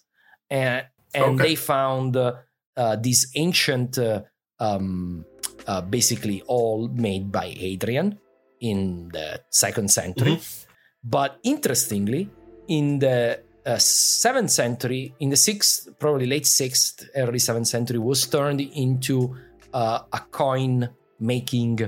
[0.50, 1.44] and and Okay.
[1.50, 2.34] they found uh,
[3.00, 4.22] these ancient uh,
[4.60, 5.26] um,
[5.68, 8.18] uh, basically all made by adrian
[8.60, 10.40] in the second century.
[11.04, 12.30] But interestingly
[12.68, 18.26] in the uh, seventh century in the sixth probably late sixth early seventh century was
[18.28, 19.36] turned into
[19.74, 20.90] uh, a coin
[21.20, 21.80] making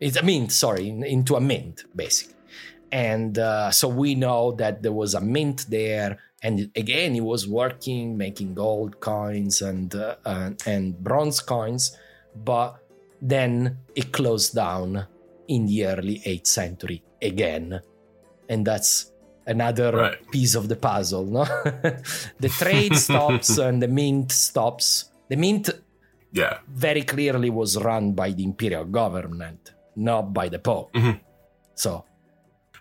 [0.00, 2.34] it's a mint sorry in- into a mint basically
[2.92, 7.48] and uh, so we know that there was a mint there and again he was
[7.48, 11.96] working making gold coins and uh, and, and bronze coins
[12.34, 12.76] but
[13.20, 15.06] then it closed down
[15.48, 17.80] in the early 8th century again
[18.48, 19.10] and that's
[19.46, 20.30] another Right.
[20.30, 21.44] piece of the puzzle no
[22.40, 25.70] the trade stops and the mint stops the mint
[26.32, 26.58] Yeah.
[26.68, 30.92] very clearly was run by the imperial government, not by the pope.
[30.92, 31.20] Mhm.
[31.74, 32.04] So,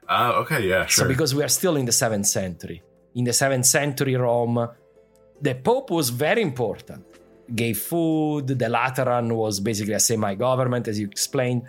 [0.07, 1.05] Ah, okay, yeah, sure.
[1.05, 2.81] so because we are still in the seventh century,
[3.15, 4.69] in the seventh century Rome,
[5.41, 7.03] the pope was very important.
[7.53, 8.47] Gave food.
[8.47, 11.63] The Lateran was basically a semi-government, as you explained,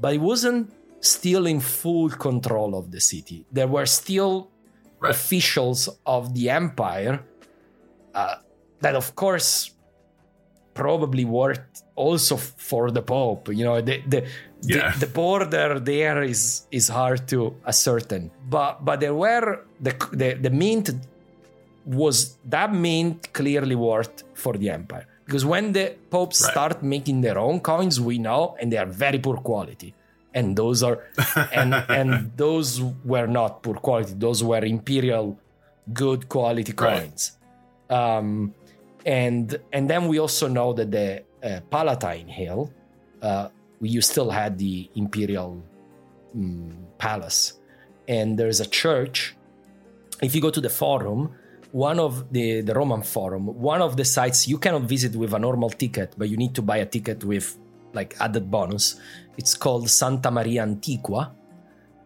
[0.00, 3.46] but it wasn't still in full control of the city.
[3.50, 4.50] There were still
[5.00, 5.10] Right.
[5.14, 7.20] officials of the empire
[8.14, 8.34] uh,
[8.82, 9.72] that, of course,
[10.74, 11.60] probably worth
[11.96, 13.48] also for the pope.
[13.48, 14.20] You know, the the,
[14.62, 14.90] Yeah.
[14.92, 18.30] the the border there is is hard to ascertain.
[18.48, 19.48] But but there were
[19.86, 20.90] the the, the mint
[21.86, 26.50] was that mint clearly worth for the empire because when the popes Right.
[26.52, 29.94] start making their own coins, we know, and they are very poor quality.
[30.34, 30.98] And those are,
[31.52, 34.14] and and those were not poor quality.
[34.16, 35.38] Those were imperial,
[35.92, 37.00] good quality Right.
[37.00, 37.32] coins.
[37.88, 38.54] Um,
[39.06, 42.72] and and then we also know that the uh, Palatine Hill,
[43.22, 43.48] uh,
[43.80, 45.62] you still had the imperial
[46.36, 47.60] mm, palace,
[48.08, 49.36] and there's a church.
[50.22, 51.34] If you go to the Forum,
[51.72, 55.38] one of the the Roman Forum, one of the sites you cannot visit with a
[55.38, 57.56] normal ticket, but you need to buy a ticket with
[57.92, 59.00] like added bonus.
[59.36, 61.32] It's called Santa Maria Antiqua,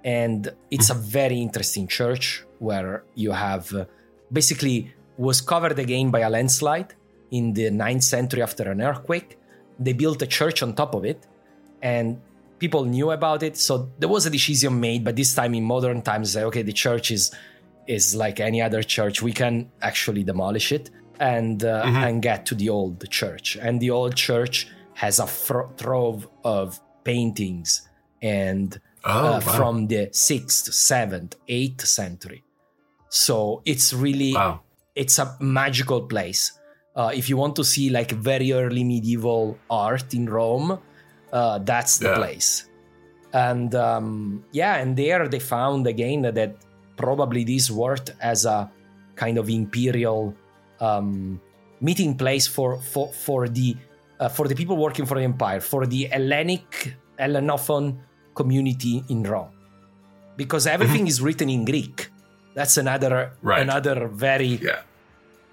[0.04, 3.84] and it's a very interesting church where you have uh,
[4.32, 6.94] basically was covered again by a landslide
[7.30, 9.38] in the 9th century after an earthquake.
[9.78, 11.26] They built a church on top of it
[11.82, 12.20] and
[12.58, 13.56] people knew about it.
[13.56, 17.10] So there was a decision made but this time in modern times okay the church
[17.10, 17.32] is
[17.86, 19.20] is like any other church.
[19.22, 20.90] We can actually demolish it
[21.20, 23.56] and uh, and get to the old church.
[23.60, 25.28] And the old church has a
[25.76, 27.88] trove of paintings
[28.22, 29.38] and Oh, uh, wow.
[29.40, 32.42] from the 6th 7th 8th century.
[33.10, 34.62] So it's really Wow.
[34.94, 36.52] It's a magical place.
[36.96, 40.78] Uh, if you want to see like very early medieval art in Rome,
[41.32, 42.16] uh, that's the Yeah.
[42.16, 42.68] place.
[43.32, 46.54] And um, yeah, and there they found again that
[46.96, 48.70] probably this worked as a
[49.16, 50.34] kind of imperial
[50.80, 51.40] um,
[51.80, 53.74] meeting place for for for the
[54.20, 57.98] uh, for the people working for the empire, for the Hellenic Hellenophone
[58.36, 59.50] community in Rome,
[60.36, 62.10] because everything is written in Greek.
[62.54, 63.60] That's another Right.
[63.62, 64.80] another very Yeah.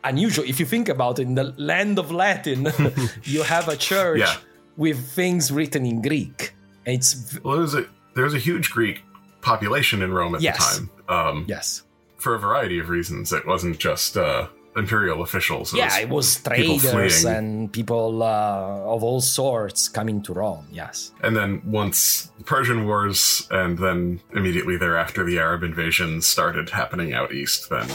[0.04, 0.46] unusual.
[0.48, 2.68] If you think about it, in the land of Latin,
[3.24, 4.36] you have a church Yeah.
[4.78, 6.54] with things written in Greek.
[6.86, 7.86] And It's v- Well, there was a
[8.16, 9.04] there's a huge Greek
[9.42, 10.58] population in Rome at Yes.
[10.58, 10.90] the time.
[11.10, 11.84] Um, yes,
[12.18, 13.32] for a variety of reasons.
[13.34, 15.74] It wasn't just uh, imperial officials.
[15.74, 17.38] yeah, it was people traders fleeing.
[17.38, 20.66] and people uh, of all sorts coming to Rome.
[20.72, 26.70] Yes, And then once the Persian Wars, and then immediately thereafter the Arab invasion started
[26.70, 27.88] happening out east, then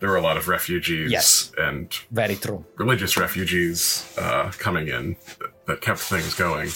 [0.00, 1.52] there were a lot of refugees Yes.
[1.56, 2.64] and very true.
[2.76, 6.68] religious refugees uh, coming in that, that kept things going.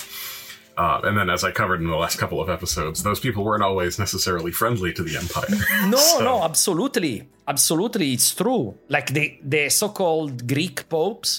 [0.83, 3.65] Uh, and then, as I covered in the last couple of episodes, those people weren't
[3.71, 5.51] always necessarily friendly to the empire.
[5.95, 7.15] No, So- no, absolutely,
[7.55, 8.65] absolutely, it's true.
[8.89, 9.25] Like the
[9.55, 11.31] the so-called Greek popes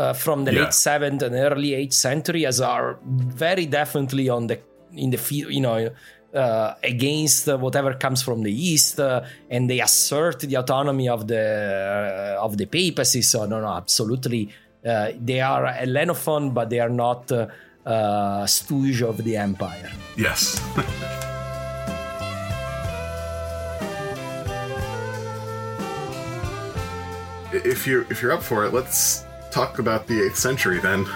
[0.00, 0.64] uh, from the Yeah.
[0.64, 2.98] late seventh and early eighth century, as are
[3.46, 4.58] very definitely on the
[5.04, 5.90] in the field, you know.
[6.34, 11.20] Uh, against uh, whatever comes from the east, uh, and they assert the autonomy of
[11.32, 11.44] the
[12.38, 13.22] uh, of the papacy.
[13.22, 14.42] So no, no, absolutely,
[14.84, 17.32] uh, they are Hellenophone, but they are not
[17.86, 19.90] uh, stooge of the empire.
[20.16, 20.60] Yes.
[27.52, 31.06] if you're if you're up for it, let's talk about the eighth century then.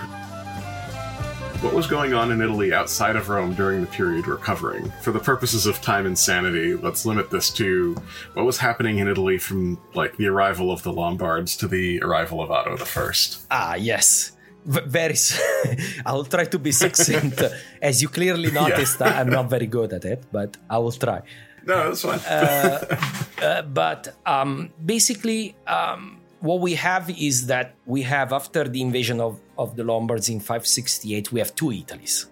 [1.60, 4.90] What was going on in Italy outside of Rome during the period we're covering?
[5.02, 7.94] For the purposes of time and sanity, let's limit this to
[8.32, 12.40] what was happening in Italy from like the arrival of the Lombards to the arrival
[12.40, 13.44] of Otto the First.
[13.50, 14.32] Ah, yes.
[14.64, 15.14] V- very.
[16.06, 17.42] I'll try to be succinct.
[17.82, 21.22] As you clearly noticed, I'm not very good at it, but I will try.
[21.66, 22.18] No, that's fine.
[22.20, 29.20] Uh, but um, basically, um, what we have is that we have, after the invasion
[29.20, 32.26] of, of the Lombards in 568, we have two Italies.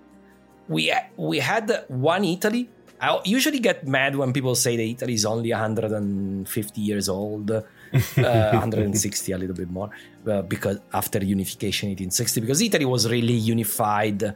[0.69, 2.69] We, we had one Italy.
[3.01, 7.63] I usually get mad when people say that Italy is only 150 years old, uh,
[7.93, 9.91] 160, a little bit more,
[10.27, 14.35] uh, because after unification 1860, because Italy was really unified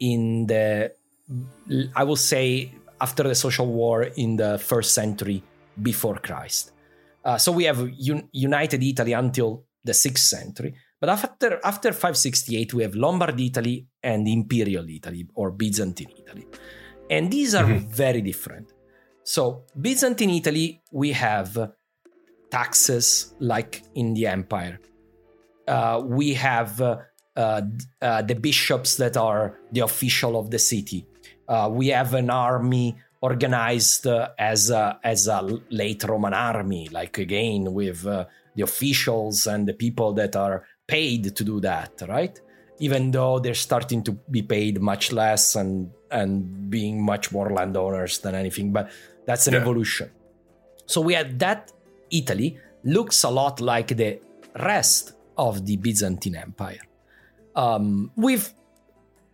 [0.00, 0.92] in the,
[1.94, 5.42] I will say, after the social war in the first century
[5.80, 6.72] before Christ.
[7.24, 10.74] Uh, so we have un- united Italy until the sixth century.
[11.00, 16.46] But after after 568, we have Lombard Italy and Imperial Italy or Byzantine Italy,
[17.10, 18.72] and these are very different.
[19.22, 21.72] So Byzantine Italy, we have
[22.58, 23.06] taxes
[23.52, 24.76] like in the empire.
[25.74, 26.90] Uh, we have uh,
[27.36, 27.62] uh,
[28.08, 29.44] uh, the bishops that are
[29.74, 31.00] the official of the city.
[31.48, 32.86] Uh, we have an army
[33.30, 35.40] organized uh, as a, as a
[35.80, 38.24] late Roman army, like again with uh,
[38.56, 42.36] the officials and the people that are paid to do that, right?
[42.86, 45.90] Even though they're starting to be paid much less and
[46.20, 48.84] and being much more landowners than anything, but
[49.26, 49.62] that's an Yeah.
[49.62, 50.08] evolution.
[50.92, 51.60] So we had that
[52.10, 54.20] Italy looks a lot like the
[54.60, 56.80] rest of the Byzantine Empire,
[57.56, 58.54] um, with,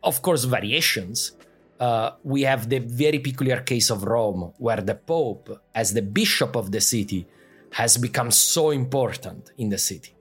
[0.03, 1.33] of course, variations.
[1.79, 6.55] Uh, we have the very peculiar case of Rome, where the Pope, as the bishop
[6.57, 7.27] of the city,
[7.73, 10.15] has become so important in the city.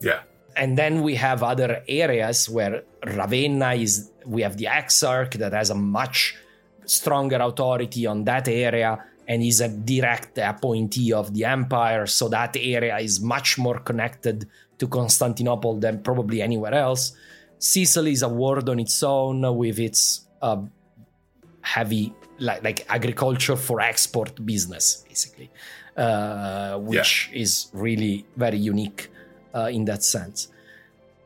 [0.00, 0.20] yeah.
[0.56, 5.70] And then we have other areas where Ravenna is, we have the Exarch that has
[5.70, 6.36] a much
[6.84, 12.06] stronger authority on that area and is a direct appointee of the empire.
[12.06, 14.48] So that area is much more connected
[14.78, 17.12] to Constantinople than probably anywhere else.
[17.58, 20.62] Sicily is a ward on its own with its uh,
[21.62, 25.50] heavy, like, like agriculture for export business, basically,
[25.96, 29.10] uh, which is really very unique
[29.54, 30.48] uh, in that sense.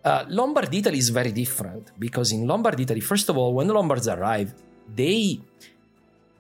[0.05, 3.75] Uh, Lombard Italy is very different because in Lombard Italy, first of all, when the
[3.75, 4.55] Lombards arrive,
[4.95, 5.41] they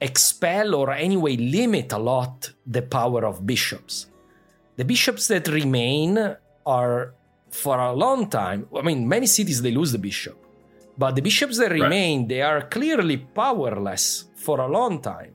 [0.00, 4.06] expel or anyway limit a lot the power of bishops.
[4.76, 7.14] The bishops that remain are
[7.50, 8.66] for a long time.
[8.76, 10.36] I mean, many cities they lose the bishop,
[10.96, 15.32] but the bishops that remain they are clearly powerless for a long time.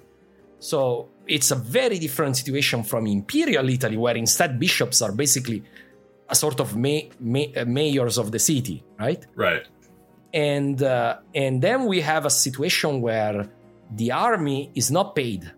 [0.60, 5.64] So it's a very different situation from imperial Italy, where instead bishops are basically
[6.30, 9.26] a sort of ma- ma- uh, mayors of the city, right?
[9.36, 9.68] Right.
[10.34, 13.50] and uh, and then we have a situation where
[13.96, 15.52] the army is not paid.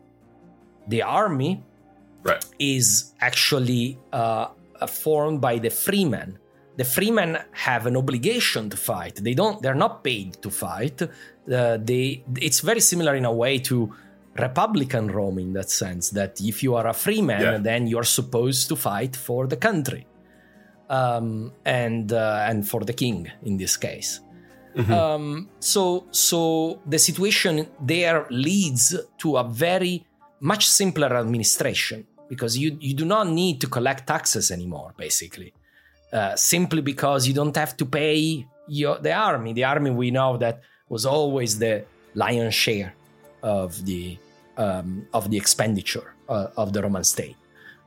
[0.87, 1.63] The army
[2.23, 2.43] Right.
[2.57, 4.47] is actually uh,
[4.81, 6.39] uh, formed by the freemen.
[6.75, 9.15] The freemen have an obligation to fight.
[9.23, 9.61] They don't.
[9.61, 11.01] They're not paid to fight.
[11.03, 12.23] Uh, they.
[12.47, 13.93] It's very similar in a way to
[14.47, 16.09] Republican Rome in that sense.
[16.09, 17.57] That if you are a freeman, Yeah.
[17.59, 20.05] then you're supposed to fight for the country,
[20.89, 24.19] um, and uh, and for the king in this case.
[24.91, 30.05] Um, so so the situation there leads to a very
[30.39, 35.53] much simpler administration because you you do not need to collect taxes anymore basically.
[36.11, 39.53] Uh, simply because you don't have to pay your the army.
[39.53, 42.93] The army we know that was always the lion's share
[43.43, 44.17] of the
[44.57, 47.35] um, of the expenditure uh, of the Roman state.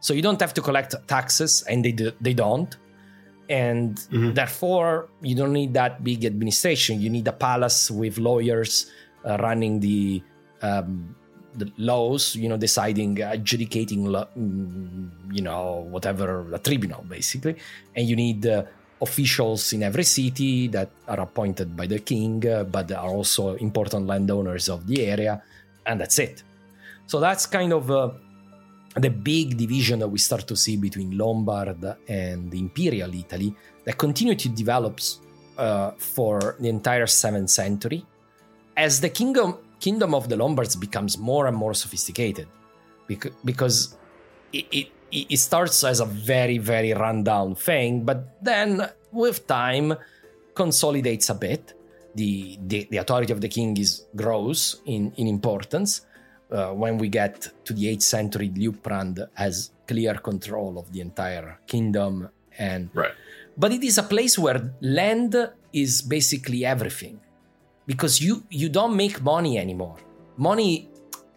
[0.00, 2.76] So you don't have to collect taxes and they do, they don't
[3.48, 3.98] and
[4.34, 7.00] therefore you don't need that big administration.
[7.00, 8.90] You need a palace with lawyers
[9.24, 10.22] uh, running the
[10.62, 11.14] um,
[11.54, 17.56] the laws you know deciding uh, adjudicating lo- mm, you know whatever a tribunal basically.
[17.96, 18.64] And you need uh,
[19.00, 24.06] officials in every city that are appointed by the king uh, but are also important
[24.06, 25.42] landowners of the area
[25.86, 26.42] and that's it.
[27.06, 28.10] So that's kind of uh,
[29.00, 33.54] the big division that we start to see between Lombard and Imperial Italy
[33.84, 35.00] that continue to develop
[35.56, 38.04] uh, for the entire 7th century
[38.76, 42.48] as the kingdom kingdom of the Lombards becomes more and more sophisticated
[43.06, 43.96] because, because
[44.52, 49.94] it, it, it starts as a very very rundown thing but then with time
[50.54, 51.74] consolidates a bit.
[52.14, 56.02] The, the, the authority of the king is grows in, in importance
[56.50, 61.58] uh, when we get to the 8th century, Liutprand has clear control of the entire
[61.66, 63.12] kingdom and Right.
[63.56, 65.34] but it is a place where land
[65.72, 67.20] is basically everything
[67.86, 69.96] because you you don't make money anymore
[70.36, 70.88] money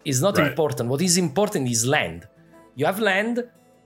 [0.04, 0.48] is not Right.
[0.50, 2.26] important what is important is land
[2.78, 3.34] you have land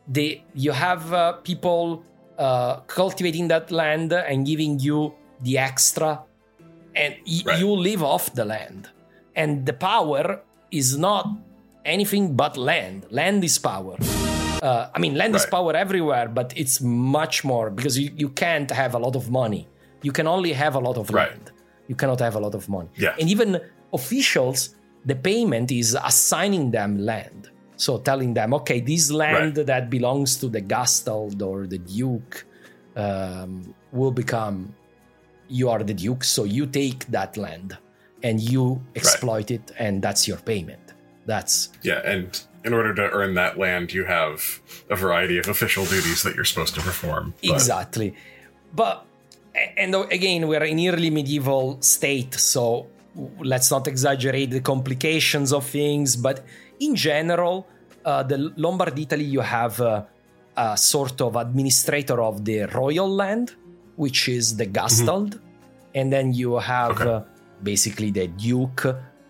[0.08, 2.02] they you have uh, people
[2.38, 5.12] uh, cultivating that land and giving you
[5.42, 6.10] the extra
[7.02, 7.58] and y- Right.
[7.60, 8.88] you live off the land
[9.34, 10.42] and the power
[10.80, 11.24] is not
[11.84, 13.96] anything but land land is power
[14.62, 18.70] uh, I mean, land is power everywhere, but it's much more because you, you can't
[18.70, 19.68] have a lot of money.
[20.02, 21.28] You can only have a lot of Right.
[21.28, 21.52] land.
[21.88, 22.88] You cannot have a lot of money.
[22.96, 23.14] Yeah.
[23.20, 23.60] And even
[23.92, 24.74] officials,
[25.04, 27.50] the payment is assigning them land.
[27.76, 29.66] So telling them, okay, this land Right.
[29.66, 32.46] that belongs to the Gastald or the Duke
[32.96, 34.74] um, will become,
[35.48, 37.76] you are the Duke, so you take that land
[38.22, 40.92] and you exploit it, and that's your payment.
[41.26, 42.28] That's Yeah, and
[42.64, 44.60] in order to earn that land, you have
[44.90, 47.34] a variety of official duties that you're supposed to perform.
[47.42, 48.14] But- Exactly.
[48.74, 49.04] But
[49.78, 52.86] and again, we're in early medieval state, so
[53.38, 56.14] let's not exaggerate the complications of things.
[56.16, 56.44] But
[56.80, 57.66] in general,
[58.04, 60.02] uh, the Lombard Italy, you have uh,
[60.56, 63.54] a sort of administrator of the royal land,
[63.96, 65.40] which is the Gastald,
[65.94, 67.10] and then you have Okay.
[67.10, 67.20] uh,
[67.62, 68.86] basically the Duke.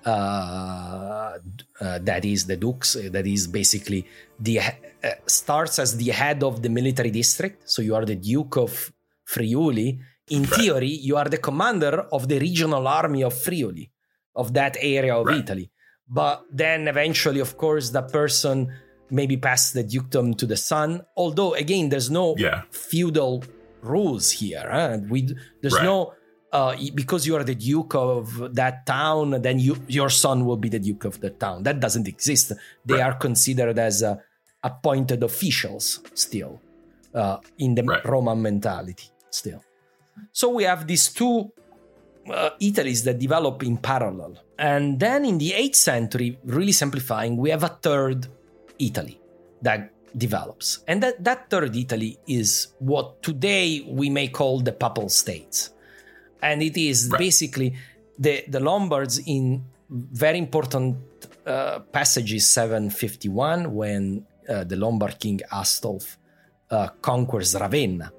[0.06, 1.38] Uh,
[1.80, 2.96] uh, that is the dukes.
[2.96, 4.06] uh, That is basically
[4.38, 7.68] the uh, starts as the head of the military district.
[7.68, 8.92] So you are the Duke of
[9.24, 9.98] Friuli.
[10.30, 13.90] In theory, you are the commander of the regional army of Friuli,
[14.34, 15.40] of that area of Right.
[15.42, 15.70] Italy.
[16.08, 18.72] But then eventually, of course, that person
[19.10, 21.02] maybe pass the dukedom to the son.
[21.16, 22.62] Although, again, there's no Yeah.
[22.70, 23.44] feudal
[23.82, 24.66] rules here.
[24.70, 24.98] huh?
[25.08, 25.18] We
[25.62, 25.84] there's Right.
[25.84, 26.12] no
[26.52, 30.68] uh, because you are the duke of that town, then you your son will be
[30.68, 31.62] the duke of the town.
[31.64, 32.52] That doesn't exist.
[32.84, 33.02] They Right.
[33.02, 34.16] are considered as uh,
[34.62, 36.60] appointed officials still
[37.14, 38.04] uh, in the Right.
[38.04, 39.62] Roman mentality still.
[40.32, 41.52] So we have these two
[42.30, 44.38] uh, Italies that develop in parallel.
[44.58, 48.26] And then in the 8th century, really simplifying, we have a third
[48.78, 49.20] Italy
[49.62, 50.82] that develops.
[50.88, 55.70] And that, that third Italy is what today we may call the Papal States.
[56.42, 57.18] And it is Right.
[57.18, 57.74] basically
[58.18, 60.96] the, the Lombards in very important
[61.46, 66.16] uh, passages 751 when uh, the Lombard king Astolf
[66.70, 68.10] uh, conquers Ravenna.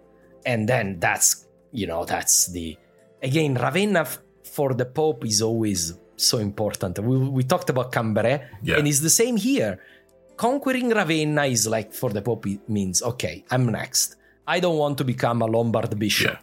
[0.45, 2.77] And then that's, you know, that's the
[3.21, 8.39] again ravenna f- for the pope is always so important we, we talked about cambrai
[8.61, 8.77] Yeah.
[8.77, 9.79] and it's the same here
[10.35, 14.99] conquering ravenna is like for the pope it means okay i'm next i don't want
[14.99, 16.37] to become a lombard bishop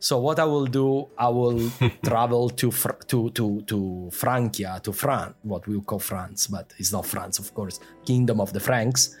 [0.00, 1.60] so what i will do i will
[2.04, 6.92] travel to Fr- to to to francia to france what we call france but it's
[6.92, 9.16] not france of course kingdom of the franks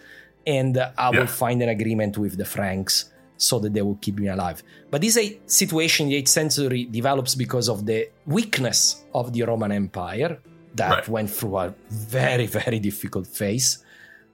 [0.46, 1.10] and i Yeah.
[1.20, 4.64] will find an agreement with the franks so that they will keep me alive.
[4.90, 9.42] But this a situation in the 8th century develops because of the weakness of the
[9.44, 10.40] Roman Empire
[10.74, 11.08] that Right.
[11.08, 13.78] went through a very, very difficult phase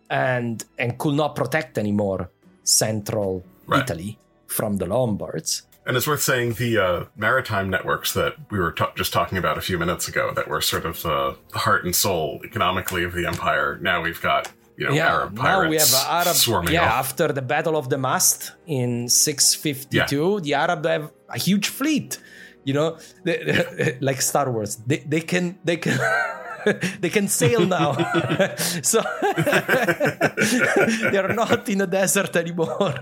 [0.08, 2.30] and and could not protect anymore
[2.62, 3.82] central Right.
[3.82, 5.62] Italy from the Lombards.
[5.86, 9.59] And it's worth saying the uh, maritime networks that we were ta- just talking about
[9.59, 13.12] a few minutes ago that were sort of uh, the heart and soul economically of
[13.12, 13.78] the empire.
[13.82, 15.94] Now we've got you know yeah, Arab pirates now we have
[16.27, 16.36] Arab.
[16.36, 16.93] swarming yeah, off.
[17.11, 22.19] after the Battle of the Mast in 652, the Arab have a huge fleet.
[22.65, 23.43] You know, they-
[23.78, 25.98] they- like Star Wars, they, they can they can
[27.00, 27.92] they can sail now.
[28.82, 29.00] so
[31.12, 32.94] they're not in the desert anymore,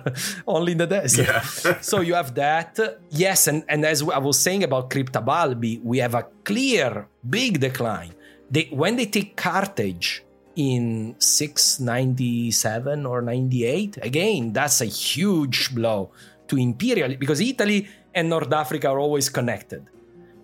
[0.46, 1.26] only in the desert.
[1.26, 1.78] Yeah.
[1.80, 2.78] so you have that.
[3.10, 7.60] Yes, and, and as I was saying about Crypta Balbi, we have a clear big
[7.60, 8.12] decline.
[8.50, 10.24] They when they take Carthage
[10.56, 16.10] in 697 or 98, again, that's a huge blow
[16.48, 19.88] to imperial because Italy and North Africa are always connected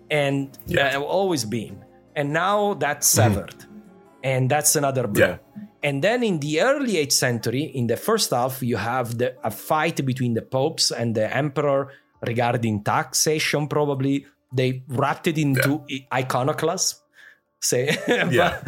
[0.09, 0.87] and Yeah.
[0.87, 1.83] uh, have always been.
[2.15, 3.55] And now that's severed.
[4.23, 5.25] And that's another blow.
[5.27, 5.37] Yeah.
[5.81, 9.51] And then in the early 8th century, in the first half, you have the, a
[9.51, 11.93] fight between the popes and the emperor
[12.25, 14.25] regarding taxation, probably.
[14.51, 16.99] They wrapped it into i- iconoclasm.
[17.61, 18.61] Say, Yeah.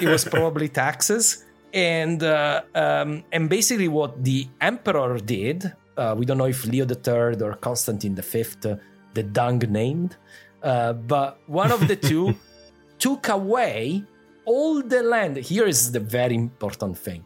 [0.00, 1.44] it was probably taxes.
[1.72, 6.84] And uh, um, and basically, what the emperor did, uh, we don't know if Leo
[6.86, 8.76] III or Constantine V, uh,
[9.14, 10.16] the dung named,
[10.62, 12.34] uh, but one of the two
[12.98, 14.04] took away
[14.44, 15.36] all the land.
[15.36, 17.24] Here is the very important thing.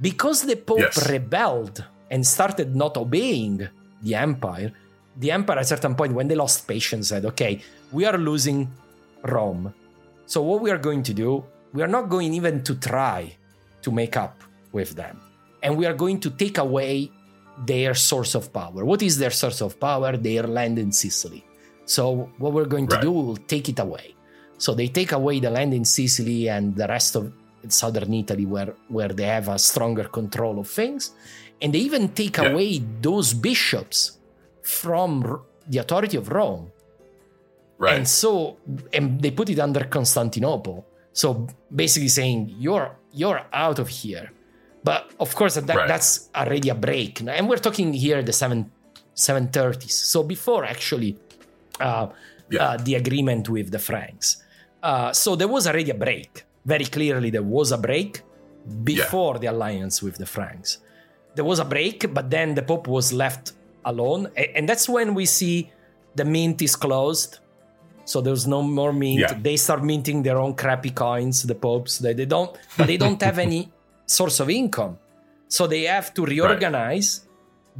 [0.00, 1.10] Because the Pope Yes.
[1.10, 3.68] rebelled and started not obeying
[4.02, 4.72] the empire,
[5.16, 7.60] the empire at a certain point, when they lost patience, said, okay,
[7.92, 8.70] we are losing
[9.24, 9.74] Rome.
[10.26, 13.34] So what we are going to do, we are not going even to try
[13.82, 14.42] to make up
[14.72, 15.20] with them.
[15.62, 17.10] And we are going to take away
[17.66, 18.84] their source of power.
[18.84, 20.16] What is their source of power?
[20.16, 21.44] Their land in Sicily.
[21.96, 22.02] So
[22.42, 23.04] what we're going to Right.
[23.06, 24.06] do, we'll take it away.
[24.64, 27.22] So they take away the land in Sicily and the rest of
[27.82, 31.02] southern Italy, where where they have a stronger control of things,
[31.62, 32.48] and they even take Yeah.
[32.50, 32.70] away
[33.08, 33.98] those bishops
[34.80, 35.10] from
[35.70, 36.64] the authority of Rome.
[37.84, 37.94] Right.
[37.96, 38.30] And so
[38.96, 40.78] and they put it under Constantinople.
[41.22, 41.46] So
[41.82, 42.90] basically saying you're
[43.20, 44.26] you're out of here.
[44.90, 45.88] But of course that, Right.
[45.92, 46.10] that's
[46.40, 47.12] already a break.
[47.38, 48.60] And we're talking here the seven
[49.26, 49.94] 730s.
[50.12, 51.10] So before actually
[51.80, 52.08] uh,
[52.50, 52.62] Yeah.
[52.64, 54.42] uh, the agreement with the Franks.
[54.82, 56.44] Uh, so there was already a break.
[56.64, 58.22] Very clearly there was a break
[58.84, 60.78] before the alliance with the Franks.
[61.34, 63.52] There was a break, but then the Pope was left
[63.84, 64.28] alone.
[64.54, 65.70] And that's when we see
[66.14, 67.38] the mint is closed.
[68.04, 69.20] So there's no more mint.
[69.20, 69.34] Yeah.
[69.40, 71.98] They start minting their own crappy coins, the popes.
[71.98, 73.70] They, they don't, but they don't have any
[74.06, 74.98] source of income.
[75.48, 77.27] So they have to reorganize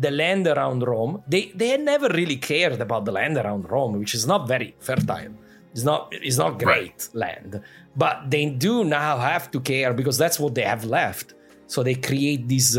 [0.05, 1.23] the land around Rome.
[1.33, 4.75] They they had never really cared about the land around Rome, which is not very
[4.79, 5.35] fertile.
[5.73, 7.61] It's not it's not great land.
[7.97, 11.35] But they do now have to care because that's what they have left.
[11.67, 12.79] So they create these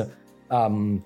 [0.49, 1.03] um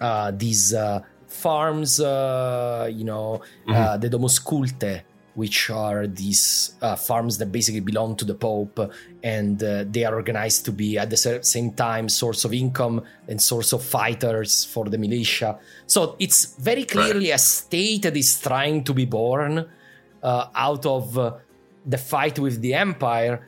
[0.00, 5.02] uh these uh farms uh you know uh, the domus cultae
[5.34, 8.92] which are these uh, farms that basically belong to the Pope,
[9.22, 13.40] and uh, they are organized to be at the same time source of income and
[13.40, 15.58] source of fighters for the militia.
[15.86, 19.66] So it's very clearly a state that is trying to be born
[20.22, 21.34] uh, out of uh,
[21.86, 23.46] the fight with the empire.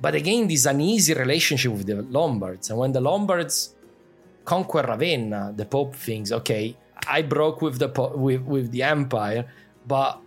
[0.00, 3.74] But again, this uneasy relationship with the Lombards, and when the Lombards
[4.44, 6.76] conquer Ravenna, the Pope thinks, okay,
[7.06, 9.46] I broke with the po- with, with the empire,
[9.86, 10.20] but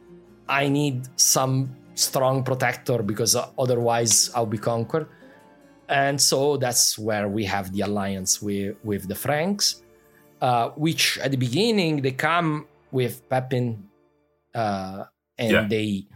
[0.48, 5.08] I need some strong protector because uh, otherwise I'll be conquered.
[5.88, 9.84] And so that's where we have the alliance with, with the Franks,
[10.42, 13.84] uh, which at the beginning they come with Pepin
[14.54, 15.06] uh,
[15.38, 15.68] and Yeah.
[15.68, 16.08] they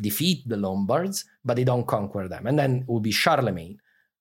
[0.00, 2.46] defeat the Lombards, but they don't conquer them.
[2.46, 3.78] And then it will be Charlemagne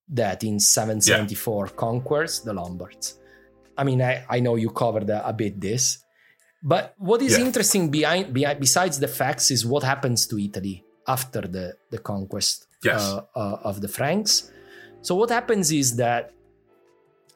[0.10, 3.20] that in 774 conquers the Lombards.
[3.78, 6.00] I mean, I, I know you covered a, a bit this,
[6.64, 7.46] but what is Yeah.
[7.46, 12.66] interesting behind, behind besides the facts is what happens to Italy after the, the conquest
[12.84, 13.02] Yes.
[13.02, 14.52] uh, uh, of the Franks.
[15.02, 16.32] So what happens is that,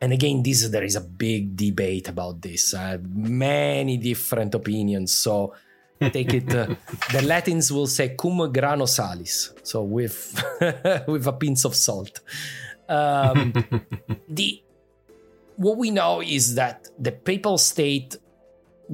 [0.01, 2.73] and again, this there is a big debate about this.
[2.73, 5.11] Uh, many different opinions.
[5.13, 5.53] So
[6.01, 6.53] take it.
[6.53, 6.75] Uh,
[7.11, 10.43] the Latins will say cum grano salis, so with
[11.07, 12.19] with a pinch of salt.
[12.89, 13.53] Um,
[14.27, 14.61] the
[15.57, 18.15] what we know is that the papal state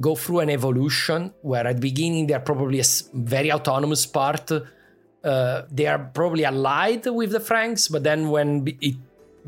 [0.00, 2.84] go through an evolution where at the beginning they're probably a
[3.14, 8.48] very autonomous part uh, they are probably allied with the franks but then when
[8.80, 8.94] it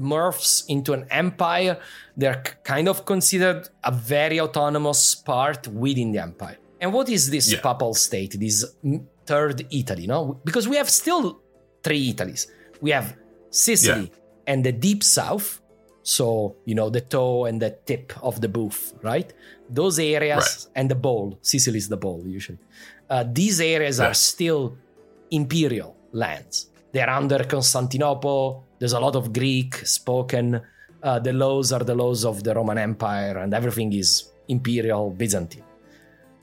[0.00, 1.78] morphs into an empire
[2.16, 6.58] they're kind of considered a very autonomous part within the empire.
[6.80, 7.60] And what is this Yeah.
[7.60, 8.64] papal state this
[9.26, 10.40] third italy no?
[10.44, 11.40] Because we have still
[11.84, 12.46] three italies.
[12.80, 13.16] We have
[13.50, 14.10] sicily
[14.46, 15.60] and the deep south
[16.02, 19.32] so you know the toe and the tip of the booth right?
[19.68, 21.38] Those areas and the bowl.
[21.42, 22.58] Sicily is the bowl usually.
[23.08, 24.06] Uh, these areas Yeah.
[24.08, 24.76] are still
[25.30, 26.66] imperial lands.
[26.92, 28.64] They're under constantinople.
[28.78, 30.60] There's a lot of greek spoken.
[31.02, 35.64] Uh, the laws are the laws of the roman empire and everything is imperial byzantine.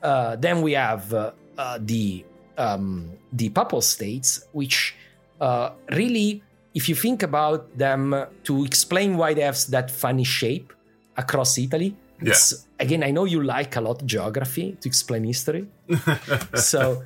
[0.02, 2.24] Uh, then we have uh, uh, the
[2.56, 4.96] um, the papal states, which
[5.40, 6.42] uh, really,
[6.74, 8.14] if you think about them,
[8.44, 10.72] to explain why they have that funny shape
[11.16, 11.96] across Italy.
[12.22, 12.34] Yeah.
[12.80, 15.66] Again, I know you like a lot geography to explain history.
[16.54, 17.04] so,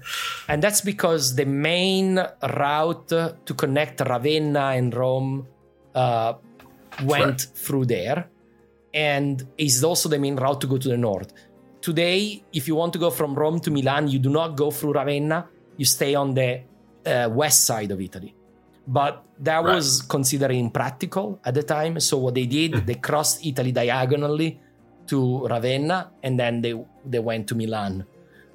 [0.48, 5.46] and that's because the main route to connect Ravenna and Rome
[5.94, 6.34] uh,
[7.04, 7.40] went Right.
[7.54, 8.28] through there,
[8.94, 11.32] and is also the main route to go to the north.
[11.80, 14.92] Today, if you want to go from Rome to Milan, you do not go through
[14.92, 15.48] Ravenna.
[15.76, 16.62] You stay on the
[17.04, 18.34] uh, west side of Italy.
[18.86, 19.74] But that Right.
[19.76, 22.00] was considered impractical at the time.
[22.00, 24.60] So what they did, they crossed Italy diagonally
[25.06, 28.04] to Ravenna, and then they they went to Milan.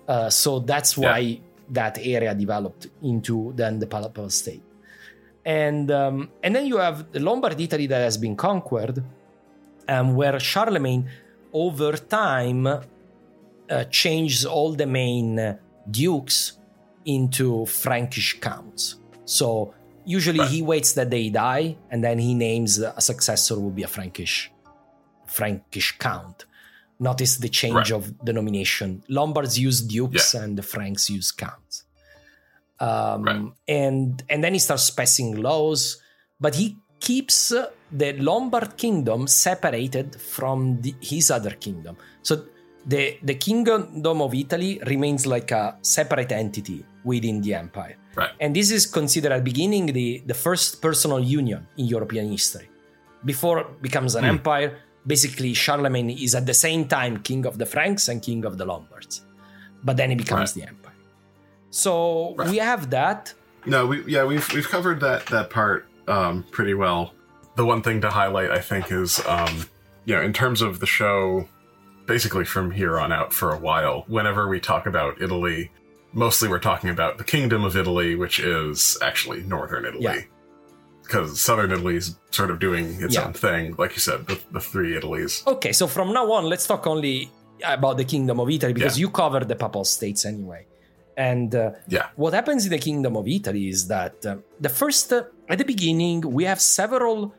[0.08, 1.12] Uh, so that's Yeah.
[1.12, 4.64] why that area developed into then the Papal state.
[5.46, 9.04] And um, and then you have the Lombard Italy that has been conquered,
[9.88, 11.10] um, where Charlemagne
[11.54, 15.58] over time uh, changed all the main
[15.90, 16.58] dukes
[17.06, 18.96] into Frankish counts.
[19.26, 19.74] So
[20.08, 23.92] usually he waits that they die and then he names a successor will be a
[23.96, 24.36] Frankish
[25.38, 26.46] Frankish count.
[27.00, 27.92] Notice the change Right.
[28.00, 28.90] of denomination.
[29.18, 31.84] Lombards use dukes and the Franks use counts.
[32.80, 33.44] Um, Right.
[33.68, 35.82] and and then he starts passing laws,
[36.40, 36.68] but he
[37.08, 41.98] keeps uh, the Lombard kingdom separated from the, his other kingdom.
[42.28, 42.34] So
[42.94, 46.80] the the kingdom of Italy remains like a separate entity
[47.12, 47.96] within the empire.
[48.20, 48.32] Right.
[48.44, 52.68] And this is considered at the beginning the, the first personal union in European history.
[53.32, 54.36] Before it becomes an Hmm.
[54.36, 54.70] empire,
[55.14, 58.66] basically Charlemagne is at the same time king of the Franks and king of the
[58.72, 59.16] Lombards.
[59.88, 60.56] But then he becomes Right.
[60.58, 60.94] the empire.
[61.70, 61.92] So
[62.36, 62.50] Right.
[62.50, 63.34] we have that.
[63.66, 67.02] No, we yeah we've we've covered that that part um, pretty well.
[67.56, 69.54] The one thing to highlight, I think, is um,
[70.06, 71.48] you know in terms of the show,
[72.06, 74.06] basically from here on out for a while.
[74.08, 75.70] Whenever we talk about Italy,
[76.18, 80.04] mostly we're talking about the Kingdom of Italy, which is actually northern Italy.
[80.04, 80.22] Yeah.
[81.04, 83.26] Because southern Italy is sort of doing its Yeah.
[83.26, 85.44] own thing, like you said, the, the three Italies.
[85.48, 87.30] Okay, so from now on, let's talk only
[87.64, 89.04] about the Kingdom of Italy because Yeah.
[89.04, 90.66] you covered the Papal States anyway.
[91.16, 92.08] And uh, Yeah.
[92.16, 95.66] what happens in the Kingdom of Italy is that uh, the first, uh, at the
[95.66, 97.34] beginning, we have several,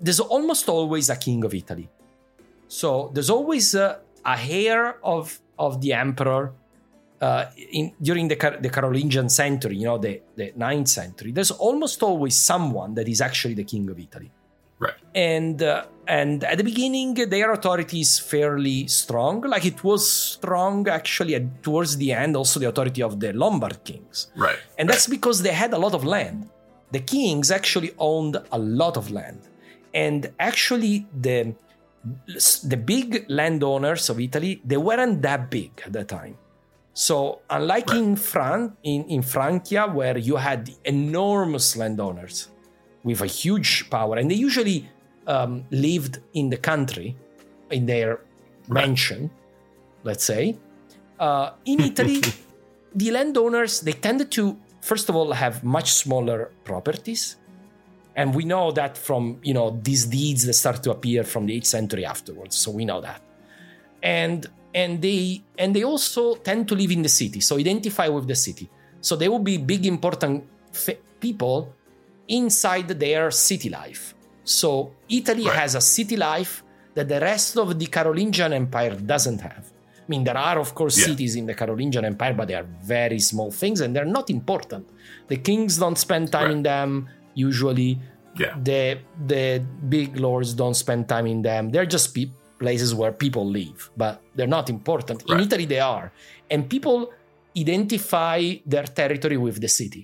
[0.00, 1.88] there's almost always a King of Italy.
[2.68, 6.52] So there's always uh, a heir of, of the emperor.
[7.22, 7.46] Uh,
[7.78, 12.02] in, during the, Car- the Carolingian century, you know, the, the 9th century, there's almost
[12.02, 14.30] always someone that is actually the king of Italy.
[14.82, 14.94] Right.
[15.14, 19.42] and uh, and at the beginning their authority is fairly strong.
[19.42, 23.84] Like it was strong actually at, towards the end also the authority of the lombard
[23.84, 24.32] kings.
[24.34, 24.58] Right.
[24.76, 26.48] and that's because they had a lot of land.
[26.90, 29.40] The kings actually owned a lot of land.
[29.94, 31.54] And actually the
[32.72, 36.36] the big landowners of italy they weren't that big at the time
[36.94, 42.48] so unlike in Fran in, in francia where you had enormous landowners
[43.02, 44.88] with a huge power, and they usually
[45.26, 47.16] um, lived in the country,
[47.70, 48.20] in their
[48.68, 49.30] mansion,
[50.04, 50.56] let's say.
[51.18, 52.20] Uh, in Italy,
[52.94, 57.36] the landowners they tended to first of all have much smaller properties,
[58.16, 61.58] and we know that from you know these deeds that start to appear from the
[61.60, 62.56] 8th century afterwards.
[62.56, 63.22] So we know that,
[64.02, 68.26] and and they and they also tend to live in the city, so identify with
[68.26, 68.68] the city.
[69.00, 70.44] So they will be big important
[70.74, 71.74] f- people
[72.28, 74.14] inside their city life.
[74.44, 75.58] So Italy Right.
[75.60, 76.62] has a city life
[76.94, 79.64] that the rest of the Carolingian Empire doesn't have.
[79.98, 81.06] I mean, there are, of course, Yeah.
[81.06, 84.88] cities in the Carolingian Empire, but they are very small things and they're not important.
[85.28, 86.56] The kings don't spend time Right.
[86.56, 87.98] in them usually.
[88.38, 88.54] Yeah.
[88.62, 91.70] The the big lords don't spend time in them.
[91.70, 92.30] They're just pe-
[92.64, 95.18] places where people live, but they're not important.
[95.32, 96.06] In Italy, they are,
[96.52, 96.98] and people
[97.64, 98.38] identify
[98.72, 100.02] their territory with the city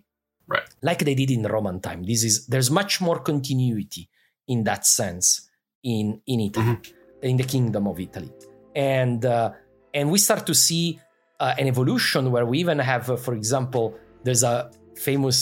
[0.54, 0.68] Right.
[0.88, 2.00] like they did in Roman time.
[2.10, 4.04] This is there's much more continuity
[4.52, 5.26] in that sense
[5.94, 6.76] in in Italy,
[7.30, 8.30] in the Kingdom of Italy,
[8.74, 9.50] and uh,
[9.96, 10.84] and we start to see
[11.44, 13.84] uh, an evolution where we even have, uh, for example,
[14.24, 14.56] there's a
[15.06, 15.38] famous.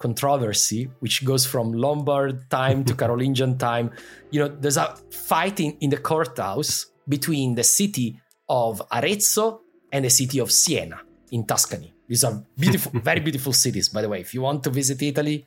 [0.00, 3.90] Controversy which goes from lombard time to carolingian time.
[4.30, 8.18] You know there's a fight in, in the courthouse between the city
[8.48, 9.60] of arezzo
[9.92, 11.00] and the city of siena
[11.30, 11.92] in tuscany.
[12.08, 14.20] These are beautiful very beautiful cities by the way.
[14.20, 15.46] If you want to visit italy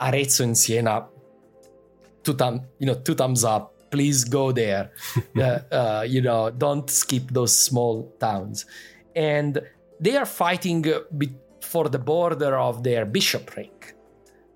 [0.00, 1.06] arezzo and siena
[2.22, 3.72] two thumb you know two thumbs up.
[3.90, 4.90] Please go there.
[5.36, 8.66] Uh, uh, you know don't skip those small towns.
[9.16, 9.60] And
[10.00, 13.94] they are fighting uh, be- for the border of their bishopric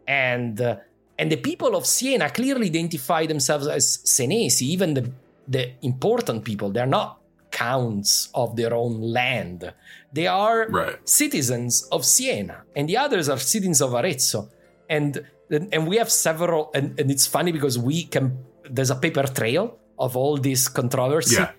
[0.07, 0.77] and uh,
[1.21, 5.05] and the people of Siena clearly identify themselves as Senesi, even the
[5.49, 6.71] the important people.
[6.71, 7.19] They're not
[7.51, 9.73] counts of their own land.
[10.13, 10.97] They are Right.
[11.09, 14.49] citizens of Siena, and the others are citizens of Arezzo.
[14.89, 15.11] And
[15.51, 18.25] and we have several, and, and it's funny because we can.
[18.71, 21.53] There's a paper trail of all this controversy Yeah.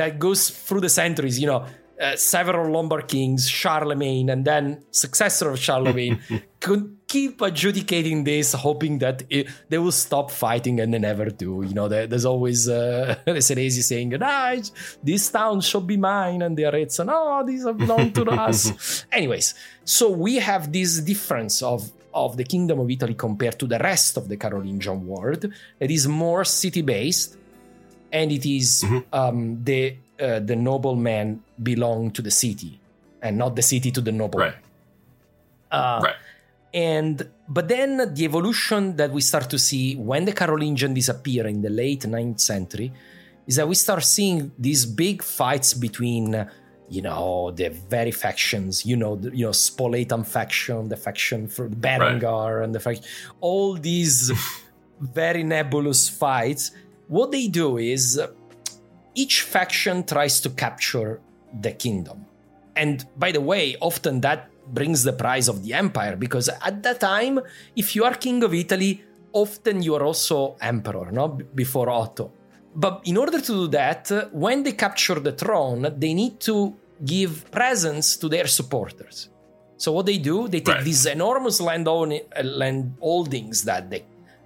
[0.00, 1.40] that goes through the centuries.
[1.40, 1.60] You know,
[2.00, 6.20] uh, several Lombard kings, Charlemagne, and then successor of Charlemagne
[6.60, 11.62] could keep adjudicating this, hoping that it, they will stop fighting, and they never do.
[11.66, 14.56] You know, there, there's always uh, Senesi saying, "Ah,
[15.02, 19.54] this town should be mine," and the Arezzo, "No, these belong to us." Anyways,
[19.84, 24.16] so we have this difference of of the Kingdom of Italy compared to the rest
[24.16, 25.44] of the Carolingian world.
[25.78, 27.36] It is more city based,
[28.10, 32.80] and it is, um, the uh, the noblemen belong to the city,
[33.22, 34.52] and not the city to the noblemen.
[34.52, 34.62] Right.
[35.70, 36.14] Uh, Right.
[36.74, 41.62] And but then the evolution that we start to see when the Carolingian disappear in
[41.62, 42.92] the late 9th century
[43.46, 46.46] is that we start seeing these big fights between
[46.88, 51.68] you know the very factions you know the, you know Spoletan faction the faction for
[51.68, 53.04] Berengar and the faction
[53.40, 54.30] all these
[55.00, 56.72] very nebulous fights
[57.08, 58.20] what they do is
[59.14, 61.20] each faction tries to capture
[61.60, 62.24] the kingdom
[62.76, 67.00] and by the way, often that brings the price of the empire because at that
[67.00, 67.40] time,
[67.74, 69.02] if you are king of Italy,
[69.32, 71.28] often you are also emperor, no?
[71.28, 72.32] Before Otto.
[72.74, 77.50] But in order to do that, when they capture the throne, they need to give
[77.50, 79.30] presents to their supporters.
[79.78, 80.84] So what they do, they take Right.
[80.84, 84.02] these enormous land, own- land holdings that the,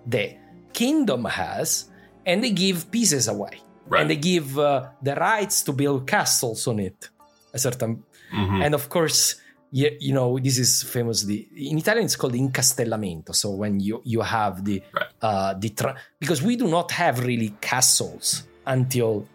[0.07, 0.37] the
[0.73, 1.87] kingdom has,
[2.25, 3.59] and they give pieces away.
[3.91, 4.01] Right.
[4.03, 7.11] And they give uh, the rights to build castles on it.
[7.53, 8.65] A certain, Mhm.
[8.65, 9.35] and of course,
[9.73, 12.05] you, you know this is famously in Italian.
[12.07, 13.35] It's called incastellamento.
[13.35, 15.07] So when you you have the Right.
[15.23, 19.27] uh, the tra- because we do not have really castles until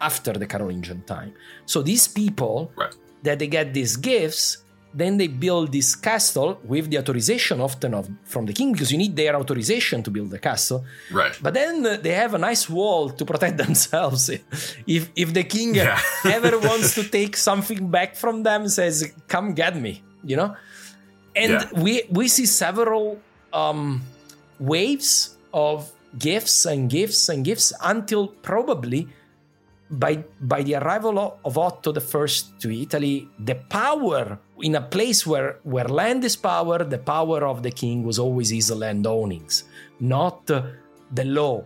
[0.00, 1.32] after the Carolingian time.
[1.66, 2.94] So these people Right.
[3.22, 8.08] that they get these gifts, then they build this castle with the authorization often of
[8.24, 10.84] from the king because you need their authorization to build the castle.
[11.12, 11.36] Right.
[11.40, 14.28] But then uh, they have a nice wall to protect themselves.
[14.86, 15.98] If if the king Yeah.
[16.24, 20.56] ever wants to take something back from them, says, "Come get me," you know.
[21.36, 21.82] And Yeah.
[21.82, 23.20] we we see several
[23.52, 24.02] um,
[24.58, 29.06] waves of gifts and gifts and gifts until probably
[29.90, 35.26] by by the arrival of- Otto the First to Italy, the power in a place
[35.26, 39.64] where where land is power, the power of the king was always his land ownings,
[39.98, 41.64] not the law,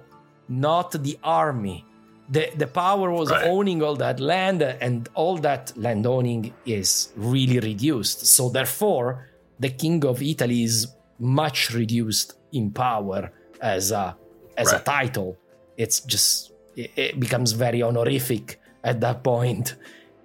[0.48, 1.84] not the army.
[2.30, 3.46] The the power was Right.
[3.46, 8.24] owning all that land, and all that land owning is really reduced.
[8.26, 9.28] So therefore,
[9.60, 10.86] the king of Italy is
[11.18, 13.30] much reduced in power
[13.60, 14.16] as a
[14.56, 15.36] as a title.
[15.76, 19.76] It's just it, becomes very honorific at that point,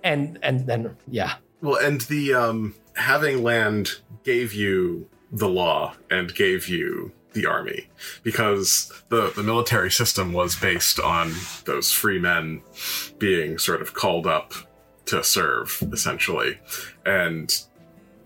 [0.04, 6.34] and and then yeah, Well, and the um, having land gave you the law and
[6.34, 7.88] gave you the army
[8.24, 11.34] because the the military system was based on
[11.66, 12.62] those free men
[13.20, 14.54] being sort of called up
[15.06, 16.60] to serve essentially.
[17.06, 17.56] And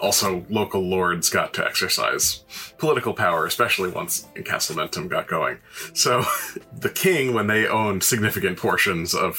[0.06, 2.26] also local lords got to exercise
[2.86, 4.14] political power especially once
[4.52, 5.58] Castlementum got going
[6.06, 6.14] so
[6.86, 9.34] the king when they owned significant portions of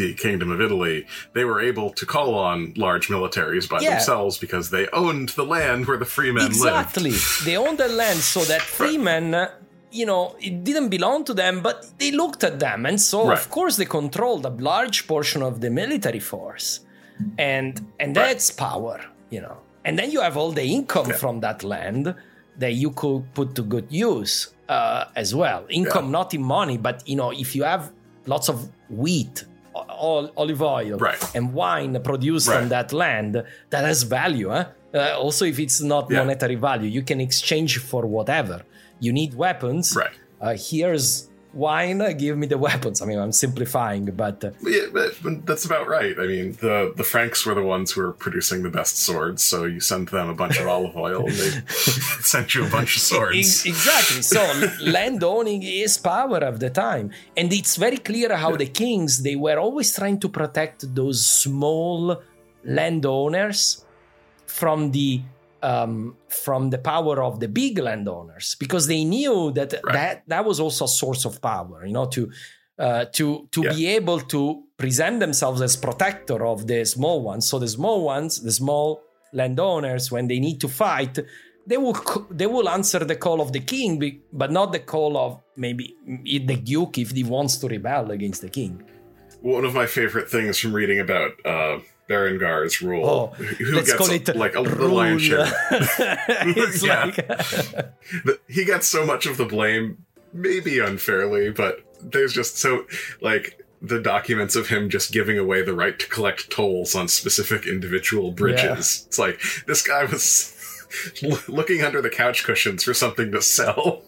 [0.00, 1.06] the kingdom of Italy,
[1.36, 3.90] they were able to call on large militaries by Yeah.
[3.92, 7.12] themselves because they owned the land where the free men exactly.
[7.12, 7.46] lived.
[7.46, 9.48] They owned the land, so that freemen, uh,
[9.90, 13.38] you know, it didn't belong to them, but they looked at them, and so Right.
[13.40, 16.66] of course they controlled a large portion of the military force,
[17.38, 17.72] and
[18.02, 18.26] and Right.
[18.26, 18.98] that's power,
[19.34, 19.56] you know.
[19.84, 21.16] And then you have all the income Yeah.
[21.16, 22.14] from that land
[22.58, 25.64] that you could put to good use uh, as well.
[25.68, 26.10] Income Yeah.
[26.18, 27.90] not in money, but you know, if you have
[28.26, 29.44] lots of wheat.
[29.74, 31.22] o- Olive oil Right.
[31.34, 32.62] and wine produced Right.
[32.62, 34.48] on that land that has value.
[34.50, 34.64] Huh?
[34.92, 36.18] Uh, also, if it's not Yeah.
[36.18, 38.62] monetary value, you can exchange for whatever.
[38.98, 39.94] You need weapons.
[39.96, 40.10] Right.
[40.40, 41.98] Uh, here's wine.
[42.16, 43.02] Give me the weapons.
[43.02, 46.16] I mean, I'm simplifying, but uh, Yeah, but, but that's about right.
[46.18, 49.64] I mean, the the Franks were the ones who were producing the best swords, so
[49.64, 51.52] you send them a bunch of olive oil, and they
[52.34, 53.38] sent you a bunch of swords.
[53.38, 54.22] Ex- exactly.
[54.22, 54.42] So
[54.82, 59.36] land owning is power of the time, and it's very clear how the kings they
[59.36, 62.20] were always trying to protect those small
[62.64, 63.84] landowners
[64.46, 65.22] from the
[65.62, 69.92] um, from the power of the big landowners because they knew that Right.
[69.92, 71.84] that that was also a source of power.
[71.86, 72.30] You know, to
[72.78, 73.72] uh, to to Yeah.
[73.74, 77.48] be able to present themselves as protector of the small ones.
[77.48, 81.18] So the small ones, the small landowners, when they need to fight,
[81.66, 81.94] they will
[82.30, 86.56] they will answer the call of the king, but not the call of maybe the
[86.56, 88.82] duke if he wants to rebel against the king.
[89.42, 91.78] One of my favorite things from reading about uh,
[92.10, 95.46] Berengar's rule, Oh, who let's gets call it like a, the lion's share.
[96.82, 97.04] Yeah.
[98.24, 102.84] like he gets so much of the blame, maybe unfairly, but there's just so
[103.20, 107.66] like the documents of him just giving away the right to collect tolls on specific
[107.66, 109.04] individual bridges.
[109.06, 110.52] It's like this guy was
[111.48, 114.02] looking under the couch cushions for something to sell.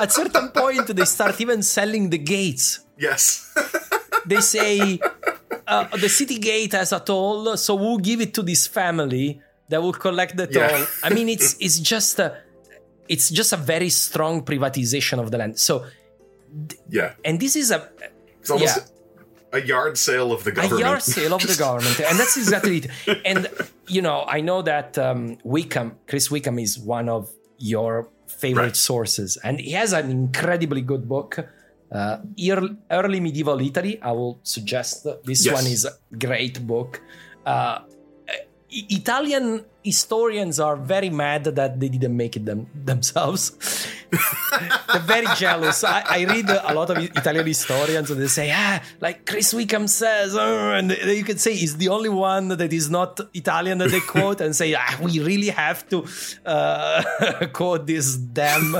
[0.00, 2.80] at certain point they start even selling the gates.
[2.98, 3.54] Yes.
[4.26, 4.98] They say
[5.66, 9.82] uh, the city gate has a toll, so we'll give it to this family that
[9.82, 10.62] will collect the toll.
[10.62, 10.86] Yeah.
[11.02, 12.36] I mean, it's it's just a
[13.08, 15.58] it's just a very strong privatization of the land.
[15.58, 15.84] So,
[16.88, 17.12] yeah.
[17.24, 17.88] and this is a
[18.40, 19.58] It's almost Yeah.
[19.58, 20.80] a yard sale of the government.
[20.80, 22.90] a yard sale of the government, and that's exactly it.
[23.24, 23.48] And
[23.88, 28.76] you know, I know that um, Wickham, Chris Wickham, is one of your favorite Right.
[28.76, 31.38] sources, and he has an incredibly good book.
[31.94, 32.18] Uh,
[32.50, 34.02] early, early medieval Italy.
[34.02, 35.54] I will suggest this Yes.
[35.54, 36.98] one is a great book.
[37.46, 37.78] Uh,
[38.98, 43.52] Italian historians are very mad that they didn't make it them, themselves.
[44.10, 45.84] They're very jealous.
[45.84, 49.86] I, I, read a lot of Italian historians and they say, ah, like Chris Wickham
[49.86, 53.90] says, oh, and you can say he's the only one that is not Italian that
[53.90, 56.06] they quote and say, ah, we really have to
[56.46, 58.74] uh, quote this damn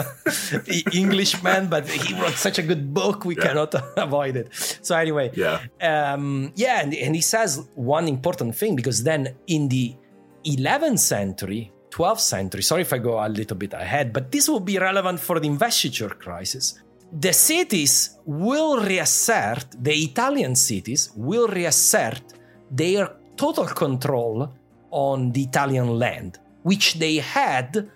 [0.93, 3.43] Englishman, but he wrote such a good book, we yeah.
[3.43, 4.48] cannot avoid it.
[4.81, 9.68] So anyway, yeah, um, yeah, and, and he says one important thing because then in
[9.68, 9.97] the
[10.45, 14.61] 11th century, 12th century, sorry if I go a little bit ahead, but this will
[14.61, 16.83] be relevant for the investiture crisis.
[17.12, 22.23] The cities will reassert, the Italian cities will reassert
[22.71, 24.53] their total control
[24.91, 27.89] on the Italian land, which they had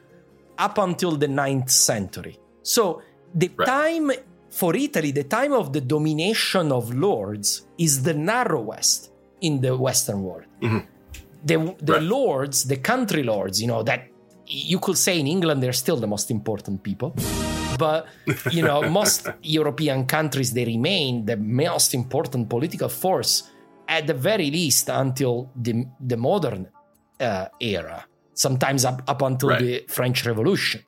[0.56, 2.38] up until the 9th century.
[2.62, 3.02] So
[3.34, 3.66] the right.
[3.66, 4.12] time
[4.50, 9.10] for Italy, the time of the domination of lords is the narrowest
[9.40, 10.46] in the Western world.
[10.60, 10.97] Mm-hmm
[11.44, 12.02] the the right.
[12.02, 14.08] lords, the country lords, you know, that
[14.46, 17.14] you could say in England they're still the most important people.
[17.78, 18.06] But
[18.50, 23.50] you know, most European countries they remain the most important political force
[23.86, 26.68] at the very least until the the modern
[27.20, 28.04] uh, era.
[28.34, 29.60] Sometimes up, up until right.
[29.60, 30.80] the French Revolution.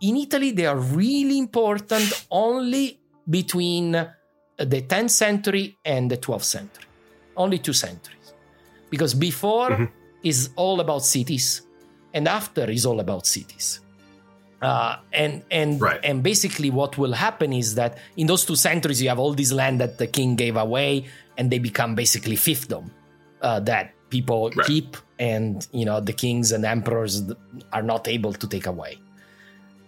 [0.00, 2.98] In Italy, they are really important only
[3.28, 6.84] between the 10th century and the 12th century.
[7.36, 8.17] Only two centuries
[8.90, 9.84] because before mm-hmm.
[10.22, 11.62] is all about cities
[12.14, 13.80] and after is all about cities
[14.62, 16.00] uh, and and right.
[16.02, 19.52] and basically what will happen is that in those two centuries you have all this
[19.52, 21.04] land that the king gave away
[21.36, 22.90] and they become basically fiefdom
[23.42, 24.66] uh, that people right.
[24.66, 27.22] keep and you know the kings and emperors
[27.72, 28.98] are not able to take away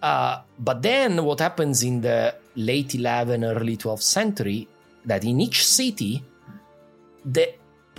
[0.02, 4.68] uh, but then what happens in the late 11th early 12th century
[5.04, 6.22] that in each city
[7.24, 7.52] the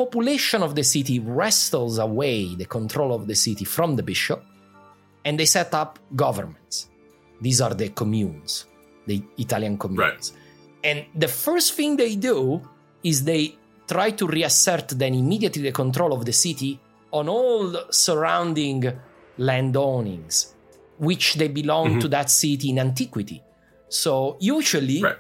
[0.04, 4.42] population of the city wrestles away the control of the city from the bishop
[5.26, 6.90] and they set up governments.
[7.40, 8.66] These are the communes,
[9.06, 10.02] the Italian communes.
[10.02, 10.32] Right.
[10.90, 12.62] And the first thing they do
[13.04, 13.56] is they
[13.88, 16.80] try to reassert then immediately the control of the city
[17.12, 18.82] on all surrounding
[19.38, 20.56] landownings,
[20.98, 22.00] which they belong mm-hmm.
[22.00, 23.44] to that city in antiquity.
[23.90, 25.18] So usually, right.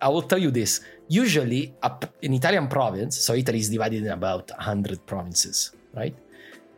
[0.00, 1.74] I will tell you this usually
[2.22, 6.16] in Italian province, so Italy is divided in about 100 provinces, right?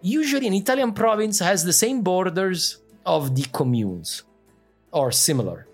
[0.01, 4.23] Usually an Italian province has the same borders of the communes
[4.93, 5.67] or similar.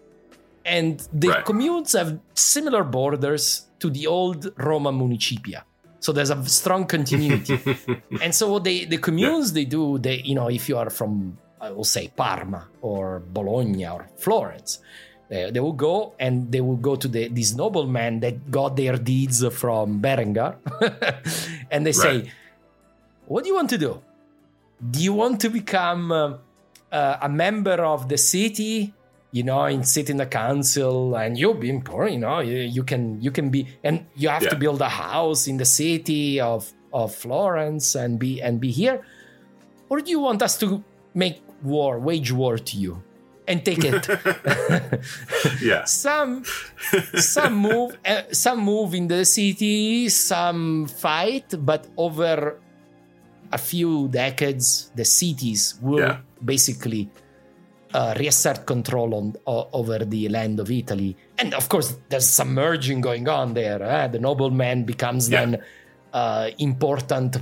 [0.64, 1.44] And the right.
[1.44, 5.62] communes have similar borders to the old Roman municipia.
[6.00, 7.58] So there's a strong continuity.
[8.22, 9.54] and so what they the communes yeah.
[9.54, 13.86] they do, they you know, if you are from I will say Parma or Bologna
[13.86, 14.80] or Florence,
[15.34, 18.96] uh, they will go and they will go to the, these noblemen that got their
[18.96, 20.56] deeds from Berengar,
[21.70, 22.30] and they say,
[23.26, 24.00] "What do you want to do?
[24.78, 26.38] Do you want to become uh,
[26.92, 28.94] uh, a member of the city?
[29.32, 32.12] You know, and sit in the council, and you'll be important.
[32.14, 34.50] You know, you, you can you can be, and you have yeah.
[34.50, 39.02] to build a house in the city of of Florence and be and be here,
[39.88, 40.84] or do you want us to
[41.14, 43.02] make war, wage war to you?"
[43.46, 44.08] And take it.
[45.62, 45.84] yeah.
[45.84, 46.44] Some
[47.14, 52.60] some move uh, some move in the city, some fight, but over
[53.52, 56.18] a few decades, the cities will yeah.
[56.44, 57.08] basically
[57.92, 61.16] uh, reassert control on uh, over the land of Italy.
[61.38, 63.82] And of course, there's some merging going on there.
[63.82, 64.08] Eh?
[64.08, 65.40] The nobleman becomes yeah.
[65.40, 65.62] then
[66.12, 67.36] uh, important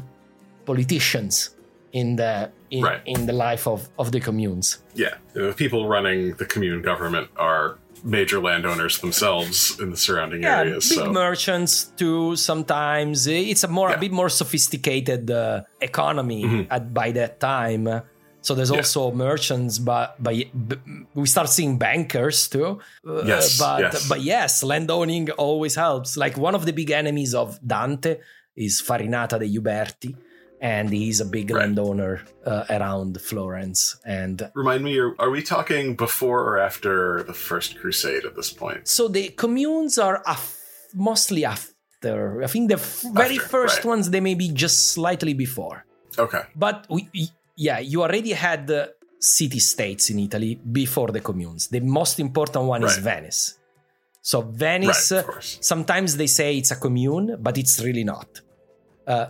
[0.66, 1.50] politicians
[1.92, 3.00] in the in, right.
[3.04, 4.78] in the life of, of the communes.
[4.94, 10.60] Yeah, the people running the commune government are major landowners themselves in the surrounding yeah,
[10.60, 10.88] areas.
[10.88, 11.12] Big so.
[11.12, 12.34] merchants too.
[12.36, 13.96] Sometimes it's a more yeah.
[13.96, 16.72] a bit more sophisticated uh, economy mm-hmm.
[16.72, 18.02] at by that time.
[18.40, 18.78] So there's yeah.
[18.78, 20.34] also merchants, but but
[21.14, 22.80] we start seeing bankers too.
[23.06, 24.08] Uh, yes, but yes.
[24.08, 26.16] but yes, landowning always helps.
[26.16, 28.18] Like one of the big enemies of Dante
[28.56, 30.16] is Farinata degli Uberti
[30.62, 31.62] and he's a big right.
[31.62, 33.96] landowner uh, around Florence.
[34.06, 38.86] And remind me, are, we talking before or after the First Crusade at this point?
[38.86, 40.56] So the communes are af-
[40.94, 42.42] mostly after.
[42.42, 43.86] I think the f- very first right.
[43.86, 45.84] ones they may be just slightly before.
[46.16, 47.08] Okay, but we,
[47.56, 51.68] yeah, you already had the city states in Italy before the communes.
[51.68, 52.90] The most important one right.
[52.90, 53.58] is Venice.
[54.20, 55.12] So Venice,
[55.60, 58.40] sometimes they say it's a commune, but it's really not.
[59.06, 59.26] Uh,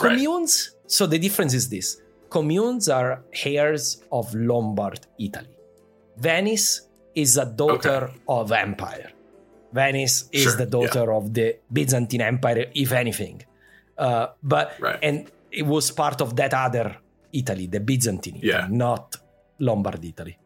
[0.00, 0.90] Communes, right.
[0.90, 2.00] so the difference is this
[2.30, 5.48] communes are heirs of Lombard Italy.
[6.16, 8.14] Venice is a daughter okay.
[8.28, 9.10] of empire.
[9.72, 11.16] Venice is sure, the daughter yeah.
[11.16, 13.42] of the Byzantine Empire, if anything.
[13.98, 14.98] Uh, but right.
[15.02, 16.96] and it was part of that other
[17.32, 18.66] Italy, the Byzantine Italy, Yeah.
[18.70, 19.16] not
[19.58, 20.36] Lombard Italy.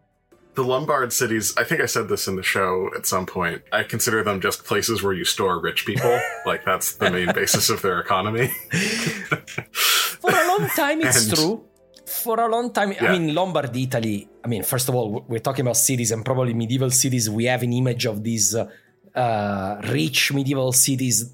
[0.54, 3.62] The Lombard cities, I think I said this in the show at some point.
[3.72, 6.16] I consider them just places where you store rich people.
[6.46, 8.48] like that's the main basis of their economy.
[9.72, 11.64] For a long time, it's And- true.
[12.06, 13.06] For a long time, Yeah.
[13.06, 14.28] I mean, Lombard Italy.
[14.44, 17.28] I mean, first of all, we're talking about cities and probably medieval cities.
[17.30, 18.68] We have an image of these uh,
[19.14, 21.30] uh, rich medieval cities.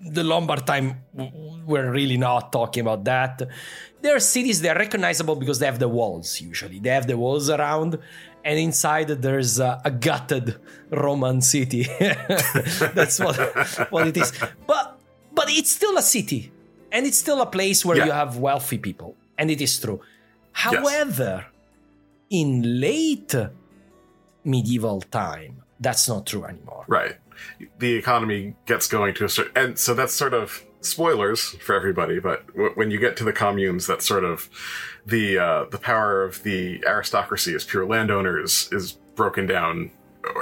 [0.00, 1.02] The Lombard time,
[1.64, 3.42] we're really not talking about that.
[4.02, 6.40] There are cities that are recognizable because they have the walls.
[6.40, 7.98] Usually, they have the walls around,
[8.44, 10.56] and inside there's uh, a gutted
[10.90, 11.84] Roman city.
[12.94, 13.36] That's what
[13.90, 14.32] what it is.
[14.66, 14.98] But
[15.34, 16.52] but it's still a city,
[16.90, 18.06] and it's still a place where Yeah.
[18.06, 20.00] you have wealthy people, and it is true.
[20.52, 21.46] However,
[22.30, 23.34] in late
[24.44, 26.84] medieval time, that's not true anymore.
[26.88, 27.16] right.
[27.78, 32.20] The economy gets going to a certain, and so that's sort of spoilers for everybody.
[32.20, 34.48] But w- when you get to the communes, that's sort of
[35.06, 39.90] the uh, the power of the aristocracy as pure landowners is broken down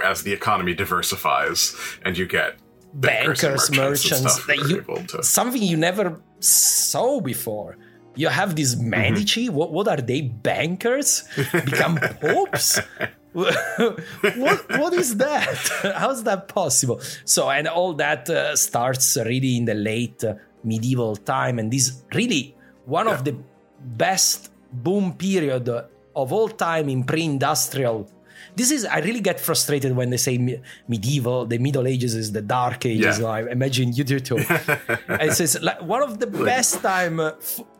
[0.04, 1.74] as the economy diversifies,
[2.04, 2.56] and you get
[2.92, 7.76] bankers, Bankers, merchants, merchants, that you to- something you never saw before.
[8.16, 9.48] You have these Medici.
[9.48, 10.22] What what are they?
[10.22, 12.80] Bankers become popes.
[13.32, 15.94] what what is that?
[15.96, 17.00] How's that possible?
[17.24, 20.34] So and all that uh, starts really in the late uh,
[20.64, 22.56] medieval time, and this really
[22.86, 23.36] one of the
[23.80, 25.68] best boom period
[26.16, 28.08] of all time in pre-industrial.
[28.56, 31.46] This is I really get frustrated when they say me- medieval.
[31.46, 33.20] The Middle Ages is the Dark Ages.
[33.20, 33.26] Yeah.
[33.26, 34.38] I imagine you do too.
[35.08, 37.32] it says like one of the best time uh,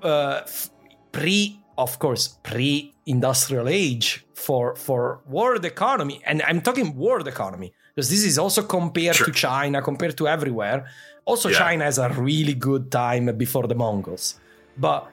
[0.03, 0.71] uh, f-
[1.13, 8.09] pre, of course, pre-industrial age for for world economy, and I'm talking world economy because
[8.11, 9.27] this is also compared Sure.
[9.27, 10.87] to China, compared to everywhere.
[11.25, 11.59] Also, Yeah.
[11.59, 14.35] China has a really good time before the Mongols,
[14.79, 15.09] but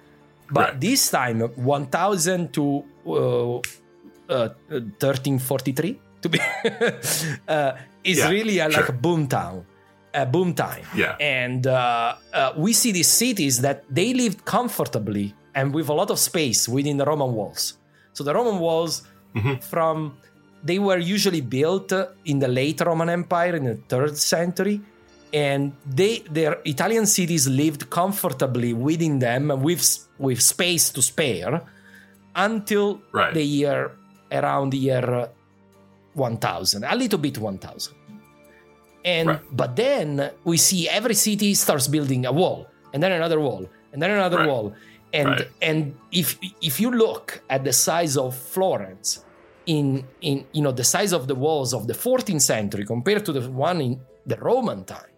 [0.52, 0.82] but Right.
[0.82, 3.60] this time 1000 to uh,
[4.30, 4.50] uh,
[5.00, 6.40] 1343 to be
[7.48, 7.72] uh,
[8.04, 8.86] is Yeah, really a, like sure.
[8.90, 9.66] a boom town
[10.14, 11.16] a boom time Yeah.
[11.20, 16.10] and uh, uh, we see these cities that they lived comfortably and with a lot
[16.10, 17.78] of space within the roman walls
[18.14, 19.04] so the roman walls
[19.36, 19.60] Mm-hmm.
[19.74, 20.18] from
[20.64, 21.92] they were usually built
[22.26, 24.82] in the late roman empire in the third century
[25.34, 29.84] and they their italian cities lived comfortably within them with
[30.20, 31.62] with space to spare
[32.36, 33.34] until Right.
[33.34, 33.92] the year
[34.32, 35.28] around the year uh,
[36.14, 37.94] 1000 a little bit 1000
[39.06, 39.42] and Right.
[39.52, 44.02] but then we see every city starts building a wall and then another wall and
[44.02, 44.48] then another Right.
[44.48, 44.74] wall
[45.14, 49.24] and and if if you look at the size of florence
[49.66, 53.32] in in you know the size of the walls of the 14th century compared to
[53.34, 55.12] the one in the roman time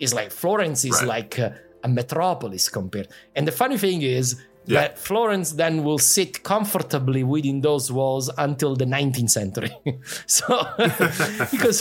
[0.00, 1.08] is like florence is Right.
[1.16, 1.48] like a,
[1.84, 4.26] a metropolis compared and the funny thing is
[4.66, 4.80] Yeah.
[4.80, 9.72] that florence then will sit comfortably within those walls until the 19th century
[10.38, 10.44] so
[11.54, 11.78] because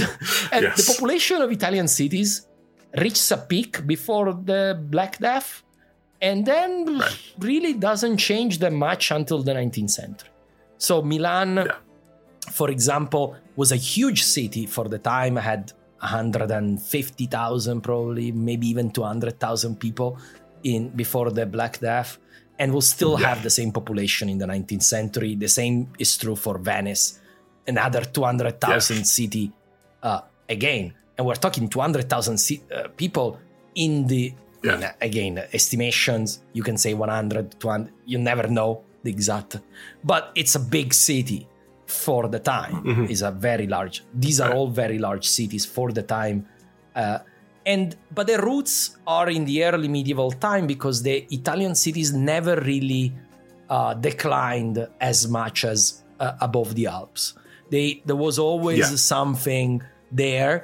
[0.54, 2.30] and the population of italian cities
[3.04, 4.62] reaches a peak before the
[4.96, 5.50] black death
[6.30, 7.20] and then Right.
[7.52, 10.32] really doesn't change that much until the 19th century
[10.88, 11.76] so milan Yeah.
[12.60, 13.26] for example
[13.62, 15.64] was a huge city for the time had
[16.02, 20.18] 150,000 probably maybe even 200,000 people
[20.64, 22.18] in before the black death
[22.60, 23.28] and will still Yeah.
[23.30, 27.20] have the same population in the 19th century the same is true for venice
[27.68, 29.04] another 200,000 Yeah.
[29.04, 29.52] city
[30.04, 33.38] uh, again and we're talking 200,000 ci- uh, people
[33.76, 34.34] in the
[34.64, 34.94] I mean, Yeah.
[35.02, 39.58] again estimations you can say 100 200 you never know the exact
[40.04, 41.48] but it's a big city
[41.88, 43.10] for the time Mhm.
[43.10, 46.46] is a very large these are all very large cities for the time
[46.96, 47.20] uh,
[47.66, 52.56] and but the roots are in the early medieval time because the italian cities never
[52.74, 53.06] really
[53.70, 57.34] uh, declined as much as uh, above the alps
[57.72, 58.96] they there was always Yeah.
[59.16, 59.82] something
[60.12, 60.56] there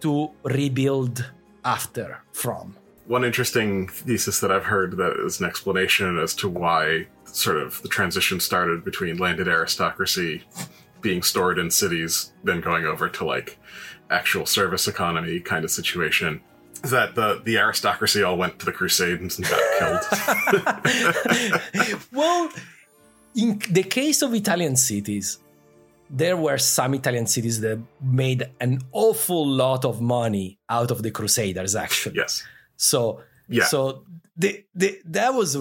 [0.00, 1.16] to rebuild
[1.64, 2.76] after from
[3.08, 7.06] One interesting thesis that I've heard that is an explanation as to why
[7.36, 10.42] sort of the transition started between landed aristocracy
[11.02, 13.58] being stored in cities, then going over to like
[14.10, 16.40] actual service economy kind of situation.
[16.84, 20.04] Is that the the aristocracy all went to the Crusades and got killed?
[22.12, 22.50] well,
[23.34, 25.38] in the case of Italian cities,
[26.08, 31.10] there were some Italian cities that made an awful lot of money out of the
[31.10, 32.16] Crusaders, actually.
[32.16, 32.42] yes.
[32.76, 33.64] So, Yeah.
[33.64, 34.04] so
[34.36, 35.56] the, the that was,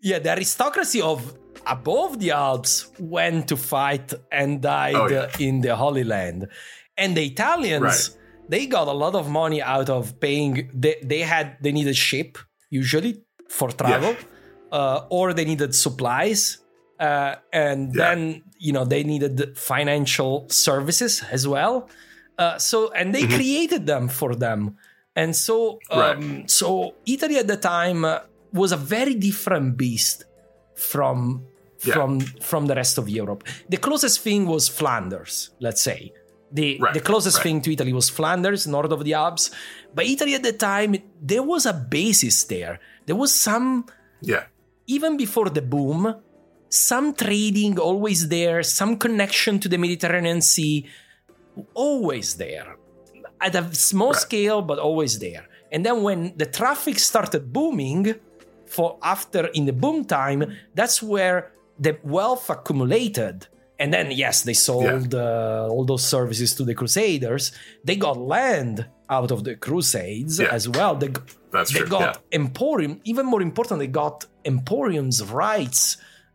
[0.00, 1.34] yeah, the aristocracy of
[1.66, 5.28] above the Alps went to fight and died Oh, yeah.
[5.38, 6.48] in the Holy Land,
[6.96, 8.10] and the Italians Right.
[8.48, 10.70] they got a lot of money out of paying.
[10.72, 12.38] They, they had they needed ship
[12.70, 14.16] usually for travel.
[14.72, 16.58] uh, or they needed supplies,
[17.00, 18.02] uh, and Yeah.
[18.04, 21.88] then you know they needed financial services as well.
[22.38, 24.76] Uh, so and they created them for them,
[25.14, 26.50] and so um, Right.
[26.50, 28.18] so Italy at the time uh,
[28.56, 30.24] was a very different beast
[30.74, 31.18] from
[31.84, 31.94] Yeah.
[31.96, 32.10] from
[32.50, 33.40] from the rest of Europe.
[33.74, 35.34] The closest thing was Flanders,
[35.66, 36.00] let's say.
[36.58, 37.44] The Right, the closest right.
[37.46, 39.44] thing to Italy was Flanders, north of the Alps.
[39.96, 40.92] But Italy at the time,
[41.30, 42.74] there was a basis there.
[43.06, 43.66] There was some
[44.32, 44.44] Yeah.
[44.96, 46.00] even before the boom,
[46.68, 50.76] some trading always there, some connection to the Mediterranean Sea,
[51.74, 52.76] always there.
[53.40, 54.20] At a small Right.
[54.26, 55.44] scale, but always there.
[55.72, 58.14] And then when the traffic started booming,
[58.76, 60.40] for after in the boom time,
[60.78, 61.38] that's where
[61.84, 63.36] the wealth accumulated.
[63.82, 67.44] And then, yes, they sold uh, all those services to the Crusaders.
[67.88, 68.76] They got land
[69.16, 70.48] out of the Crusades Yeah.
[70.58, 70.92] as well.
[71.02, 71.10] They,
[71.56, 74.16] That's they true, got emporium even more important they got
[74.52, 75.16] emporiums
[75.46, 75.80] rights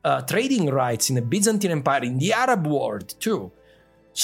[0.07, 3.41] uh, trading rights in the byzantine empire in the arab world too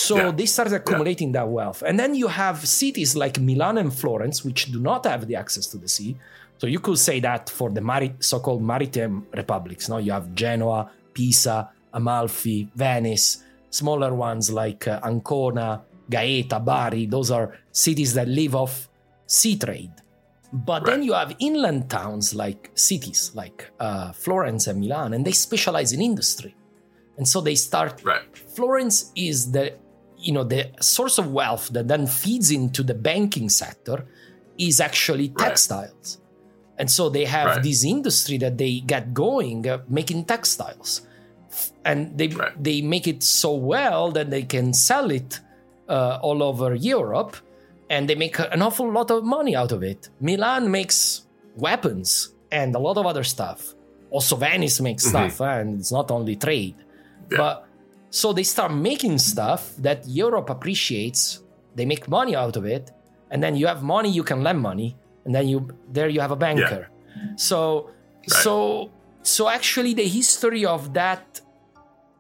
[0.06, 0.32] so Yeah.
[0.40, 4.62] they started accumulating that wealth and then you have cities like milan and florence which
[4.76, 6.12] do not have the access to the sea
[6.58, 10.90] so you could say that for the mari- so-called maritime republics now you have genoa
[11.14, 18.56] pisa amalfi venice smaller ones like uh, ancona gaeta bari those are cities that live
[18.56, 18.90] off
[19.26, 19.92] sea trade
[20.54, 25.34] but then you have inland towns like cities like uh, Florence and Milan, and they
[25.34, 26.56] specialize in industry.
[27.18, 28.02] And so they start.
[28.04, 28.22] Right.
[28.56, 29.74] Florence is the,
[30.18, 34.06] you know, the source of wealth that then feeds into the banking sector
[34.58, 35.34] is actually
[36.18, 36.18] Right.
[36.80, 37.64] And so they have Right.
[37.64, 41.02] this industry that they get going uh, making textiles.
[41.84, 42.52] And they Right.
[42.64, 45.40] they make it so well that they can sell it
[45.90, 47.38] uh, all over Europe
[47.90, 50.10] and they make an awful lot of money out of it.
[50.20, 51.26] Milan makes
[51.56, 53.74] weapons and a lot of other stuff.
[54.12, 56.76] Also, Venice makes stuff, eh, and it's not only trade.
[57.32, 57.38] Yeah.
[57.38, 57.66] But
[58.10, 61.42] so they start making stuff that Europe appreciates.
[61.76, 62.92] They make money out of it,
[63.32, 64.96] and then you have money, you can lend money,
[65.28, 66.88] and then you there you have a banker.
[67.36, 67.92] So
[68.44, 68.90] so
[69.22, 71.42] so actually the history of that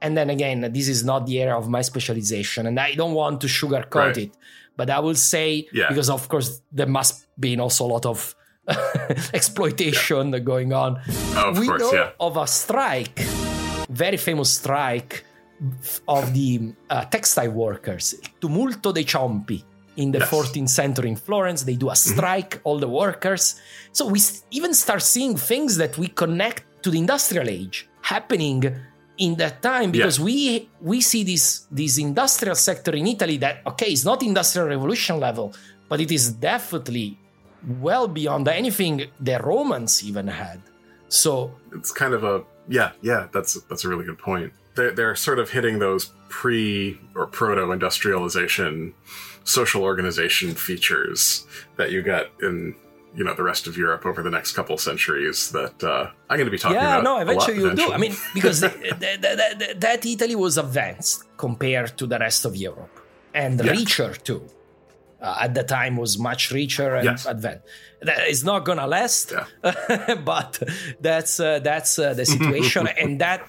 [0.04, 3.42] and then again this is not the area of my specialization and i don't want
[3.42, 4.18] to sugarcoat Right.
[4.26, 4.32] it
[4.80, 5.88] but i will say Yeah.
[5.90, 8.36] because of course there must be also a lot of
[9.34, 11.00] exploitation going on
[11.36, 12.10] Oh, of we course, know yeah.
[12.20, 13.20] of a strike
[13.90, 15.24] very famous strike
[16.08, 18.06] of the uh, textile workers
[18.40, 19.64] tumulto dei ciompi
[19.98, 20.30] in the Yes.
[20.30, 21.64] 14th century in Florence.
[21.64, 22.16] They do a mm-hmm.
[22.16, 23.60] strike, all the workers.
[23.92, 24.20] So we
[24.52, 28.64] even start seeing things that we connect to the industrial age happening
[29.18, 33.88] in that time because we we see this this industrial sector in Italy that okay,
[33.88, 35.54] it's not industrial revolution level,
[35.90, 37.18] but it is definitely
[37.80, 40.62] well beyond anything the Romans even had.
[41.10, 45.16] So it's kind of a yeah yeah that's that's a really good point they're, they're
[45.16, 48.94] sort of hitting those pre or proto industrialization
[49.48, 51.46] social organization features
[51.78, 52.76] that you get in
[53.16, 56.46] you know the rest of europe over the next couple centuries that uh, i'm going
[56.52, 57.88] to be talking yeah, about no, a lot eventually you'll do.
[57.98, 58.70] I mean, because the,
[59.04, 62.96] the, the, the, that Italy was advanced compared to the rest of Europe
[63.34, 63.72] and Yeah.
[63.80, 64.42] richer too.
[65.20, 67.26] Uh, at the time was much richer and Yes.
[67.26, 67.66] advanced.
[68.08, 70.16] That is not gonna last, Yeah.
[70.34, 70.52] but
[71.08, 73.40] that's uh, that's uh, the situation, and that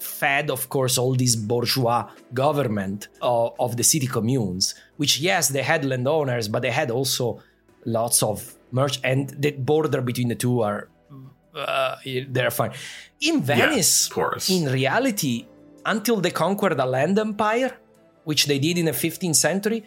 [0.00, 4.74] fed, of course, all this bourgeois government of, of the city communes.
[4.96, 7.42] Which yes, they had landowners, but they had also
[7.84, 10.88] lots of merch, and the border between the two are
[11.54, 11.96] uh,
[12.28, 12.72] they're fine.
[13.20, 14.48] In Venice, porous.
[14.50, 15.46] in reality,
[15.84, 17.76] until they conquered a land empire,
[18.24, 19.84] which they did in the 15th century,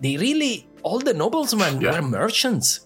[0.00, 1.92] they really all the noblemen Yeah.
[1.92, 2.80] were merchants.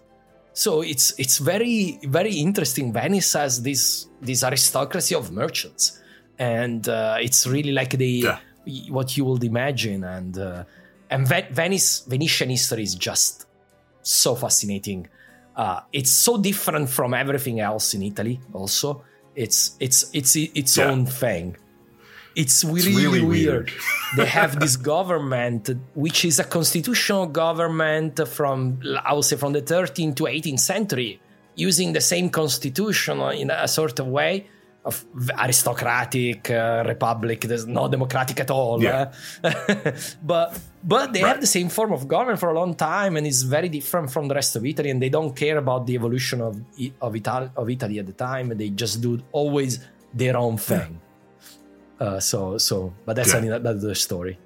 [0.52, 2.93] So it's it's very very interesting.
[2.93, 5.99] Venice has this this aristocracy of merchants,
[6.41, 8.39] and uh, it's really like the Yeah.
[8.89, 10.03] what you would imagine.
[10.17, 10.65] And uh,
[11.12, 13.47] and Ve- Venice Venetian history is just
[14.03, 15.07] so fascinating.
[15.55, 18.41] Uh, it's so different from everything else in Italy.
[18.55, 19.05] Also,
[19.37, 20.91] it's it's it's its Yeah.
[20.91, 21.57] own thing.
[22.37, 23.67] It's really, really weird.
[23.67, 23.73] weird.
[24.17, 29.62] they have this government, which is a constitutional government from I would say from the
[29.62, 31.21] 13th to 18th century,
[31.57, 34.47] using the same constitution in a sort of way
[35.39, 37.43] aristocratic uh, republic.
[37.43, 38.82] There's no democratic at all.
[38.82, 39.12] Yeah.
[39.44, 39.93] eh?
[40.23, 43.43] but but they have the same form of government for a long time, and it's
[43.43, 44.90] very different from the rest of Italy.
[44.90, 46.61] And they don't care about the evolution of
[47.01, 48.48] of, Ital- of Italy at the time.
[48.57, 49.81] They just do always
[50.15, 51.01] their own thing.
[52.01, 53.57] Uh, so so, but that's Yeah.
[53.57, 54.39] another story.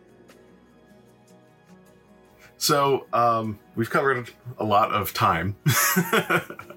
[2.56, 5.56] So um, we've covered a lot of time.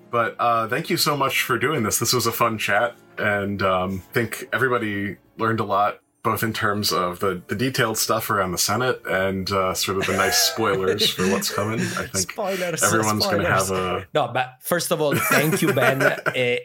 [0.09, 1.99] But uh, thank you so much for doing this.
[1.99, 6.53] This was a fun chat, and um, I think everybody learned a lot, both in
[6.53, 10.37] terms of the, the detailed stuff around the Senate and uh, sort of the nice
[10.37, 11.79] spoilers for what's coming.
[11.79, 15.73] I think Spoilers, everyone's going to have a No, but first of all, thank you,
[15.73, 16.01] Ben.
[16.27, 16.55] Uh,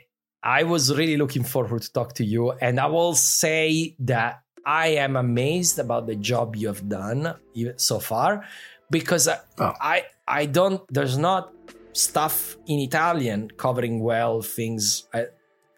[0.45, 4.89] I was really looking forward to talk to you, and I will say that I
[4.89, 7.35] am amazed about the job you have done
[7.77, 8.45] so far,
[8.91, 9.73] because Oh.
[9.81, 10.83] I I don't.
[10.93, 11.53] There's not
[11.93, 15.25] stuff in Italian covering well things uh,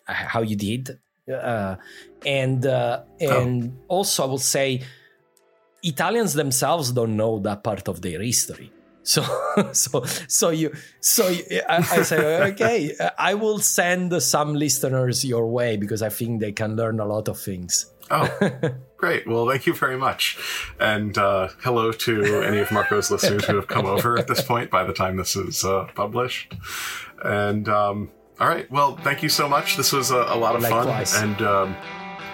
[0.07, 0.99] how you did,
[1.33, 1.77] uh,
[2.25, 4.83] and uh, and also I will say
[5.83, 8.73] Italians themselves don't know that part of their history.
[9.07, 9.23] So,
[9.73, 15.47] so, so you, so you, I, I say, okay, I will send some listeners your
[15.47, 17.93] way because I think they can learn a lot of things.
[18.11, 18.27] Oh,
[19.05, 19.27] great.
[19.27, 20.39] Well, thank you very much.
[20.81, 24.71] And uh, hello to any of Marco's listeners who have come over at this point
[24.71, 26.55] by the time this is uh, published.
[27.23, 28.11] And um,
[28.41, 28.71] all right.
[28.71, 29.77] Well, thank you so much.
[29.77, 31.15] This was a, a lot of Likewise.
[31.15, 31.29] fun.
[31.31, 31.77] And um,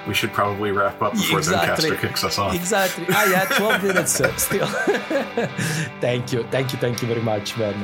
[0.06, 1.90] we should probably wrap up before Exactly.
[1.90, 2.54] Zencastr kicks us off.
[2.54, 3.06] Exactly.
[3.10, 4.66] Ah, yeah, 12 minutes uh, still.
[6.00, 6.44] thank you.
[6.52, 6.78] Thank you.
[6.78, 7.74] Thank you very much, man.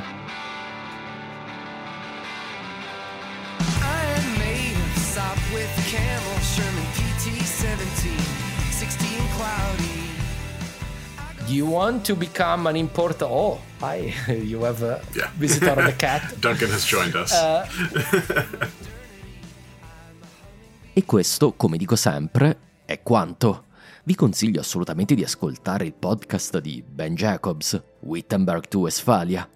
[11.49, 13.25] You want to become an importer?
[13.27, 14.13] Oh, hi.
[14.29, 15.31] You have a Yeah.
[15.39, 16.35] visitor on the cat.
[16.41, 17.33] Duncan has joined us.
[20.93, 23.65] E questo, come dico sempre, è quanto.
[24.05, 29.49] Vi consiglio assolutamente di ascoltare il podcast di Ben Jacobs, Wittenberg to Westphalia.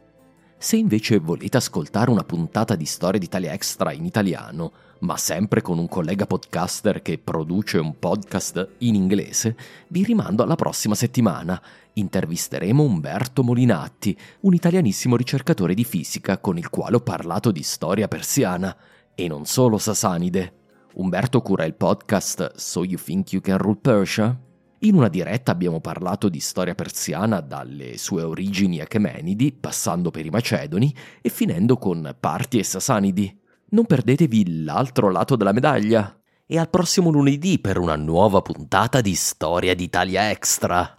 [0.58, 5.78] Se invece volete ascoltare una puntata di Storia d'Italia Extra in italiano, ma sempre con
[5.78, 9.56] un collega podcaster che produce un podcast in inglese,
[9.88, 11.60] vi rimando alla prossima settimana.
[11.92, 18.08] Intervisteremo Umberto Molinatti, un italianissimo ricercatore di fisica con il quale ho parlato di storia
[18.08, 18.76] persiana,
[19.14, 20.54] e non solo Sasanide.
[20.94, 24.38] Umberto cura il podcast So You Think You Can Rule Persia?
[24.80, 30.30] In una diretta abbiamo parlato di storia persiana dalle sue origini achemenidi, passando per i
[30.30, 33.39] Macedoni e finendo con Parti e Sasanidi.
[33.72, 36.16] Non perdetevi l'altro lato della medaglia.
[36.44, 40.98] E al prossimo lunedì per una nuova puntata di Storia d'Italia Extra.